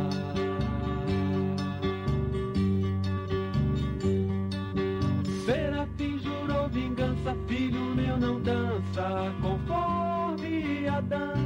Serafim 5.46 6.18
jurou 6.18 6.68
vingança, 6.68 7.34
filho 7.46 7.80
meu 7.96 8.18
não 8.18 8.40
dança 8.42 9.34
conforme 9.40 10.86
a 10.86 11.00
dança. 11.00 11.43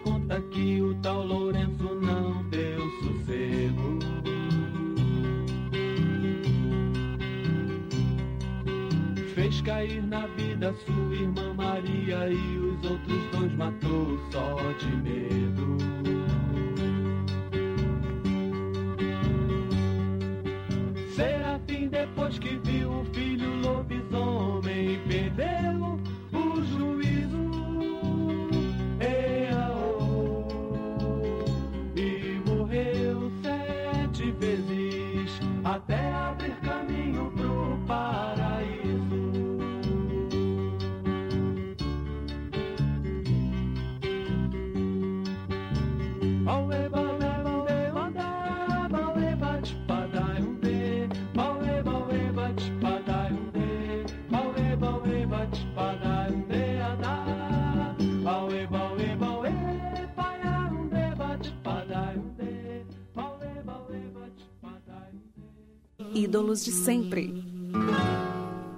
Conta 0.00 0.40
que 0.50 0.80
o 0.82 0.94
tal 0.96 1.24
Lourenço 1.24 1.94
não 2.00 2.42
deu 2.50 2.80
sossego. 3.02 3.98
Fez 9.34 9.60
cair 9.60 10.02
na 10.02 10.26
vida 10.28 10.74
sua 10.84 11.14
irmã 11.14 11.54
Maria 11.54 12.28
e 12.30 12.58
os 12.58 12.90
outros 12.90 13.30
dois 13.32 13.52
matou 13.54 14.18
só 14.32 14.56
de 14.72 14.96
medo. 14.96 15.76
Ídolos 66.26 66.64
de 66.64 66.72
sempre. 66.72 67.32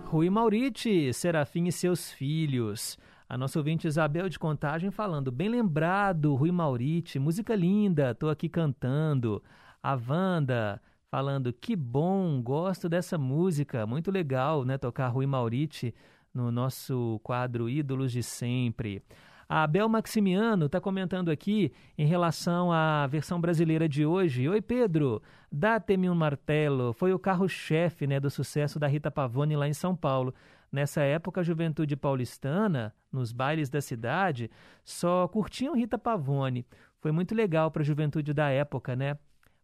Rui 0.04 0.28
Mauriti, 0.28 1.14
Serafim 1.14 1.64
e 1.64 1.72
seus 1.72 2.12
filhos. 2.12 2.98
A 3.26 3.38
nossa 3.38 3.58
ouvinte 3.58 3.86
Isabel 3.86 4.28
de 4.28 4.38
Contagem 4.38 4.90
falando, 4.90 5.32
bem 5.32 5.48
lembrado, 5.48 6.34
Rui 6.34 6.52
Mauriti, 6.52 7.18
música 7.18 7.54
linda, 7.54 8.14
tô 8.14 8.28
aqui 8.28 8.50
cantando. 8.50 9.42
A 9.82 9.94
Wanda 9.94 10.78
falando, 11.10 11.50
que 11.50 11.74
bom, 11.74 12.38
gosto 12.42 12.86
dessa 12.86 13.16
música, 13.16 13.86
muito 13.86 14.10
legal, 14.10 14.62
né, 14.62 14.76
tocar 14.76 15.08
Rui 15.08 15.24
Mauriti 15.24 15.94
no 16.34 16.52
nosso 16.52 17.18
quadro 17.22 17.66
Ídolos 17.66 18.12
de 18.12 18.22
Sempre. 18.22 19.02
A 19.48 19.62
Abel 19.62 19.88
Maximiano 19.88 20.66
está 20.66 20.78
comentando 20.78 21.30
aqui 21.30 21.72
em 21.96 22.04
relação 22.04 22.70
à 22.70 23.06
versão 23.06 23.40
brasileira 23.40 23.88
de 23.88 24.04
hoje. 24.04 24.46
Oi, 24.46 24.60
Pedro, 24.60 25.22
dá-te-me 25.50 26.10
um 26.10 26.14
martelo. 26.14 26.92
Foi 26.92 27.14
o 27.14 27.18
carro-chefe 27.18 28.06
né, 28.06 28.20
do 28.20 28.28
sucesso 28.28 28.78
da 28.78 28.86
Rita 28.86 29.10
Pavone 29.10 29.56
lá 29.56 29.66
em 29.66 29.72
São 29.72 29.96
Paulo. 29.96 30.34
Nessa 30.70 31.00
época, 31.00 31.40
a 31.40 31.42
juventude 31.44 31.96
paulistana, 31.96 32.94
nos 33.10 33.32
bailes 33.32 33.70
da 33.70 33.80
cidade, 33.80 34.50
só 34.84 35.26
curtiam 35.26 35.74
Rita 35.74 35.96
Pavone. 35.96 36.66
Foi 37.00 37.10
muito 37.10 37.34
legal 37.34 37.70
para 37.70 37.80
a 37.80 37.86
juventude 37.86 38.34
da 38.34 38.50
época, 38.50 38.94
né? 38.94 39.16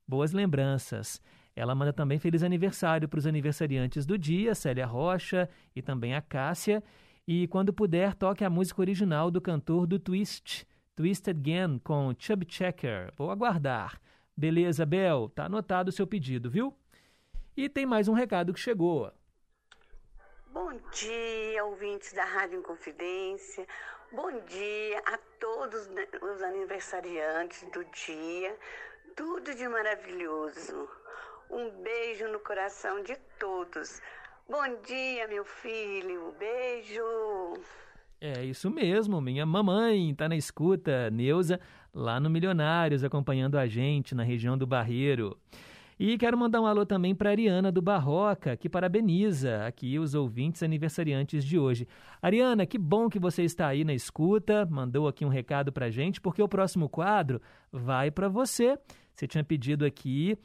Boas 0.08 0.32
lembranças. 0.32 1.20
Ela 1.54 1.74
manda 1.74 1.92
também 1.92 2.18
feliz 2.18 2.42
aniversário 2.42 3.06
para 3.06 3.18
os 3.18 3.26
aniversariantes 3.26 4.06
do 4.06 4.16
dia, 4.16 4.54
Célia 4.54 4.86
Rocha 4.86 5.46
e 5.76 5.82
também 5.82 6.14
a 6.14 6.22
Cássia. 6.22 6.82
E 7.26 7.48
quando 7.48 7.72
puder, 7.72 8.14
toque 8.14 8.44
a 8.44 8.50
música 8.50 8.82
original 8.82 9.30
do 9.30 9.40
cantor 9.40 9.86
do 9.86 9.98
Twist, 9.98 10.66
Twist 10.94 11.28
Again, 11.30 11.78
com 11.78 12.14
Chub 12.18 12.44
Checker. 12.46 13.10
Vou 13.16 13.30
aguardar. 13.30 13.98
Beleza, 14.36 14.84
Bel? 14.84 15.30
Tá 15.30 15.46
anotado 15.46 15.88
o 15.88 15.92
seu 15.92 16.06
pedido, 16.06 16.50
viu? 16.50 16.76
E 17.56 17.66
tem 17.68 17.86
mais 17.86 18.08
um 18.08 18.12
recado 18.12 18.52
que 18.52 18.60
chegou. 18.60 19.10
Bom 20.52 20.78
dia, 20.92 21.64
ouvintes 21.64 22.12
da 22.12 22.24
Rádio 22.24 22.58
Inconfidência. 22.58 23.66
Bom 24.12 24.30
dia 24.46 24.98
a 25.06 25.18
todos 25.40 25.88
né, 25.88 26.06
os 26.20 26.42
aniversariantes 26.42 27.62
do 27.72 27.84
dia. 27.86 28.54
Tudo 29.16 29.54
de 29.54 29.66
maravilhoso. 29.66 30.88
Um 31.50 31.70
beijo 31.82 32.28
no 32.28 32.38
coração 32.40 33.02
de 33.02 33.16
todos. 33.38 34.02
Bom 34.46 34.82
dia, 34.86 35.26
meu 35.26 35.42
filho. 35.42 36.34
Beijo. 36.38 37.02
É 38.20 38.44
isso 38.44 38.70
mesmo, 38.70 39.18
minha 39.18 39.46
mamãe 39.46 40.10
está 40.10 40.28
na 40.28 40.36
escuta, 40.36 41.10
Neuza, 41.10 41.58
lá 41.94 42.20
no 42.20 42.28
Milionários, 42.28 43.02
acompanhando 43.02 43.56
a 43.56 43.66
gente 43.66 44.14
na 44.14 44.22
região 44.22 44.58
do 44.58 44.66
Barreiro. 44.66 45.38
E 45.98 46.18
quero 46.18 46.36
mandar 46.36 46.60
um 46.60 46.66
alô 46.66 46.84
também 46.84 47.14
para 47.14 47.30
Ariana 47.30 47.72
do 47.72 47.80
Barroca, 47.80 48.54
que 48.54 48.68
parabeniza 48.68 49.64
aqui 49.64 49.98
os 49.98 50.14
ouvintes 50.14 50.62
aniversariantes 50.62 51.42
de 51.42 51.58
hoje. 51.58 51.88
Ariana, 52.20 52.66
que 52.66 52.76
bom 52.76 53.08
que 53.08 53.18
você 53.18 53.44
está 53.44 53.68
aí 53.68 53.82
na 53.82 53.94
escuta, 53.94 54.66
mandou 54.66 55.08
aqui 55.08 55.24
um 55.24 55.28
recado 55.28 55.72
para 55.72 55.88
gente, 55.88 56.20
porque 56.20 56.42
o 56.42 56.48
próximo 56.48 56.86
quadro 56.86 57.40
vai 57.72 58.10
para 58.10 58.28
você. 58.28 58.78
Você 59.14 59.26
tinha 59.26 59.44
pedido 59.44 59.86
aqui 59.86 60.36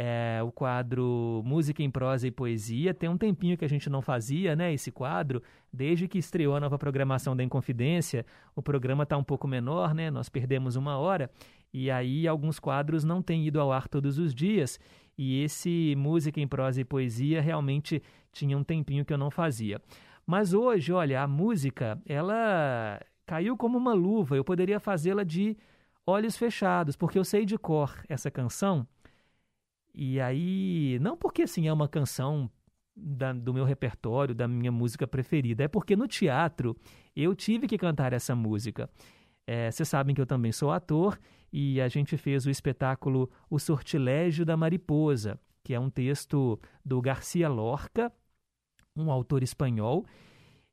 é, 0.00 0.40
o 0.44 0.52
quadro 0.52 1.42
Música 1.44 1.82
em 1.82 1.90
Prosa 1.90 2.28
e 2.28 2.30
Poesia. 2.30 2.94
Tem 2.94 3.08
um 3.08 3.18
tempinho 3.18 3.58
que 3.58 3.64
a 3.64 3.68
gente 3.68 3.90
não 3.90 4.00
fazia, 4.00 4.54
né, 4.54 4.72
esse 4.72 4.92
quadro. 4.92 5.42
Desde 5.72 6.06
que 6.06 6.18
estreou 6.18 6.54
a 6.54 6.60
nova 6.60 6.78
programação 6.78 7.36
da 7.36 7.42
Inconfidência, 7.42 8.24
o 8.54 8.62
programa 8.62 9.02
está 9.02 9.16
um 9.16 9.24
pouco 9.24 9.48
menor, 9.48 9.92
né? 9.92 10.08
Nós 10.08 10.28
perdemos 10.28 10.76
uma 10.76 10.96
hora. 10.96 11.28
E 11.74 11.90
aí 11.90 12.28
alguns 12.28 12.60
quadros 12.60 13.02
não 13.02 13.20
têm 13.20 13.44
ido 13.44 13.60
ao 13.60 13.72
ar 13.72 13.88
todos 13.88 14.18
os 14.18 14.32
dias. 14.32 14.78
E 15.18 15.42
esse 15.42 15.96
Música 15.96 16.40
em 16.40 16.46
Prosa 16.46 16.80
e 16.80 16.84
Poesia 16.84 17.40
realmente 17.40 18.00
tinha 18.30 18.56
um 18.56 18.62
tempinho 18.62 19.04
que 19.04 19.12
eu 19.12 19.18
não 19.18 19.32
fazia. 19.32 19.82
Mas 20.24 20.54
hoje, 20.54 20.92
olha, 20.92 21.22
a 21.22 21.26
música, 21.26 22.00
ela 22.06 23.00
caiu 23.26 23.56
como 23.56 23.76
uma 23.76 23.94
luva. 23.94 24.36
Eu 24.36 24.44
poderia 24.44 24.78
fazê-la 24.78 25.24
de 25.24 25.56
olhos 26.06 26.36
fechados, 26.36 26.94
porque 26.94 27.18
eu 27.18 27.24
sei 27.24 27.44
de 27.44 27.58
cor 27.58 27.92
essa 28.08 28.30
canção. 28.30 28.86
E 30.00 30.20
aí, 30.20 30.96
não 31.00 31.16
porque 31.16 31.42
assim 31.42 31.66
é 31.66 31.72
uma 31.72 31.88
canção 31.88 32.48
da, 32.94 33.32
do 33.32 33.52
meu 33.52 33.64
repertório, 33.64 34.32
da 34.32 34.46
minha 34.46 34.70
música 34.70 35.08
preferida, 35.08 35.64
é 35.64 35.68
porque 35.68 35.96
no 35.96 36.06
teatro 36.06 36.76
eu 37.16 37.34
tive 37.34 37.66
que 37.66 37.76
cantar 37.76 38.12
essa 38.12 38.32
música. 38.32 38.88
É, 39.44 39.68
vocês 39.68 39.88
sabem 39.88 40.14
que 40.14 40.20
eu 40.20 40.26
também 40.26 40.52
sou 40.52 40.70
ator 40.70 41.18
e 41.52 41.80
a 41.80 41.88
gente 41.88 42.16
fez 42.16 42.46
o 42.46 42.50
espetáculo 42.50 43.28
O 43.50 43.58
Sortilégio 43.58 44.46
da 44.46 44.56
Mariposa, 44.56 45.36
que 45.64 45.74
é 45.74 45.80
um 45.80 45.90
texto 45.90 46.60
do 46.84 47.00
Garcia 47.00 47.48
Lorca, 47.48 48.12
um 48.94 49.10
autor 49.10 49.42
espanhol, 49.42 50.06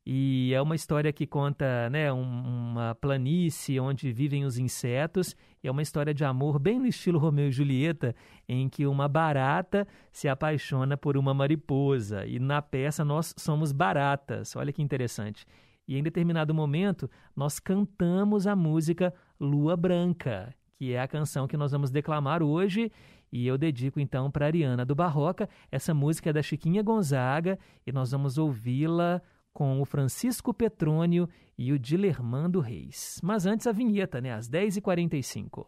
e 0.08 0.54
é 0.54 0.62
uma 0.62 0.76
história 0.76 1.12
que 1.12 1.26
conta 1.26 1.90
né, 1.90 2.12
um, 2.12 2.22
uma 2.22 2.94
planície 2.94 3.80
onde 3.80 4.12
vivem 4.12 4.44
os 4.44 4.56
insetos. 4.56 5.34
É 5.64 5.68
uma 5.68 5.82
história 5.82 6.14
de 6.14 6.24
amor 6.24 6.60
bem 6.60 6.78
no 6.78 6.86
estilo 6.86 7.18
Romeu 7.18 7.48
e 7.48 7.50
Julieta, 7.50 8.14
em 8.48 8.68
que 8.68 8.86
uma 8.86 9.08
barata 9.08 9.84
se 10.12 10.28
apaixona 10.28 10.96
por 10.96 11.16
uma 11.16 11.34
mariposa. 11.34 12.24
E 12.24 12.38
na 12.38 12.62
peça 12.62 13.04
nós 13.04 13.34
somos 13.36 13.72
baratas. 13.72 14.54
Olha 14.54 14.72
que 14.72 14.80
interessante. 14.80 15.44
E 15.88 15.98
em 15.98 16.04
determinado 16.04 16.54
momento 16.54 17.10
nós 17.34 17.58
cantamos 17.58 18.46
a 18.46 18.54
música 18.54 19.12
Lua 19.40 19.76
Branca, 19.76 20.54
que 20.76 20.92
é 20.92 21.00
a 21.00 21.08
canção 21.08 21.48
que 21.48 21.56
nós 21.56 21.72
vamos 21.72 21.90
declamar 21.90 22.44
hoje. 22.44 22.92
E 23.32 23.44
eu 23.44 23.58
dedico 23.58 23.98
então 23.98 24.30
para 24.30 24.46
Ariana 24.46 24.84
do 24.84 24.94
Barroca. 24.94 25.48
Essa 25.68 25.92
música 25.92 26.30
é 26.30 26.32
da 26.32 26.42
Chiquinha 26.42 26.80
Gonzaga 26.80 27.58
e 27.84 27.90
nós 27.90 28.12
vamos 28.12 28.38
ouvi-la 28.38 29.20
com 29.56 29.80
o 29.80 29.86
Francisco 29.86 30.52
Petrônio 30.52 31.26
e 31.56 31.72
o 31.72 31.78
Dilermando 31.78 32.60
Reis. 32.60 33.18
Mas 33.22 33.46
antes 33.46 33.66
a 33.66 33.72
vinheta, 33.72 34.20
né? 34.20 34.30
Às 34.30 34.50
10h45. 34.50 35.64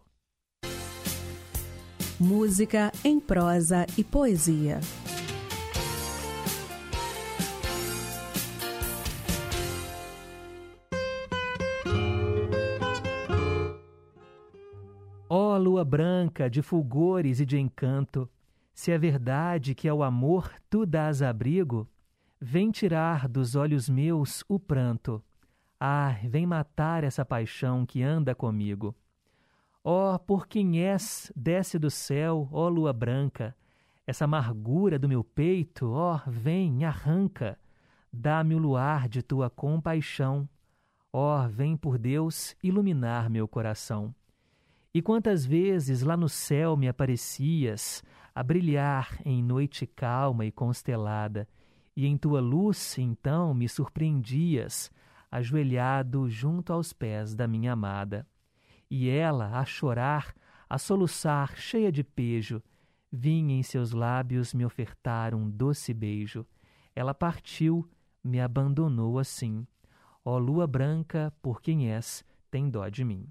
Música 2.20 2.92
em 3.02 3.18
prosa 3.18 3.86
e 3.96 4.04
poesia. 4.04 4.78
Ó 15.30 15.54
oh, 15.54 15.56
lua 15.56 15.82
branca 15.82 16.50
de 16.50 16.60
fulgores 16.60 17.40
e 17.40 17.46
de 17.46 17.58
encanto, 17.58 18.28
se 18.74 18.92
é 18.92 18.98
verdade 18.98 19.74
que 19.74 19.88
ao 19.88 20.02
amor 20.02 20.52
tu 20.68 20.84
dás 20.84 21.22
abrigo, 21.22 21.88
Vem 22.40 22.70
tirar 22.70 23.26
dos 23.26 23.56
olhos 23.56 23.88
meus 23.88 24.44
o 24.48 24.60
pranto. 24.60 25.20
Ah, 25.80 26.16
vem 26.24 26.46
matar 26.46 27.02
essa 27.02 27.24
paixão 27.24 27.84
que 27.84 28.00
anda 28.00 28.32
comigo. 28.32 28.94
Ó, 29.82 30.14
oh, 30.14 30.18
por 30.20 30.46
quem 30.46 30.80
és, 30.80 31.32
desce 31.34 31.80
do 31.80 31.90
céu, 31.90 32.48
ó 32.52 32.66
oh, 32.66 32.68
lua 32.68 32.92
branca, 32.92 33.56
essa 34.06 34.24
amargura 34.24 34.98
do 35.00 35.08
meu 35.08 35.24
peito, 35.24 35.90
ó, 35.90 36.14
oh, 36.14 36.30
vem, 36.30 36.84
arranca. 36.84 37.58
Dá-me 38.12 38.54
o 38.54 38.58
luar 38.58 39.08
de 39.08 39.20
tua 39.20 39.50
compaixão. 39.50 40.48
Ó, 41.12 41.48
vem 41.48 41.76
por 41.76 41.98
Deus 41.98 42.54
iluminar 42.62 43.28
meu 43.28 43.48
coração. 43.48 44.14
E 44.94 45.02
quantas 45.02 45.44
vezes 45.44 46.02
lá 46.02 46.16
no 46.16 46.28
céu 46.28 46.76
me 46.76 46.88
aparecias, 46.88 48.02
a 48.32 48.42
brilhar 48.44 49.20
em 49.24 49.42
noite 49.42 49.86
calma 49.86 50.46
e 50.46 50.52
constelada, 50.52 51.48
e 51.98 52.06
em 52.06 52.16
tua 52.16 52.40
luz, 52.40 52.96
então, 52.96 53.52
me 53.52 53.68
surpreendias, 53.68 54.88
ajoelhado 55.28 56.30
junto 56.30 56.72
aos 56.72 56.92
pés 56.92 57.34
da 57.34 57.48
minha 57.48 57.72
amada. 57.72 58.24
E 58.88 59.08
ela, 59.08 59.58
a 59.58 59.64
chorar, 59.64 60.32
a 60.70 60.78
soluçar, 60.78 61.56
cheia 61.56 61.90
de 61.90 62.04
pejo, 62.04 62.62
vinha 63.10 63.52
em 63.52 63.64
seus 63.64 63.90
lábios 63.90 64.54
me 64.54 64.64
ofertar 64.64 65.34
um 65.34 65.50
doce 65.50 65.92
beijo. 65.92 66.46
Ela 66.94 67.12
partiu, 67.12 67.84
me 68.22 68.40
abandonou 68.40 69.18
assim. 69.18 69.66
Ó 70.24 70.38
lua 70.38 70.68
branca, 70.68 71.34
por 71.42 71.60
quem 71.60 71.90
és, 71.90 72.24
tem 72.48 72.70
dó 72.70 72.88
de 72.88 73.02
mim. 73.02 73.26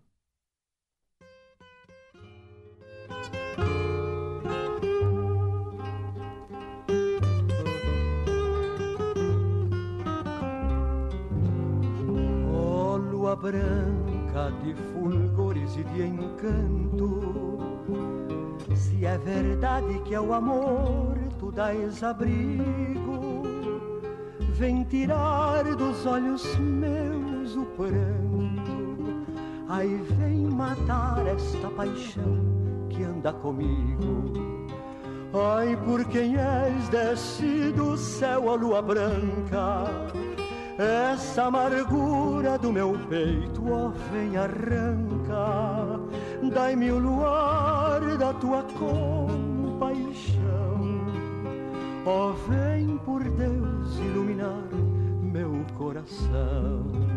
Branca 13.37 14.51
de 14.63 14.73
fulgores 14.91 15.75
e 15.77 15.83
de 15.83 16.03
encanto. 16.03 17.57
Se 18.75 19.05
é 19.05 19.17
verdade 19.17 19.99
que 20.05 20.13
é 20.13 20.21
o 20.21 20.33
amor 20.33 21.17
tu 21.39 21.51
dás 21.51 22.03
abrigo, 22.03 23.43
vem 24.53 24.83
tirar 24.85 25.63
dos 25.75 26.05
olhos 26.05 26.43
meus 26.57 27.55
o 27.55 27.65
pranto. 27.65 28.77
Aí 29.69 29.97
vem 30.17 30.47
matar 30.49 31.25
esta 31.27 31.69
paixão 31.69 32.87
que 32.89 33.03
anda 33.03 33.33
comigo. 33.33 34.33
Ai, 35.33 35.77
por 35.85 36.05
quem 36.05 36.37
és 36.37 36.89
desce 36.89 37.71
do 37.73 37.97
céu 37.97 38.49
a 38.49 38.55
lua 38.55 38.81
branca 38.81 39.85
essa 40.77 41.45
amargura 41.45 42.57
do 42.57 42.71
meu 42.71 42.97
peito, 43.09 43.63
ó, 43.71 43.89
vem 44.11 44.37
arranca, 44.37 45.99
dai-me 46.53 46.91
o 46.91 46.99
luar 46.99 47.99
da 48.17 48.31
tua 48.33 48.61
compaixão. 48.63 50.37
Ó, 52.05 52.31
vem 52.47 52.97
por 52.99 53.23
Deus 53.23 53.97
iluminar 53.97 54.67
meu 55.21 55.65
coração. 55.75 57.16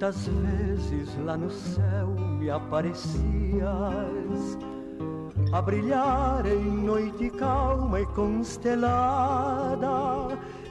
Quantas 0.00 0.26
vezes 0.28 1.14
lá 1.26 1.36
no 1.36 1.50
céu 1.50 2.06
me 2.38 2.48
aparecias 2.48 2.96
a 5.52 5.60
brilhar 5.60 6.46
em 6.46 6.86
noite 6.86 7.28
calma 7.28 8.00
e 8.00 8.06
constelada, 8.06 9.88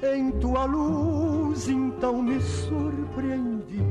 em 0.02 0.32
tua 0.32 0.66
luz 0.66 1.70
então 1.70 2.24
me 2.24 2.42
surpreendia, 2.42 3.84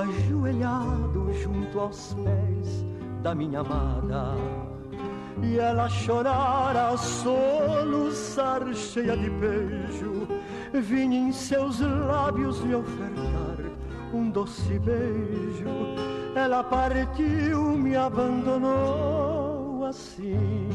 ajoelhado 0.00 1.32
junto 1.42 1.80
aos 1.80 2.14
pés 2.14 2.86
da 3.20 3.34
minha 3.34 3.62
amada. 3.62 4.36
E 5.42 5.58
ela 5.58 5.88
chorar 5.88 6.76
a 6.76 6.96
soluçar 6.96 8.72
cheia 8.72 9.16
de 9.16 9.28
beijo 9.28 10.39
vim 10.72 11.14
em 11.14 11.32
seus 11.32 11.80
lábios 11.80 12.60
lhe 12.60 12.74
ofertar 12.74 13.56
um 14.12 14.30
doce 14.30 14.78
beijo. 14.78 15.68
Ela 16.34 16.62
partiu, 16.62 17.76
me 17.76 17.96
abandonou 17.96 19.84
assim. 19.84 20.68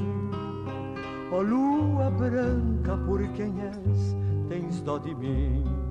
Ó 1.31 1.38
oh, 1.38 1.41
lua 1.41 2.09
branca, 2.11 2.97
por 3.05 3.26
quem 3.30 3.53
és, 3.61 4.15
tens 4.49 4.81
dó 4.81 4.97
de 4.97 5.15
mim. 5.15 5.85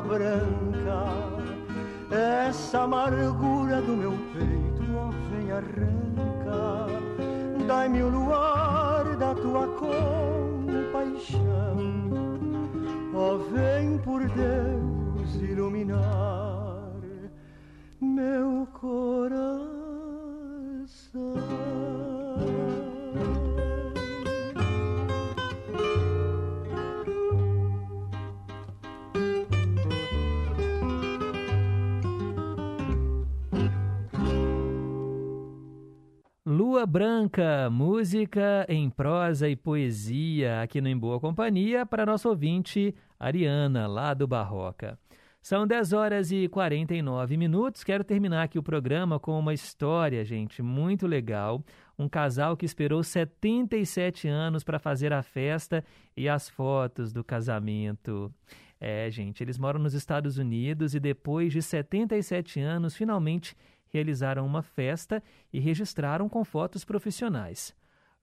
Branca. 0.00 1.04
Essa 2.10 2.82
amargura 2.82 3.53
Branca, 36.94 37.68
música 37.70 38.64
em 38.68 38.88
prosa 38.88 39.48
e 39.48 39.56
poesia 39.56 40.62
aqui 40.62 40.80
no 40.80 40.86
Em 40.86 40.96
Boa 40.96 41.18
Companhia 41.18 41.84
para 41.84 42.06
nosso 42.06 42.28
ouvinte 42.28 42.94
Ariana, 43.18 43.88
lá 43.88 44.14
do 44.14 44.28
Barroca. 44.28 44.96
São 45.42 45.66
10 45.66 45.92
horas 45.92 46.30
e 46.30 46.46
49 46.46 47.36
minutos. 47.36 47.82
Quero 47.82 48.04
terminar 48.04 48.44
aqui 48.44 48.60
o 48.60 48.62
programa 48.62 49.18
com 49.18 49.36
uma 49.36 49.52
história, 49.52 50.24
gente, 50.24 50.62
muito 50.62 51.04
legal. 51.04 51.64
Um 51.98 52.08
casal 52.08 52.56
que 52.56 52.64
esperou 52.64 53.02
77 53.02 54.28
anos 54.28 54.62
para 54.62 54.78
fazer 54.78 55.12
a 55.12 55.20
festa 55.20 55.84
e 56.16 56.28
as 56.28 56.48
fotos 56.48 57.12
do 57.12 57.24
casamento. 57.24 58.32
É, 58.80 59.10
gente, 59.10 59.42
eles 59.42 59.58
moram 59.58 59.80
nos 59.80 59.94
Estados 59.94 60.38
Unidos 60.38 60.94
e 60.94 61.00
depois 61.00 61.52
de 61.52 61.60
77 61.60 62.60
anos, 62.60 62.94
finalmente 62.94 63.56
realizaram 63.94 64.44
uma 64.44 64.60
festa 64.60 65.22
e 65.52 65.60
registraram 65.60 66.28
com 66.28 66.44
fotos 66.44 66.84
profissionais. 66.84 67.72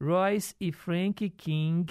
Royce 0.02 0.54
e 0.60 0.70
Frank 0.70 1.30
King 1.30 1.90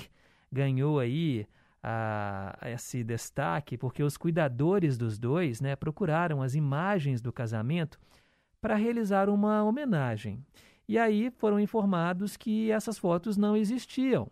ganhou 0.52 0.98
aí 0.98 1.46
a, 1.82 2.58
esse 2.66 3.02
destaque 3.02 3.78
porque 3.78 4.02
os 4.02 4.18
cuidadores 4.18 4.98
dos 4.98 5.18
dois 5.18 5.62
né, 5.62 5.74
procuraram 5.74 6.42
as 6.42 6.54
imagens 6.54 7.22
do 7.22 7.32
casamento 7.32 7.98
para 8.60 8.74
realizar 8.74 9.30
uma 9.30 9.64
homenagem. 9.64 10.44
E 10.86 10.98
aí 10.98 11.30
foram 11.30 11.58
informados 11.58 12.36
que 12.36 12.70
essas 12.70 12.98
fotos 12.98 13.38
não 13.38 13.56
existiam. 13.56 14.30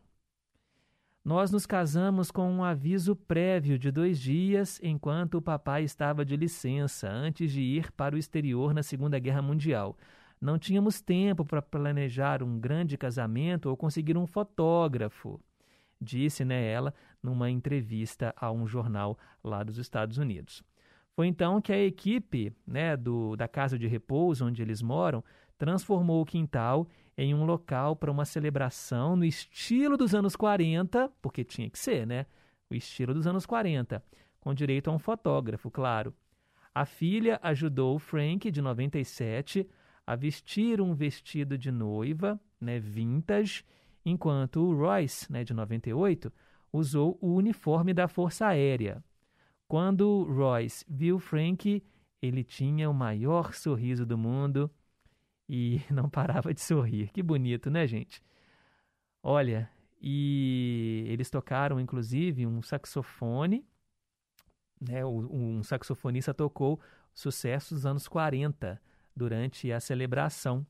Nós 1.29 1.51
nos 1.51 1.67
casamos 1.67 2.31
com 2.31 2.51
um 2.51 2.65
aviso 2.65 3.15
prévio 3.15 3.79
de 3.79 3.91
dois 3.91 4.19
dias 4.19 4.81
enquanto 4.83 5.35
o 5.35 5.43
papai 5.43 5.85
estava 5.85 6.25
de 6.25 6.35
licença 6.35 7.07
antes 7.07 7.53
de 7.53 7.61
ir 7.61 7.93
para 7.93 8.15
o 8.15 8.19
exterior 8.19 8.73
na 8.73 8.83
Segunda 8.83 9.19
Guerra 9.19 9.43
Mundial. 9.43 9.95
Não 10.41 10.59
tínhamos 10.59 11.03
tempo 11.03 11.45
para 11.45 11.61
planejar 11.61 12.43
um 12.43 12.59
grande 12.59 12.97
casamento 12.97 13.69
ou 13.69 13.77
conseguir 13.77 14.17
um 14.17 14.27
fotógrafo, 14.27 15.39
disse 16.01 16.47
né, 16.47 16.67
ela 16.67 16.95
numa 17.23 17.51
entrevista 17.51 18.35
a 18.35 18.51
um 18.51 18.67
jornal 18.67 19.19
lá 19.45 19.63
dos 19.63 19.77
Estados 19.77 20.17
Unidos. 20.17 20.63
Foi 21.15 21.27
então 21.27 21.61
que 21.61 21.75
a 21.75 21.85
equipe 21.85 22.55
né, 22.67 22.97
do, 22.97 23.37
da 23.37 23.47
casa 23.47 23.79
de 23.79 23.87
repouso 23.87 24.47
onde 24.47 24.63
eles 24.63 24.81
moram 24.81 25.23
transformou 25.59 26.23
o 26.23 26.25
quintal 26.25 26.89
em 27.19 27.35
um 27.35 27.45
local 27.45 27.97
para 27.97 28.13
uma 28.13 28.25
celebração 28.25 29.17
no 29.17 29.25
estilo 29.25 29.97
dos 29.97 30.15
anos 30.15 30.37
40, 30.37 31.11
porque 31.21 31.43
tinha 31.43 31.69
que 31.69 31.77
ser, 31.77 32.07
né? 32.07 32.27
O 32.71 32.77
estilo 32.77 33.13
dos 33.13 33.27
anos 33.27 33.45
40, 33.45 34.01
com 34.39 34.55
direito 34.55 34.89
a 34.89 34.93
um 34.93 35.01
fotógrafo, 35.01 35.69
claro. 35.69 36.15
A 36.73 36.87
filha 36.87 37.41
ajudou 37.43 37.99
Frank, 37.99 38.49
de 38.49 38.63
97, 38.63 39.69
a 40.07 40.15
vestir 40.15 40.81
um 40.81 40.95
vestido 40.95 41.59
de 41.59 41.73
noiva, 41.73 42.41
né, 42.61 42.79
vintage, 42.79 43.65
enquanto 44.07 44.61
o 44.61 44.73
Royce, 44.73 45.31
né, 45.33 45.43
de 45.43 45.53
98, 45.53 46.33
usou 46.73 47.19
o 47.21 47.35
uniforme 47.35 47.93
da 47.93 48.07
Força 48.07 48.47
Aérea. 48.47 49.03
Quando 49.67 50.23
Royce 50.23 50.85
viu 50.89 51.19
Frank, 51.19 51.83
ele 52.23 52.45
tinha 52.45 52.89
o 52.89 52.95
maior 52.95 53.55
sorriso 53.55 54.07
do 54.07 54.17
mundo 54.17 54.71
e 55.49 55.81
não 55.91 56.09
parava 56.09 56.53
de 56.53 56.61
sorrir. 56.61 57.11
Que 57.11 57.23
bonito, 57.23 57.71
né, 57.71 57.87
gente? 57.87 58.23
Olha, 59.23 59.71
e 60.01 61.05
eles 61.09 61.31
tocaram 61.31 61.81
inclusive 61.81 62.47
um 62.47 62.63
saxofone, 62.63 63.67
né? 64.81 65.05
Um 65.05 65.63
saxofonista 65.63 66.33
tocou 66.33 66.81
sucessos 67.13 67.79
dos 67.79 67.87
anos 67.87 68.07
40 68.07 68.81
durante 69.15 69.73
a 69.73 69.81
celebração. 69.81 70.65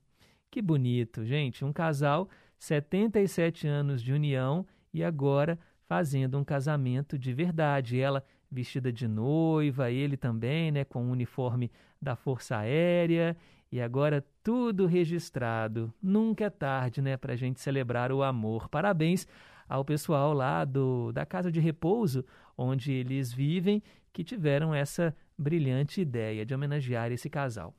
Que 0.51 0.63
bonito, 0.63 1.25
gente. 1.27 1.65
Um 1.65 1.73
casal, 1.73 2.29
77 2.59 3.67
anos 3.69 4.03
de 4.03 4.13
união 4.13 4.67
e 4.95 5.05
agora 5.05 5.59
fazendo 5.87 6.39
um 6.39 6.45
casamento 6.45 7.19
de 7.19 7.35
verdade. 7.35 8.01
Ela 8.01 8.25
vestida 8.51 8.93
de 8.93 9.07
noiva, 9.07 9.91
ele 9.91 10.17
também, 10.17 10.71
né, 10.71 10.85
com 10.85 11.07
o 11.07 11.11
uniforme 11.11 11.71
da 12.01 12.17
Força 12.17 12.57
Aérea 12.57 13.37
e 13.71 13.81
agora 13.81 14.25
tudo 14.43 14.87
registrado. 14.87 15.93
Nunca 16.03 16.45
é 16.45 16.51
tarde, 16.51 17.03
né, 17.03 17.17
para 17.17 17.35
a 17.35 17.37
gente 17.37 17.61
celebrar 17.61 18.11
o 18.11 18.23
amor. 18.23 18.69
Parabéns 18.69 19.27
ao 19.69 19.85
pessoal 19.85 20.33
lá 20.33 20.65
do, 20.65 21.13
da 21.13 21.27
casa 21.27 21.53
de 21.53 21.61
repouso 21.61 22.25
onde 22.57 22.93
eles 22.93 23.33
vivem, 23.33 23.83
que 24.13 24.25
tiveram 24.25 24.75
essa 24.75 25.15
brilhante 25.37 26.01
ideia 26.01 26.45
de 26.45 26.55
homenagear 26.55 27.13
esse 27.13 27.31
casal. 27.31 27.75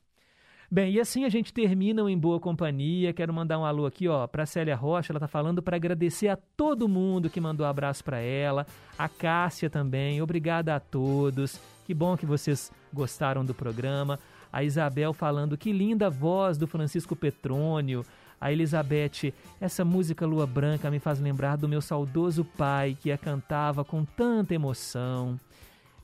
Bem, 0.72 0.94
e 0.94 1.00
assim 1.00 1.26
a 1.26 1.30
gente 1.30 1.52
termina 1.52 2.04
Em 2.12 2.18
Boa 2.18 2.40
Companhia. 2.40 3.12
Quero 3.12 3.34
mandar 3.34 3.58
um 3.58 3.66
alô 3.66 3.88
aqui, 3.88 4.08
ó, 4.08 4.28
para 4.28 4.46
Célia 4.46 4.76
Rocha. 4.76 5.12
Ela 5.12 5.20
tá 5.20 5.28
falando 5.28 5.64
para 5.64 5.76
agradecer 5.76 6.28
a 6.28 6.36
todo 6.36 6.88
mundo 6.88 7.28
que 7.28 7.42
mandou 7.42 7.66
abraço 7.66 8.04
para 8.04 8.20
ela, 8.20 8.68
a 8.96 9.10
Cássia 9.10 9.68
também. 9.68 10.22
Obrigada 10.22 10.76
a 10.76 10.80
todos. 10.80 11.60
Que 11.86 11.94
bom 11.94 12.16
que 12.16 12.26
vocês 12.26 12.72
gostaram 12.94 13.44
do 13.44 13.52
programa. 13.52 14.20
A 14.54 14.64
Isabel 14.64 15.12
falando 15.12 15.58
que 15.58 15.74
linda 15.74 16.08
voz 16.08 16.56
do 16.56 16.68
Francisco 16.68 17.16
Petrônio. 17.16 18.06
A 18.40 18.52
Elizabeth, 18.52 19.34
essa 19.60 19.84
música 19.84 20.24
Lua 20.24 20.46
Branca 20.46 20.92
me 20.92 21.00
faz 21.00 21.20
lembrar 21.20 21.58
do 21.58 21.68
meu 21.68 21.82
saudoso 21.82 22.46
pai 22.46 22.96
que 23.02 23.12
a 23.12 23.18
cantava 23.18 23.84
com 23.84 24.06
tanta 24.06 24.54
emoção. 24.54 25.40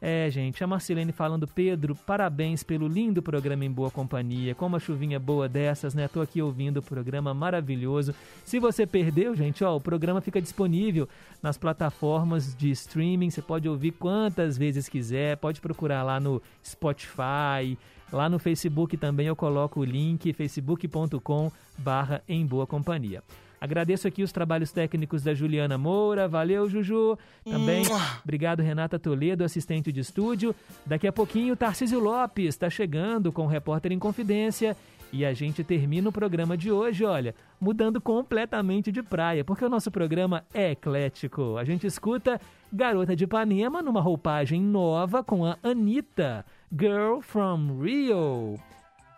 É, 0.07 0.29
gente, 0.29 0.63
a 0.63 0.67
Marcelene 0.67 1.11
falando, 1.11 1.47
Pedro, 1.47 1.95
parabéns 1.95 2.61
pelo 2.61 2.87
lindo 2.87 3.23
programa 3.23 3.65
em 3.65 3.71
boa 3.71 3.89
companhia. 3.89 4.53
Com 4.53 4.67
uma 4.67 4.79
chuvinha 4.79 5.19
boa 5.19 5.49
dessas, 5.49 5.95
né? 5.95 6.07
Tô 6.07 6.21
aqui 6.21 6.43
ouvindo 6.43 6.77
o 6.77 6.83
programa 6.83 7.33
maravilhoso. 7.33 8.13
Se 8.45 8.59
você 8.59 8.85
perdeu, 8.85 9.35
gente, 9.35 9.63
ó, 9.63 9.75
o 9.75 9.81
programa 9.81 10.21
fica 10.21 10.39
disponível 10.39 11.09
nas 11.41 11.57
plataformas 11.57 12.53
de 12.55 12.69
streaming. 12.69 13.31
Você 13.31 13.41
pode 13.41 13.67
ouvir 13.67 13.93
quantas 13.93 14.59
vezes 14.59 14.87
quiser, 14.87 15.37
pode 15.37 15.59
procurar 15.59 16.03
lá 16.03 16.19
no 16.19 16.39
Spotify. 16.63 17.75
Lá 18.13 18.29
no 18.29 18.37
Facebook 18.37 18.95
também 18.97 19.25
eu 19.25 19.35
coloco 19.35 19.79
o 19.79 19.83
link 19.83 20.31
facebook.com 20.33 21.51
barra 21.79 22.21
em 22.29 22.45
boa 22.45 22.67
companhia. 22.67 23.23
Agradeço 23.65 24.07
aqui 24.07 24.21
os 24.21 24.31
trabalhos 24.31 24.71
técnicos 24.71 25.23
da 25.23 25.33
Juliana 25.33 25.75
Moura. 25.75 26.27
Valeu, 26.27 26.69
Juju. 26.69 27.17
Também, 27.43 27.83
obrigado, 28.23 28.61
Renata 28.61 28.99
Toledo, 28.99 29.43
assistente 29.43 29.91
de 29.91 30.01
estúdio. 30.01 30.53
Daqui 30.85 31.07
a 31.07 31.11
pouquinho, 31.11 31.55
Tarcísio 31.55 31.99
Lopes 31.99 32.49
está 32.49 32.69
chegando 32.69 33.31
com 33.31 33.45
o 33.45 33.47
Repórter 33.47 33.91
em 33.91 33.97
Confidência. 33.97 34.77
E 35.11 35.25
a 35.25 35.33
gente 35.33 35.63
termina 35.63 36.09
o 36.09 36.11
programa 36.11 36.55
de 36.55 36.71
hoje, 36.71 37.03
olha, 37.03 37.33
mudando 37.59 37.99
completamente 37.99 38.91
de 38.91 39.01
praia, 39.01 39.43
porque 39.43 39.65
o 39.65 39.69
nosso 39.69 39.89
programa 39.89 40.45
é 40.53 40.73
eclético. 40.73 41.57
A 41.57 41.63
gente 41.63 41.87
escuta 41.87 42.39
Garota 42.71 43.15
de 43.15 43.23
Ipanema 43.23 43.81
numa 43.81 43.99
roupagem 43.99 44.61
nova 44.61 45.23
com 45.23 45.43
a 45.43 45.57
Anitta, 45.63 46.45
Girl 46.71 47.19
from 47.19 47.81
Rio. 47.81 48.59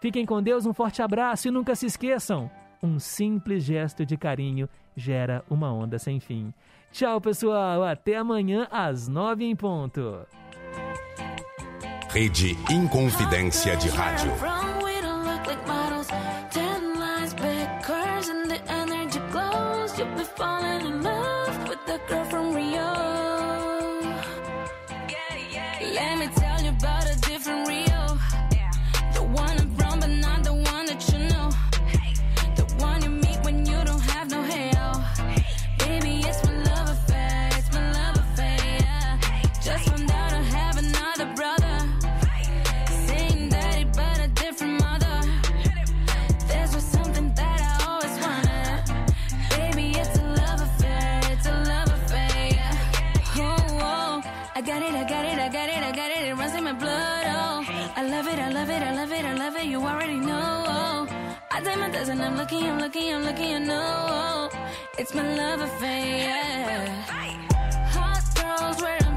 Fiquem 0.02 0.26
com 0.26 0.42
Deus, 0.42 0.66
um 0.66 0.74
forte 0.74 1.02
abraço 1.02 1.50
e 1.50 1.52
nunca 1.52 1.76
se 1.76 1.86
esqueçam 1.86 2.50
um 2.82 3.00
simples 3.00 3.64
gesto 3.64 4.06
de 4.06 4.18
carinho 4.18 4.70
gera 4.96 5.44
uma 5.50 5.72
onda 5.72 6.00
sem 6.00 6.20
fim. 6.20 6.54
Tchau, 6.92 7.20
pessoal. 7.22 7.84
Até 7.84 8.16
amanhã 8.16 8.68
às 8.72 9.08
nove 9.08 9.46
em 9.46 9.56
ponto. 9.56 10.26
Rede 12.10 12.58
Inconfidência 12.72 13.76
de 13.78 13.90
Rádio. 13.90 14.32
I 61.58 61.60
take 61.60 61.80
my 61.80 61.90
test 61.90 62.12
and 62.12 62.22
I'm 62.22 62.38
looking, 62.38 62.70
I'm 62.70 62.78
looking, 62.78 63.12
I'm 63.16 63.24
looking, 63.24 63.50
you 63.50 63.60
know. 63.60 64.48
It's 65.00 65.16
my 65.16 65.24
love 65.36 65.62
affair. 65.62 66.88
Hot 67.96 68.24
girls 68.36 68.80
where 68.80 69.00
I'm 69.02 69.17